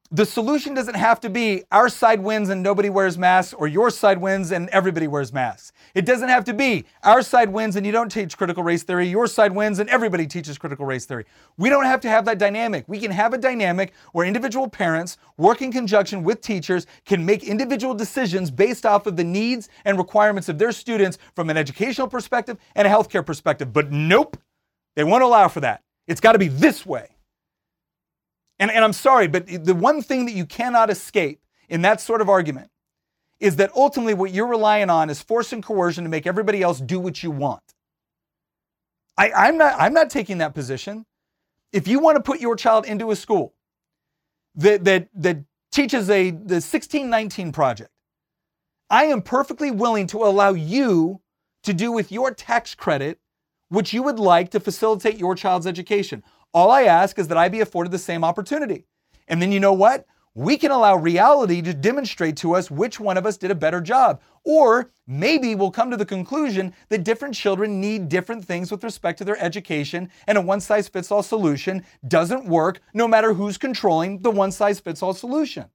the 0.10 0.26
solution 0.26 0.74
doesn't 0.74 0.96
have 0.96 1.20
to 1.20 1.30
be 1.30 1.64
our 1.72 1.90
side 1.90 2.22
wins 2.22 2.48
and 2.50 2.64
nobody 2.64 2.90
wears 2.90 3.18
masks 3.18 3.54
or 3.54 3.68
your 3.68 3.90
side 3.90 4.20
wins 4.20 4.52
and 4.52 4.70
everybody 4.70 5.08
wears 5.08 5.34
masks. 5.34 5.74
It 5.94 6.06
doesn't 6.06 6.30
have 6.30 6.46
to 6.46 6.54
be 6.54 6.86
our 7.04 7.22
side 7.22 7.50
wins 7.50 7.76
and 7.76 7.86
you 7.86 7.92
don't 7.92 8.10
teach 8.10 8.38
critical 8.38 8.64
race 8.64 8.84
theory, 8.84 9.08
your 9.08 9.28
side 9.28 9.52
wins 9.52 9.80
and 9.80 9.90
everybody 9.90 10.26
teaches 10.26 10.58
critical 10.58 10.86
race 10.86 11.06
theory. 11.06 11.26
We 11.58 11.70
don't 11.70 11.86
have 11.86 12.00
to 12.02 12.10
have 12.10 12.24
that 12.26 12.38
dynamic. 12.38 12.86
We 12.88 13.00
can 13.00 13.12
have 13.12 13.34
a 13.34 13.38
dynamic 13.38 13.92
where 14.14 14.26
individual 14.26 14.70
parents 14.70 15.18
work 15.36 15.62
in 15.62 15.74
conjunction 15.74 16.24
with 16.24 16.40
teachers 16.40 16.88
can 17.06 17.26
make 17.26 17.44
individual 17.44 17.94
decisions 17.94 18.50
based 18.50 18.86
off 18.86 19.08
of 19.08 19.18
the 19.18 19.26
needs 19.26 19.68
and 19.84 19.98
requirements 19.98 20.48
of 20.48 20.58
their 20.58 20.72
students 20.72 21.18
from 21.36 21.50
an 21.50 21.58
educational 21.58 22.08
perspective 22.08 22.58
and 22.76 22.88
a 22.88 22.92
healthcare 22.92 23.26
perspective. 23.26 23.74
But 23.74 23.92
nope, 23.92 24.38
they 24.96 25.04
won't 25.04 25.24
allow 25.24 25.50
for 25.50 25.60
that. 25.60 25.82
It's 26.08 26.22
got 26.22 26.32
to 26.32 26.40
be 26.40 26.48
this 26.48 26.86
way. 26.86 27.17
And, 28.60 28.72
and 28.72 28.84
I'm 28.84 28.94
sorry, 28.94 29.28
but 29.28 29.48
the 29.48 29.76
one 29.76 30.02
thing 30.02 30.26
that 30.26 30.34
you 30.34 30.46
cannot 30.46 30.90
escape 30.90 31.42
in 31.70 31.82
that 31.84 32.02
sort 32.02 32.22
of 32.22 32.30
argument 32.30 32.72
is 33.40 33.58
that 33.58 33.72
ultimately 33.76 34.14
what 34.14 34.32
you're 34.32 34.48
relying 34.48 34.90
on 34.90 35.10
is 35.10 35.22
force 35.22 35.54
and 35.54 35.64
coercion 35.64 36.04
to 36.04 36.10
make 36.10 36.26
everybody 36.26 36.62
else 36.62 36.80
do 36.80 37.00
what 37.00 37.22
you 37.22 37.30
want. 37.30 37.62
I, 39.18 39.32
I'm, 39.32 39.58
not, 39.58 39.76
I'm 39.78 39.94
not 39.94 40.10
taking 40.10 40.40
that 40.40 40.54
position. 40.56 41.06
If 41.72 41.88
you 41.88 42.00
want 42.00 42.16
to 42.18 42.24
put 42.24 42.40
your 42.40 42.56
child 42.56 42.86
into 42.86 43.12
a 43.12 43.16
school 43.16 43.54
that, 44.56 44.84
that, 44.86 45.10
that 45.16 45.38
teaches 45.72 46.10
a, 46.10 46.32
the 46.32 46.56
1619 46.56 47.52
project, 47.52 47.92
I 48.90 49.06
am 49.06 49.22
perfectly 49.22 49.70
willing 49.70 50.08
to 50.08 50.24
allow 50.24 50.54
you 50.54 51.22
to 51.64 51.74
do 51.74 51.92
with 51.92 52.12
your 52.12 52.34
tax 52.34 52.74
credit 52.74 53.20
what 53.70 53.94
you 53.94 54.04
would 54.04 54.20
like 54.20 54.50
to 54.52 54.60
facilitate 54.60 55.18
your 55.18 55.36
child's 55.36 55.68
education. 55.68 56.24
All 56.54 56.72
I 56.72 56.84
ask 56.84 57.20
is 57.20 57.28
that 57.28 57.38
I 57.38 57.50
be 57.50 57.62
afforded 57.62 57.92
the 57.92 58.00
same 58.00 58.24
opportunity. 58.24 58.86
And 59.28 59.42
then 59.42 59.52
you 59.52 59.60
know 59.60 59.74
what? 59.74 60.06
We 60.34 60.56
can 60.56 60.70
allow 60.70 60.96
reality 60.96 61.64
to 61.64 61.74
demonstrate 61.74 62.38
to 62.38 62.54
us 62.54 62.70
which 62.70 63.00
one 63.00 63.18
of 63.18 63.26
us 63.26 63.38
did 63.38 63.50
a 63.50 63.56
better 63.56 63.82
job. 63.82 64.22
Or 64.44 64.92
maybe 65.08 65.56
we'll 65.56 65.72
come 65.72 65.90
to 65.90 65.98
the 65.98 66.06
conclusion 66.06 66.76
that 66.90 67.04
different 67.04 67.34
children 67.34 67.82
need 67.82 68.08
different 68.08 68.46
things 68.46 68.70
with 68.70 68.84
respect 68.84 69.18
to 69.18 69.26
their 69.26 69.42
education, 69.44 70.12
and 70.28 70.38
a 70.38 70.42
one 70.42 70.62
size 70.62 70.88
fits 70.88 71.12
all 71.12 71.24
solution 71.24 71.84
doesn't 72.08 72.46
work 72.46 72.82
no 72.94 73.08
matter 73.08 73.34
who's 73.34 73.58
controlling 73.58 74.22
the 74.22 74.30
one 74.30 74.52
size 74.52 74.80
fits 74.80 75.02
all 75.02 75.16
solution. 75.16 75.66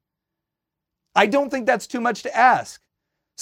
I 1.14 1.26
don't 1.26 1.50
think 1.50 1.66
that's 1.66 1.88
too 1.88 2.00
much 2.00 2.22
to 2.22 2.36
ask. 2.36 2.81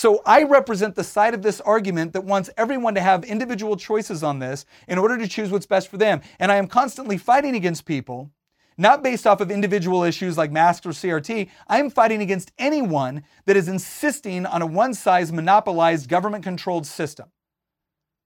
So 0.01 0.23
I 0.25 0.45
represent 0.45 0.95
the 0.95 1.05
side 1.05 1.35
of 1.35 1.43
this 1.43 1.61
argument 1.61 2.15
that 2.15 2.25
wants 2.25 2.49
everyone 2.57 2.95
to 2.95 3.03
have 3.03 3.23
individual 3.23 3.77
choices 3.77 4.23
on 4.23 4.39
this 4.39 4.65
in 4.89 4.97
order 4.97 5.19
to 5.19 5.29
choose 5.29 5.51
what's 5.51 5.67
best 5.67 5.89
for 5.89 5.99
them. 5.99 6.23
And 6.39 6.51
I 6.51 6.57
am 6.57 6.69
constantly 6.69 7.19
fighting 7.19 7.55
against 7.55 7.85
people, 7.85 8.31
not 8.79 9.03
based 9.03 9.27
off 9.27 9.43
of 9.43 9.51
individual 9.51 10.03
issues 10.03 10.39
like 10.39 10.51
masks 10.53 10.87
or 10.87 10.93
CRT. 10.93 11.51
I 11.69 11.81
am 11.81 11.91
fighting 11.91 12.23
against 12.23 12.51
anyone 12.59 13.25
that 13.45 13.59
is 13.59 13.69
insisting 13.69 14.47
on 14.47 14.63
a 14.63 14.67
one 14.67 14.95
size 14.95 15.33
monopolized 15.33 16.09
government 16.09 16.45
controlled 16.45 16.87
system 16.87 17.29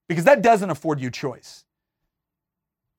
because 0.07 0.23
that 0.23 0.41
doesn't 0.41 0.69
afford 0.69 1.01
you 1.01 1.11
choice. 1.11 1.64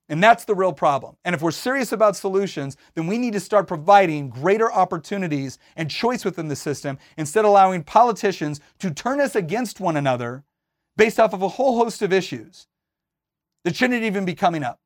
And 0.08 0.22
that's 0.22 0.44
the 0.44 0.54
real 0.54 0.72
problem. 0.72 1.16
And 1.24 1.34
if 1.34 1.42
we're 1.42 1.50
serious 1.50 1.90
about 1.90 2.16
solutions, 2.16 2.76
then 2.94 3.06
we 3.08 3.18
need 3.18 3.32
to 3.32 3.40
start 3.40 3.66
providing 3.66 4.30
greater 4.30 4.72
opportunities 4.72 5.58
and 5.74 5.90
choice 5.90 6.24
within 6.24 6.46
the 6.48 6.56
system 6.56 6.98
instead 7.16 7.44
of 7.44 7.50
allowing 7.50 7.82
politicians 7.82 8.60
to 8.78 8.92
turn 8.92 9.20
us 9.20 9.34
against 9.34 9.80
one 9.80 9.96
another 9.96 10.44
based 10.96 11.18
off 11.18 11.34
of 11.34 11.42
a 11.42 11.48
whole 11.48 11.76
host 11.76 12.02
of 12.02 12.12
issues 12.12 12.68
that 13.64 13.74
shouldn't 13.74 14.04
even 14.04 14.24
be 14.24 14.34
coming 14.34 14.62
up 14.62 14.78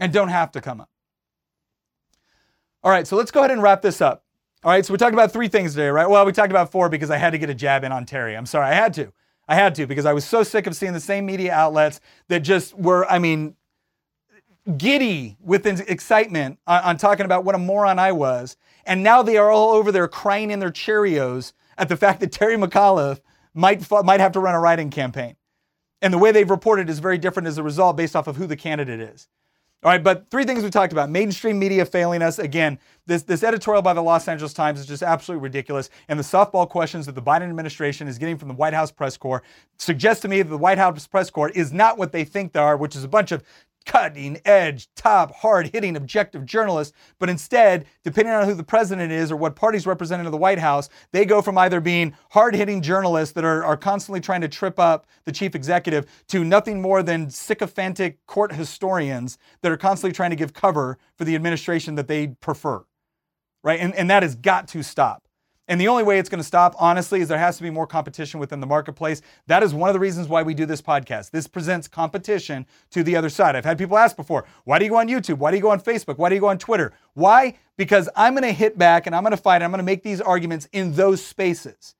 and 0.00 0.12
don't 0.12 0.28
have 0.28 0.50
to 0.52 0.60
come 0.62 0.80
up. 0.80 0.88
All 2.82 2.90
right, 2.90 3.06
so 3.06 3.16
let's 3.16 3.30
go 3.30 3.40
ahead 3.40 3.50
and 3.50 3.62
wrap 3.62 3.82
this 3.82 4.00
up. 4.00 4.24
All 4.62 4.70
right, 4.70 4.84
so 4.84 4.94
we 4.94 4.98
talked 4.98 5.12
about 5.12 5.30
three 5.30 5.48
things 5.48 5.72
today, 5.72 5.88
right? 5.88 6.08
Well, 6.08 6.24
we 6.24 6.32
talked 6.32 6.50
about 6.50 6.72
four 6.72 6.88
because 6.88 7.10
I 7.10 7.18
had 7.18 7.30
to 7.30 7.38
get 7.38 7.50
a 7.50 7.54
jab 7.54 7.84
in 7.84 7.92
on 7.92 8.06
Terry. 8.06 8.34
I'm 8.34 8.46
sorry, 8.46 8.66
I 8.66 8.74
had 8.74 8.94
to. 8.94 9.12
I 9.46 9.56
had 9.56 9.74
to 9.74 9.86
because 9.86 10.06
I 10.06 10.14
was 10.14 10.24
so 10.24 10.42
sick 10.42 10.66
of 10.66 10.74
seeing 10.74 10.94
the 10.94 11.00
same 11.00 11.26
media 11.26 11.52
outlets 11.52 12.00
that 12.28 12.40
just 12.40 12.74
were, 12.74 13.06
I 13.10 13.18
mean, 13.18 13.56
giddy 14.76 15.36
with 15.40 15.66
excitement 15.66 16.58
on, 16.66 16.82
on, 16.82 16.96
talking 16.96 17.26
about 17.26 17.44
what 17.44 17.54
a 17.54 17.58
moron 17.58 17.98
I 17.98 18.12
was. 18.12 18.56
And 18.86 19.02
now 19.02 19.22
they 19.22 19.36
are 19.36 19.50
all 19.50 19.72
over 19.72 19.92
there 19.92 20.08
crying 20.08 20.50
in 20.50 20.58
their 20.58 20.70
Cheerios 20.70 21.52
at 21.76 21.88
the 21.88 21.96
fact 21.96 22.20
that 22.20 22.32
Terry 22.32 22.56
McAuliffe 22.56 23.20
might, 23.52 23.88
might 24.04 24.20
have 24.20 24.32
to 24.32 24.40
run 24.40 24.54
a 24.54 24.60
write-in 24.60 24.90
campaign. 24.90 25.36
And 26.02 26.12
the 26.12 26.18
way 26.18 26.32
they've 26.32 26.48
reported 26.48 26.90
is 26.90 26.98
very 26.98 27.18
different 27.18 27.46
as 27.46 27.58
a 27.58 27.62
result 27.62 27.96
based 27.96 28.16
off 28.16 28.26
of 28.26 28.36
who 28.36 28.46
the 28.46 28.56
candidate 28.56 29.00
is. 29.00 29.28
All 29.82 29.90
right, 29.90 30.02
but 30.02 30.30
three 30.30 30.44
things 30.44 30.62
we 30.62 30.70
talked 30.70 30.94
about. 30.94 31.10
Mainstream 31.10 31.58
media 31.58 31.84
failing 31.84 32.22
us. 32.22 32.38
Again, 32.38 32.78
this, 33.04 33.22
this 33.22 33.42
editorial 33.42 33.82
by 33.82 33.92
the 33.92 34.02
Los 34.02 34.26
Angeles 34.28 34.54
Times 34.54 34.80
is 34.80 34.86
just 34.86 35.02
absolutely 35.02 35.42
ridiculous. 35.42 35.90
And 36.08 36.18
the 36.18 36.22
softball 36.22 36.66
questions 36.66 37.04
that 37.04 37.14
the 37.14 37.20
Biden 37.20 37.50
administration 37.50 38.08
is 38.08 38.16
getting 38.16 38.38
from 38.38 38.48
the 38.48 38.54
White 38.54 38.72
House 38.72 38.90
press 38.90 39.18
corps 39.18 39.42
suggest 39.76 40.22
to 40.22 40.28
me 40.28 40.40
that 40.40 40.48
the 40.48 40.56
White 40.56 40.78
House 40.78 41.06
press 41.06 41.28
corps 41.28 41.50
is 41.50 41.70
not 41.70 41.98
what 41.98 42.12
they 42.12 42.24
think 42.24 42.54
they 42.54 42.60
are, 42.60 42.78
which 42.78 42.96
is 42.96 43.04
a 43.04 43.08
bunch 43.08 43.30
of 43.30 43.42
cutting 43.86 44.40
edge, 44.44 44.88
top, 44.94 45.34
hard 45.34 45.68
hitting, 45.68 45.96
objective 45.96 46.44
journalists, 46.44 46.94
but 47.18 47.28
instead, 47.28 47.86
depending 48.02 48.32
on 48.32 48.46
who 48.46 48.54
the 48.54 48.64
president 48.64 49.12
is 49.12 49.30
or 49.30 49.36
what 49.36 49.56
party's 49.56 49.86
represented 49.86 50.26
in 50.26 50.32
the 50.32 50.38
White 50.38 50.58
House, 50.58 50.88
they 51.12 51.24
go 51.24 51.42
from 51.42 51.58
either 51.58 51.80
being 51.80 52.14
hard 52.30 52.54
hitting 52.54 52.80
journalists 52.80 53.32
that 53.34 53.44
are, 53.44 53.64
are 53.64 53.76
constantly 53.76 54.20
trying 54.20 54.40
to 54.40 54.48
trip 54.48 54.78
up 54.78 55.06
the 55.24 55.32
chief 55.32 55.54
executive 55.54 56.06
to 56.28 56.44
nothing 56.44 56.80
more 56.80 57.02
than 57.02 57.30
sycophantic 57.30 58.24
court 58.26 58.52
historians 58.52 59.38
that 59.62 59.72
are 59.72 59.76
constantly 59.76 60.14
trying 60.14 60.30
to 60.30 60.36
give 60.36 60.52
cover 60.52 60.98
for 61.16 61.24
the 61.24 61.34
administration 61.34 61.94
that 61.94 62.08
they 62.08 62.28
prefer. 62.28 62.84
Right? 63.62 63.80
And, 63.80 63.94
and 63.94 64.10
that 64.10 64.22
has 64.22 64.34
got 64.34 64.68
to 64.68 64.82
stop. 64.82 65.23
And 65.66 65.80
the 65.80 65.88
only 65.88 66.02
way 66.02 66.18
it's 66.18 66.28
going 66.28 66.40
to 66.40 66.46
stop, 66.46 66.74
honestly, 66.78 67.20
is 67.20 67.28
there 67.28 67.38
has 67.38 67.56
to 67.56 67.62
be 67.62 67.70
more 67.70 67.86
competition 67.86 68.38
within 68.38 68.60
the 68.60 68.66
marketplace. 68.66 69.22
That 69.46 69.62
is 69.62 69.72
one 69.72 69.88
of 69.88 69.94
the 69.94 70.00
reasons 70.00 70.28
why 70.28 70.42
we 70.42 70.52
do 70.52 70.66
this 70.66 70.82
podcast. 70.82 71.30
This 71.30 71.46
presents 71.46 71.88
competition 71.88 72.66
to 72.90 73.02
the 73.02 73.16
other 73.16 73.30
side. 73.30 73.56
I've 73.56 73.64
had 73.64 73.78
people 73.78 73.96
ask 73.96 74.14
before, 74.14 74.44
why 74.64 74.78
do 74.78 74.84
you 74.84 74.90
go 74.90 74.98
on 74.98 75.08
YouTube? 75.08 75.38
Why 75.38 75.50
do 75.50 75.56
you 75.56 75.62
go 75.62 75.70
on 75.70 75.80
Facebook? 75.80 76.18
Why 76.18 76.28
do 76.28 76.34
you 76.34 76.40
go 76.40 76.48
on 76.48 76.58
Twitter? 76.58 76.92
Why? 77.14 77.56
Because 77.78 78.10
I'm 78.14 78.34
going 78.34 78.44
to 78.44 78.52
hit 78.52 78.76
back 78.76 79.06
and 79.06 79.16
I'm 79.16 79.22
going 79.22 79.30
to 79.30 79.38
fight. 79.38 79.56
And 79.56 79.64
I'm 79.64 79.70
going 79.70 79.78
to 79.78 79.84
make 79.84 80.02
these 80.02 80.20
arguments 80.20 80.68
in 80.72 80.92
those 80.92 81.24
spaces. 81.24 81.94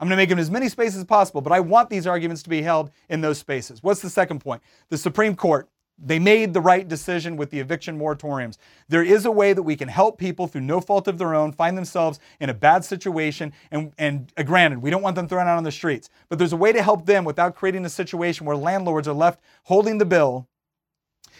I'm 0.00 0.08
going 0.08 0.16
to 0.16 0.22
make 0.22 0.30
them 0.30 0.38
as 0.38 0.50
many 0.50 0.68
spaces 0.68 0.98
as 0.98 1.04
possible, 1.04 1.40
but 1.40 1.52
I 1.52 1.60
want 1.60 1.88
these 1.88 2.06
arguments 2.06 2.42
to 2.44 2.50
be 2.50 2.62
held 2.62 2.90
in 3.08 3.20
those 3.20 3.38
spaces. 3.38 3.82
What's 3.82 4.02
the 4.02 4.10
second 4.10 4.40
point? 4.40 4.62
The 4.88 4.98
Supreme 4.98 5.36
Court 5.36 5.68
they 5.98 6.18
made 6.18 6.52
the 6.52 6.60
right 6.60 6.86
decision 6.86 7.36
with 7.36 7.50
the 7.50 7.60
eviction 7.60 7.98
moratoriums. 7.98 8.56
There 8.88 9.02
is 9.02 9.24
a 9.24 9.30
way 9.30 9.52
that 9.52 9.62
we 9.62 9.76
can 9.76 9.88
help 9.88 10.18
people 10.18 10.46
through 10.46 10.62
no 10.62 10.80
fault 10.80 11.06
of 11.06 11.18
their 11.18 11.34
own 11.34 11.52
find 11.52 11.78
themselves 11.78 12.18
in 12.40 12.50
a 12.50 12.54
bad 12.54 12.84
situation. 12.84 13.52
And, 13.70 13.92
and 13.98 14.32
uh, 14.36 14.42
granted, 14.42 14.80
we 14.80 14.90
don't 14.90 15.02
want 15.02 15.16
them 15.16 15.28
thrown 15.28 15.46
out 15.46 15.56
on 15.56 15.64
the 15.64 15.72
streets, 15.72 16.10
but 16.28 16.38
there's 16.38 16.52
a 16.52 16.56
way 16.56 16.72
to 16.72 16.82
help 16.82 17.06
them 17.06 17.24
without 17.24 17.54
creating 17.54 17.84
a 17.84 17.90
situation 17.90 18.46
where 18.46 18.56
landlords 18.56 19.06
are 19.06 19.14
left 19.14 19.40
holding 19.64 19.98
the 19.98 20.04
bill 20.04 20.48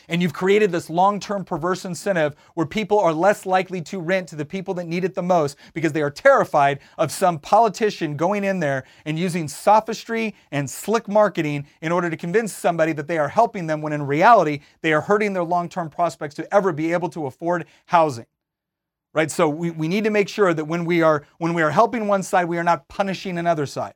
and 0.08 0.22
you've 0.22 0.32
created 0.32 0.72
this 0.72 0.90
long 0.90 1.20
term 1.20 1.44
perverse 1.44 1.84
incentive 1.84 2.34
where 2.54 2.66
people 2.66 2.98
are 3.00 3.12
less 3.12 3.46
likely 3.46 3.80
to 3.82 4.00
rent 4.00 4.28
to 4.28 4.36
the 4.36 4.44
people 4.44 4.74
that 4.74 4.86
need 4.86 5.04
it 5.04 5.14
the 5.14 5.22
most 5.22 5.56
because 5.74 5.92
they 5.92 6.02
are 6.02 6.10
terrified 6.10 6.80
of 6.98 7.12
some 7.12 7.38
politician 7.38 8.16
going 8.16 8.44
in 8.44 8.60
there 8.60 8.84
and 9.06 9.18
using 9.18 9.48
sophistry 9.48 10.34
and 10.52 10.68
slick 10.70 11.08
marketing 11.08 11.66
in 11.82 11.92
order 11.92 12.10
to 12.10 12.16
convince 12.16 12.52
somebody 12.52 12.92
that 12.92 13.08
they 13.08 13.18
are 13.18 13.28
helping 13.28 13.66
them 13.66 13.82
when 13.82 13.92
in 13.92 14.02
reality 14.06 14.60
they 14.82 14.92
are 14.92 15.02
hurting 15.02 15.32
their 15.32 15.44
long 15.44 15.68
term 15.68 15.90
prospects 15.90 16.34
to 16.34 16.54
ever 16.54 16.72
be 16.72 16.92
able 16.92 17.08
to 17.10 17.26
afford 17.26 17.66
housing. 17.86 18.26
right? 19.14 19.30
So 19.30 19.48
we, 19.48 19.70
we 19.70 19.88
need 19.88 20.04
to 20.04 20.10
make 20.10 20.28
sure 20.28 20.54
that 20.54 20.66
when 20.66 20.84
we 20.84 21.02
are 21.02 21.24
when 21.38 21.54
we 21.54 21.62
are 21.62 21.70
helping 21.70 22.06
one 22.08 22.22
side, 22.22 22.46
we 22.46 22.58
are 22.58 22.64
not 22.64 22.88
punishing 22.88 23.38
another 23.38 23.66
side. 23.66 23.94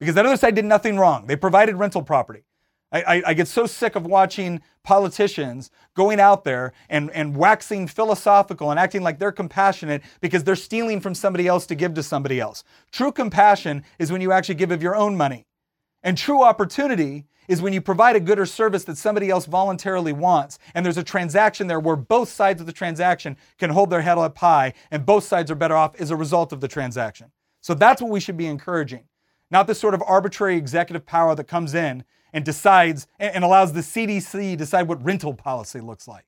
Because 0.00 0.16
that 0.16 0.26
other 0.26 0.36
side 0.36 0.54
did 0.54 0.64
nothing 0.64 0.98
wrong. 0.98 1.26
They 1.26 1.36
provided 1.36 1.76
rental 1.76 2.02
property. 2.02 2.44
I, 2.92 3.22
I, 3.26 3.34
get 3.34 3.48
so 3.48 3.66
sick 3.66 3.96
of 3.96 4.06
watching 4.06 4.62
politicians 4.84 5.70
going 5.94 6.20
out 6.20 6.44
there 6.44 6.72
and, 6.88 7.10
and 7.10 7.36
waxing 7.36 7.88
philosophical 7.88 8.70
and 8.70 8.78
acting 8.78 9.02
like 9.02 9.18
they're 9.18 9.32
compassionate 9.32 10.02
because 10.20 10.44
they're 10.44 10.54
stealing 10.54 11.00
from 11.00 11.14
somebody 11.14 11.48
else 11.48 11.66
to 11.66 11.74
give 11.74 11.94
to 11.94 12.02
somebody 12.02 12.38
else. 12.38 12.62
True 12.92 13.10
compassion 13.10 13.82
is 13.98 14.12
when 14.12 14.20
you 14.20 14.30
actually 14.30 14.54
give 14.54 14.70
of 14.70 14.82
your 14.82 14.94
own 14.94 15.16
money. 15.16 15.46
And 16.04 16.16
true 16.16 16.44
opportunity 16.44 17.24
is 17.48 17.60
when 17.60 17.72
you 17.72 17.80
provide 17.80 18.14
a 18.14 18.20
good 18.20 18.38
or 18.38 18.46
service 18.46 18.84
that 18.84 18.96
somebody 18.96 19.30
else 19.30 19.46
voluntarily 19.46 20.12
wants. 20.12 20.58
And 20.74 20.86
there's 20.86 20.96
a 20.96 21.02
transaction 21.02 21.66
there 21.66 21.80
where 21.80 21.96
both 21.96 22.28
sides 22.28 22.60
of 22.60 22.66
the 22.66 22.72
transaction 22.72 23.36
can 23.58 23.70
hold 23.70 23.90
their 23.90 24.02
head 24.02 24.18
up 24.18 24.38
high 24.38 24.74
and 24.92 25.04
both 25.04 25.24
sides 25.24 25.50
are 25.50 25.56
better 25.56 25.76
off 25.76 26.00
as 26.00 26.10
a 26.10 26.16
result 26.16 26.52
of 26.52 26.60
the 26.60 26.68
transaction. 26.68 27.32
So 27.60 27.74
that's 27.74 28.00
what 28.00 28.12
we 28.12 28.20
should 28.20 28.36
be 28.36 28.46
encouraging. 28.46 29.04
Not 29.50 29.66
this 29.66 29.78
sort 29.78 29.94
of 29.94 30.02
arbitrary 30.06 30.56
executive 30.56 31.06
power 31.06 31.34
that 31.34 31.44
comes 31.44 31.74
in 31.74 32.04
and 32.32 32.44
decides 32.44 33.06
and 33.18 33.44
allows 33.44 33.72
the 33.72 33.80
CDC 33.80 34.56
decide 34.56 34.88
what 34.88 35.04
rental 35.04 35.34
policy 35.34 35.80
looks 35.80 36.08
like. 36.08 36.26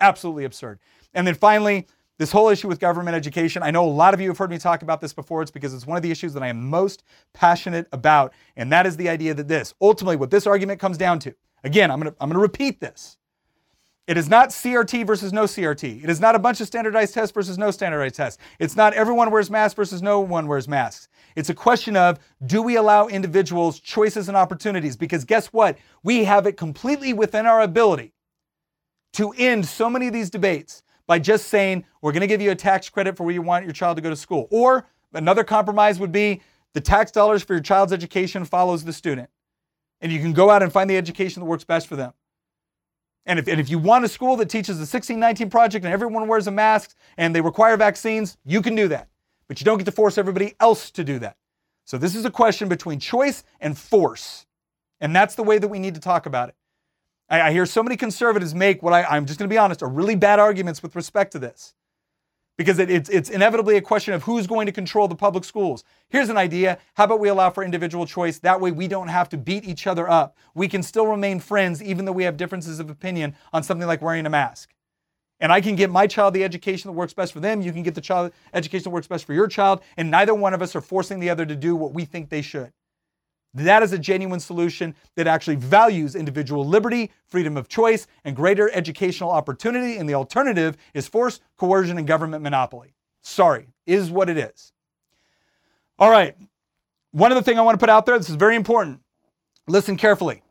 Absolutely 0.00 0.44
absurd. 0.44 0.78
And 1.14 1.26
then 1.26 1.34
finally, 1.34 1.86
this 2.18 2.32
whole 2.32 2.48
issue 2.48 2.68
with 2.68 2.80
government 2.80 3.14
education, 3.14 3.62
I 3.62 3.70
know 3.70 3.84
a 3.84 3.88
lot 3.88 4.14
of 4.14 4.20
you 4.20 4.28
have 4.28 4.38
heard 4.38 4.50
me 4.50 4.58
talk 4.58 4.82
about 4.82 5.00
this 5.00 5.12
before. 5.12 5.42
It's 5.42 5.50
because 5.50 5.74
it's 5.74 5.86
one 5.86 5.96
of 5.96 6.02
the 6.02 6.10
issues 6.10 6.32
that 6.34 6.42
I 6.42 6.48
am 6.48 6.68
most 6.68 7.02
passionate 7.34 7.86
about. 7.92 8.32
And 8.56 8.72
that 8.72 8.86
is 8.86 8.96
the 8.96 9.08
idea 9.08 9.34
that 9.34 9.48
this, 9.48 9.74
ultimately, 9.80 10.16
what 10.16 10.30
this 10.30 10.46
argument 10.46 10.80
comes 10.80 10.96
down 10.96 11.18
to, 11.20 11.34
again, 11.62 11.90
I'm 11.90 12.00
going 12.00 12.12
to 12.12 12.16
I'm 12.20 12.28
going 12.28 12.36
to 12.36 12.42
repeat 12.42 12.80
this. 12.80 13.18
It 14.06 14.16
is 14.16 14.28
not 14.28 14.50
CRT 14.50 15.04
versus 15.04 15.32
no 15.32 15.44
CRT. 15.44 16.04
It 16.04 16.08
is 16.08 16.20
not 16.20 16.36
a 16.36 16.38
bunch 16.38 16.60
of 16.60 16.68
standardized 16.68 17.12
tests 17.12 17.34
versus 17.34 17.58
no 17.58 17.72
standardized 17.72 18.14
tests. 18.14 18.40
It's 18.60 18.76
not 18.76 18.94
everyone 18.94 19.32
wears 19.32 19.50
masks 19.50 19.74
versus 19.74 20.00
no 20.00 20.20
one 20.20 20.46
wears 20.46 20.68
masks. 20.68 21.08
It's 21.36 21.50
a 21.50 21.54
question 21.54 21.96
of 21.96 22.18
do 22.44 22.62
we 22.62 22.76
allow 22.76 23.06
individuals 23.06 23.78
choices 23.78 24.28
and 24.28 24.36
opportunities? 24.36 24.96
Because 24.96 25.24
guess 25.24 25.48
what? 25.48 25.78
We 26.02 26.24
have 26.24 26.46
it 26.46 26.56
completely 26.56 27.12
within 27.12 27.46
our 27.46 27.60
ability 27.60 28.14
to 29.12 29.32
end 29.32 29.66
so 29.66 29.88
many 29.88 30.06
of 30.06 30.12
these 30.12 30.30
debates 30.30 30.82
by 31.06 31.18
just 31.18 31.48
saying, 31.48 31.84
we're 32.00 32.12
going 32.12 32.22
to 32.22 32.26
give 32.26 32.40
you 32.40 32.50
a 32.50 32.56
tax 32.56 32.88
credit 32.88 33.16
for 33.16 33.24
where 33.24 33.34
you 33.34 33.42
want 33.42 33.64
your 33.64 33.72
child 33.72 33.96
to 33.96 34.02
go 34.02 34.10
to 34.10 34.16
school. 34.16 34.48
Or 34.50 34.88
another 35.12 35.44
compromise 35.44 36.00
would 36.00 36.10
be 36.10 36.40
the 36.72 36.80
tax 36.80 37.12
dollars 37.12 37.42
for 37.42 37.52
your 37.54 37.62
child's 37.62 37.92
education 37.92 38.44
follows 38.44 38.84
the 38.84 38.92
student. 38.92 39.30
And 40.00 40.10
you 40.10 40.20
can 40.20 40.32
go 40.32 40.50
out 40.50 40.62
and 40.62 40.72
find 40.72 40.90
the 40.90 40.96
education 40.96 41.40
that 41.40 41.46
works 41.46 41.64
best 41.64 41.86
for 41.86 41.96
them. 41.96 42.12
And 43.24 43.38
if, 43.38 43.48
and 43.48 43.60
if 43.60 43.68
you 43.68 43.78
want 43.78 44.04
a 44.04 44.08
school 44.08 44.36
that 44.36 44.48
teaches 44.48 44.76
the 44.76 44.82
1619 44.82 45.50
project 45.50 45.84
and 45.84 45.92
everyone 45.92 46.28
wears 46.28 46.46
a 46.46 46.50
mask 46.50 46.94
and 47.16 47.34
they 47.34 47.40
require 47.40 47.76
vaccines, 47.76 48.36
you 48.44 48.62
can 48.62 48.74
do 48.74 48.88
that. 48.88 49.08
But 49.48 49.60
you 49.60 49.64
don't 49.64 49.78
get 49.78 49.84
to 49.84 49.92
force 49.92 50.18
everybody 50.18 50.54
else 50.60 50.90
to 50.92 51.04
do 51.04 51.18
that. 51.20 51.36
So 51.84 51.98
this 51.98 52.14
is 52.16 52.24
a 52.24 52.30
question 52.30 52.68
between 52.68 52.98
choice 52.98 53.44
and 53.60 53.78
force. 53.78 54.46
And 55.00 55.14
that's 55.14 55.34
the 55.34 55.42
way 55.42 55.58
that 55.58 55.68
we 55.68 55.78
need 55.78 55.94
to 55.94 56.00
talk 56.00 56.26
about 56.26 56.48
it. 56.48 56.56
I, 57.28 57.42
I 57.42 57.52
hear 57.52 57.66
so 57.66 57.82
many 57.82 57.96
conservatives 57.96 58.54
make 58.54 58.82
what 58.82 58.92
I, 58.92 59.04
I'm 59.04 59.26
just 59.26 59.38
going 59.38 59.48
to 59.48 59.52
be 59.52 59.58
honest, 59.58 59.82
are 59.82 59.88
really 59.88 60.16
bad 60.16 60.38
arguments 60.38 60.82
with 60.82 60.96
respect 60.96 61.32
to 61.32 61.38
this 61.38 61.74
because 62.56 62.78
it, 62.78 62.90
it's, 62.90 63.08
it's 63.08 63.28
inevitably 63.28 63.76
a 63.76 63.80
question 63.80 64.14
of 64.14 64.22
who's 64.22 64.46
going 64.46 64.66
to 64.66 64.72
control 64.72 65.08
the 65.08 65.14
public 65.14 65.44
schools. 65.44 65.84
Here's 66.08 66.28
an 66.28 66.38
idea. 66.38 66.78
How 66.94 67.04
about 67.04 67.20
we 67.20 67.28
allow 67.28 67.50
for 67.50 67.62
individual 67.62 68.06
choice? 68.06 68.38
That 68.38 68.60
way 68.60 68.70
we 68.70 68.88
don't 68.88 69.08
have 69.08 69.28
to 69.30 69.36
beat 69.36 69.64
each 69.64 69.86
other 69.86 70.08
up. 70.08 70.36
We 70.54 70.68
can 70.68 70.82
still 70.82 71.06
remain 71.06 71.40
friends 71.40 71.82
even 71.82 72.04
though 72.04 72.12
we 72.12 72.24
have 72.24 72.36
differences 72.36 72.80
of 72.80 72.90
opinion 72.90 73.36
on 73.52 73.62
something 73.62 73.86
like 73.86 74.02
wearing 74.02 74.26
a 74.26 74.30
mask. 74.30 74.72
And 75.40 75.52
I 75.52 75.60
can 75.60 75.76
get 75.76 75.90
my 75.90 76.06
child 76.06 76.34
the 76.34 76.44
education 76.44 76.88
that 76.88 76.92
works 76.92 77.12
best 77.12 77.32
for 77.32 77.40
them. 77.40 77.60
You 77.60 77.72
can 77.72 77.82
get 77.82 77.94
the 77.94 78.00
child 78.00 78.32
education 78.54 78.84
that 78.84 78.90
works 78.90 79.06
best 79.06 79.24
for 79.24 79.34
your 79.34 79.48
child. 79.48 79.82
And 79.96 80.10
neither 80.10 80.34
one 80.34 80.54
of 80.54 80.62
us 80.62 80.74
are 80.74 80.80
forcing 80.80 81.20
the 81.20 81.28
other 81.28 81.44
to 81.44 81.54
do 81.54 81.76
what 81.76 81.92
we 81.92 82.04
think 82.04 82.30
they 82.30 82.42
should. 82.42 82.72
That 83.54 83.82
is 83.82 83.92
a 83.92 83.98
genuine 83.98 84.40
solution 84.40 84.94
that 85.14 85.26
actually 85.26 85.56
values 85.56 86.14
individual 86.14 86.64
liberty, 86.64 87.10
freedom 87.26 87.56
of 87.56 87.68
choice, 87.68 88.06
and 88.24 88.36
greater 88.36 88.70
educational 88.70 89.30
opportunity. 89.30 89.96
And 89.96 90.08
the 90.08 90.14
alternative 90.14 90.76
is 90.92 91.08
force, 91.08 91.40
coercion, 91.56 91.96
and 91.96 92.06
government 92.06 92.42
monopoly. 92.42 92.94
Sorry, 93.22 93.68
is 93.86 94.10
what 94.10 94.28
it 94.28 94.36
is. 94.36 94.72
All 95.98 96.10
right. 96.10 96.36
One 97.12 97.32
other 97.32 97.42
thing 97.42 97.58
I 97.58 97.62
want 97.62 97.78
to 97.78 97.82
put 97.82 97.88
out 97.88 98.04
there, 98.04 98.18
this 98.18 98.28
is 98.28 98.36
very 98.36 98.56
important. 98.56 99.00
Listen 99.66 99.96
carefully. 99.96 100.42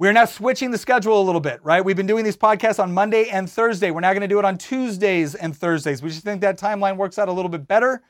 We're 0.00 0.12
now 0.12 0.26
switching 0.26 0.70
the 0.70 0.78
schedule 0.78 1.20
a 1.20 1.24
little 1.24 1.40
bit, 1.40 1.58
right? 1.64 1.84
We've 1.84 1.96
been 1.96 2.06
doing 2.06 2.24
these 2.24 2.36
podcasts 2.36 2.80
on 2.80 2.94
Monday 2.94 3.30
and 3.30 3.50
Thursday. 3.50 3.90
We're 3.90 3.98
now 3.98 4.12
going 4.12 4.20
to 4.20 4.28
do 4.28 4.38
it 4.38 4.44
on 4.44 4.56
Tuesdays 4.56 5.34
and 5.34 5.56
Thursdays. 5.56 6.02
We 6.02 6.10
just 6.10 6.22
think 6.22 6.40
that 6.42 6.56
timeline 6.56 6.96
works 6.96 7.18
out 7.18 7.28
a 7.28 7.32
little 7.32 7.48
bit 7.48 7.66
better. 7.66 8.00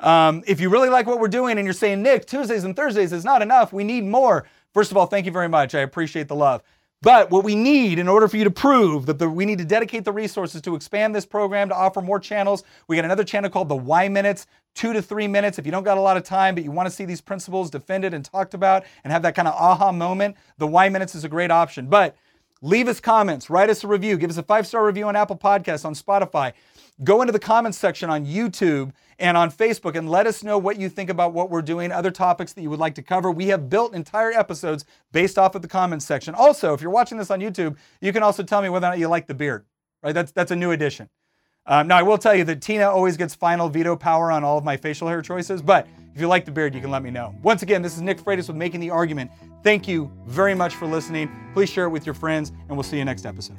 Um, 0.00 0.42
if 0.46 0.60
you 0.60 0.68
really 0.68 0.90
like 0.90 1.06
what 1.06 1.18
we're 1.18 1.28
doing 1.28 1.56
and 1.56 1.64
you're 1.64 1.72
saying, 1.72 2.02
Nick, 2.02 2.26
Tuesdays 2.26 2.64
and 2.64 2.76
Thursdays 2.76 3.14
is 3.14 3.24
not 3.24 3.40
enough, 3.40 3.72
we 3.72 3.84
need 3.84 4.04
more. 4.04 4.46
First 4.74 4.90
of 4.90 4.98
all, 4.98 5.06
thank 5.06 5.24
you 5.24 5.32
very 5.32 5.48
much. 5.48 5.74
I 5.74 5.80
appreciate 5.80 6.28
the 6.28 6.36
love. 6.36 6.62
But 7.02 7.30
what 7.30 7.44
we 7.44 7.54
need 7.54 7.98
in 7.98 8.08
order 8.08 8.28
for 8.28 8.36
you 8.36 8.44
to 8.44 8.50
prove 8.50 9.06
that 9.06 9.18
the, 9.18 9.28
we 9.28 9.46
need 9.46 9.56
to 9.56 9.64
dedicate 9.64 10.04
the 10.04 10.12
resources 10.12 10.60
to 10.62 10.74
expand 10.74 11.14
this 11.14 11.24
program 11.24 11.70
to 11.70 11.74
offer 11.74 12.02
more 12.02 12.20
channels, 12.20 12.62
we 12.88 12.96
got 12.96 13.06
another 13.06 13.24
channel 13.24 13.48
called 13.48 13.70
the 13.70 13.76
Why 13.76 14.08
Minutes, 14.08 14.46
two 14.74 14.92
to 14.92 15.00
three 15.00 15.26
minutes. 15.26 15.58
If 15.58 15.64
you 15.64 15.72
don't 15.72 15.82
got 15.82 15.96
a 15.96 16.00
lot 16.02 16.18
of 16.18 16.24
time, 16.24 16.54
but 16.54 16.62
you 16.62 16.70
want 16.70 16.88
to 16.88 16.94
see 16.94 17.06
these 17.06 17.22
principles 17.22 17.70
defended 17.70 18.12
and 18.12 18.22
talked 18.22 18.52
about 18.52 18.84
and 19.02 19.14
have 19.14 19.22
that 19.22 19.34
kind 19.34 19.48
of 19.48 19.54
aha 19.54 19.92
moment, 19.92 20.36
the 20.58 20.66
Why 20.66 20.90
Minutes 20.90 21.14
is 21.14 21.24
a 21.24 21.28
great 21.28 21.50
option. 21.50 21.86
But 21.86 22.16
leave 22.60 22.86
us 22.86 23.00
comments, 23.00 23.48
write 23.48 23.70
us 23.70 23.82
a 23.82 23.86
review, 23.86 24.18
give 24.18 24.28
us 24.28 24.36
a 24.36 24.42
five 24.42 24.66
star 24.66 24.84
review 24.84 25.06
on 25.06 25.16
Apple 25.16 25.38
Podcasts, 25.38 25.86
on 25.86 25.94
Spotify. 25.94 26.52
Go 27.02 27.22
into 27.22 27.32
the 27.32 27.38
comments 27.38 27.78
section 27.78 28.10
on 28.10 28.26
YouTube 28.26 28.92
and 29.18 29.36
on 29.36 29.50
Facebook 29.50 29.96
and 29.96 30.10
let 30.10 30.26
us 30.26 30.42
know 30.42 30.58
what 30.58 30.78
you 30.78 30.90
think 30.90 31.08
about 31.08 31.32
what 31.32 31.48
we're 31.48 31.62
doing, 31.62 31.92
other 31.92 32.10
topics 32.10 32.52
that 32.52 32.62
you 32.62 32.68
would 32.68 32.78
like 32.78 32.94
to 32.96 33.02
cover. 33.02 33.30
We 33.30 33.46
have 33.48 33.70
built 33.70 33.94
entire 33.94 34.32
episodes 34.32 34.84
based 35.12 35.38
off 35.38 35.54
of 35.54 35.62
the 35.62 35.68
comments 35.68 36.04
section. 36.04 36.34
Also, 36.34 36.74
if 36.74 36.82
you're 36.82 36.90
watching 36.90 37.16
this 37.16 37.30
on 37.30 37.40
YouTube, 37.40 37.76
you 38.02 38.12
can 38.12 38.22
also 38.22 38.42
tell 38.42 38.60
me 38.60 38.68
whether 38.68 38.86
or 38.86 38.90
not 38.90 38.98
you 38.98 39.08
like 39.08 39.26
the 39.26 39.34
beard, 39.34 39.64
right? 40.02 40.12
That's, 40.12 40.32
that's 40.32 40.50
a 40.50 40.56
new 40.56 40.72
addition. 40.72 41.08
Um, 41.66 41.88
now, 41.88 41.98
I 41.98 42.02
will 42.02 42.18
tell 42.18 42.34
you 42.34 42.44
that 42.44 42.60
Tina 42.60 42.90
always 42.90 43.16
gets 43.16 43.34
final 43.34 43.68
veto 43.68 43.96
power 43.96 44.30
on 44.32 44.44
all 44.44 44.58
of 44.58 44.64
my 44.64 44.76
facial 44.76 45.08
hair 45.08 45.22
choices, 45.22 45.62
but 45.62 45.86
if 46.14 46.20
you 46.20 46.26
like 46.26 46.44
the 46.44 46.50
beard, 46.50 46.74
you 46.74 46.80
can 46.80 46.90
let 46.90 47.02
me 47.02 47.10
know. 47.10 47.34
Once 47.42 47.62
again, 47.62 47.80
this 47.80 47.94
is 47.94 48.02
Nick 48.02 48.18
Freitas 48.18 48.48
with 48.48 48.56
Making 48.56 48.80
the 48.80 48.90
Argument. 48.90 49.30
Thank 49.62 49.86
you 49.86 50.10
very 50.26 50.54
much 50.54 50.74
for 50.74 50.86
listening. 50.86 51.30
Please 51.54 51.70
share 51.70 51.84
it 51.84 51.90
with 51.90 52.04
your 52.04 52.14
friends, 52.14 52.50
and 52.68 52.70
we'll 52.70 52.82
see 52.82 52.98
you 52.98 53.04
next 53.04 53.26
episode. 53.26 53.58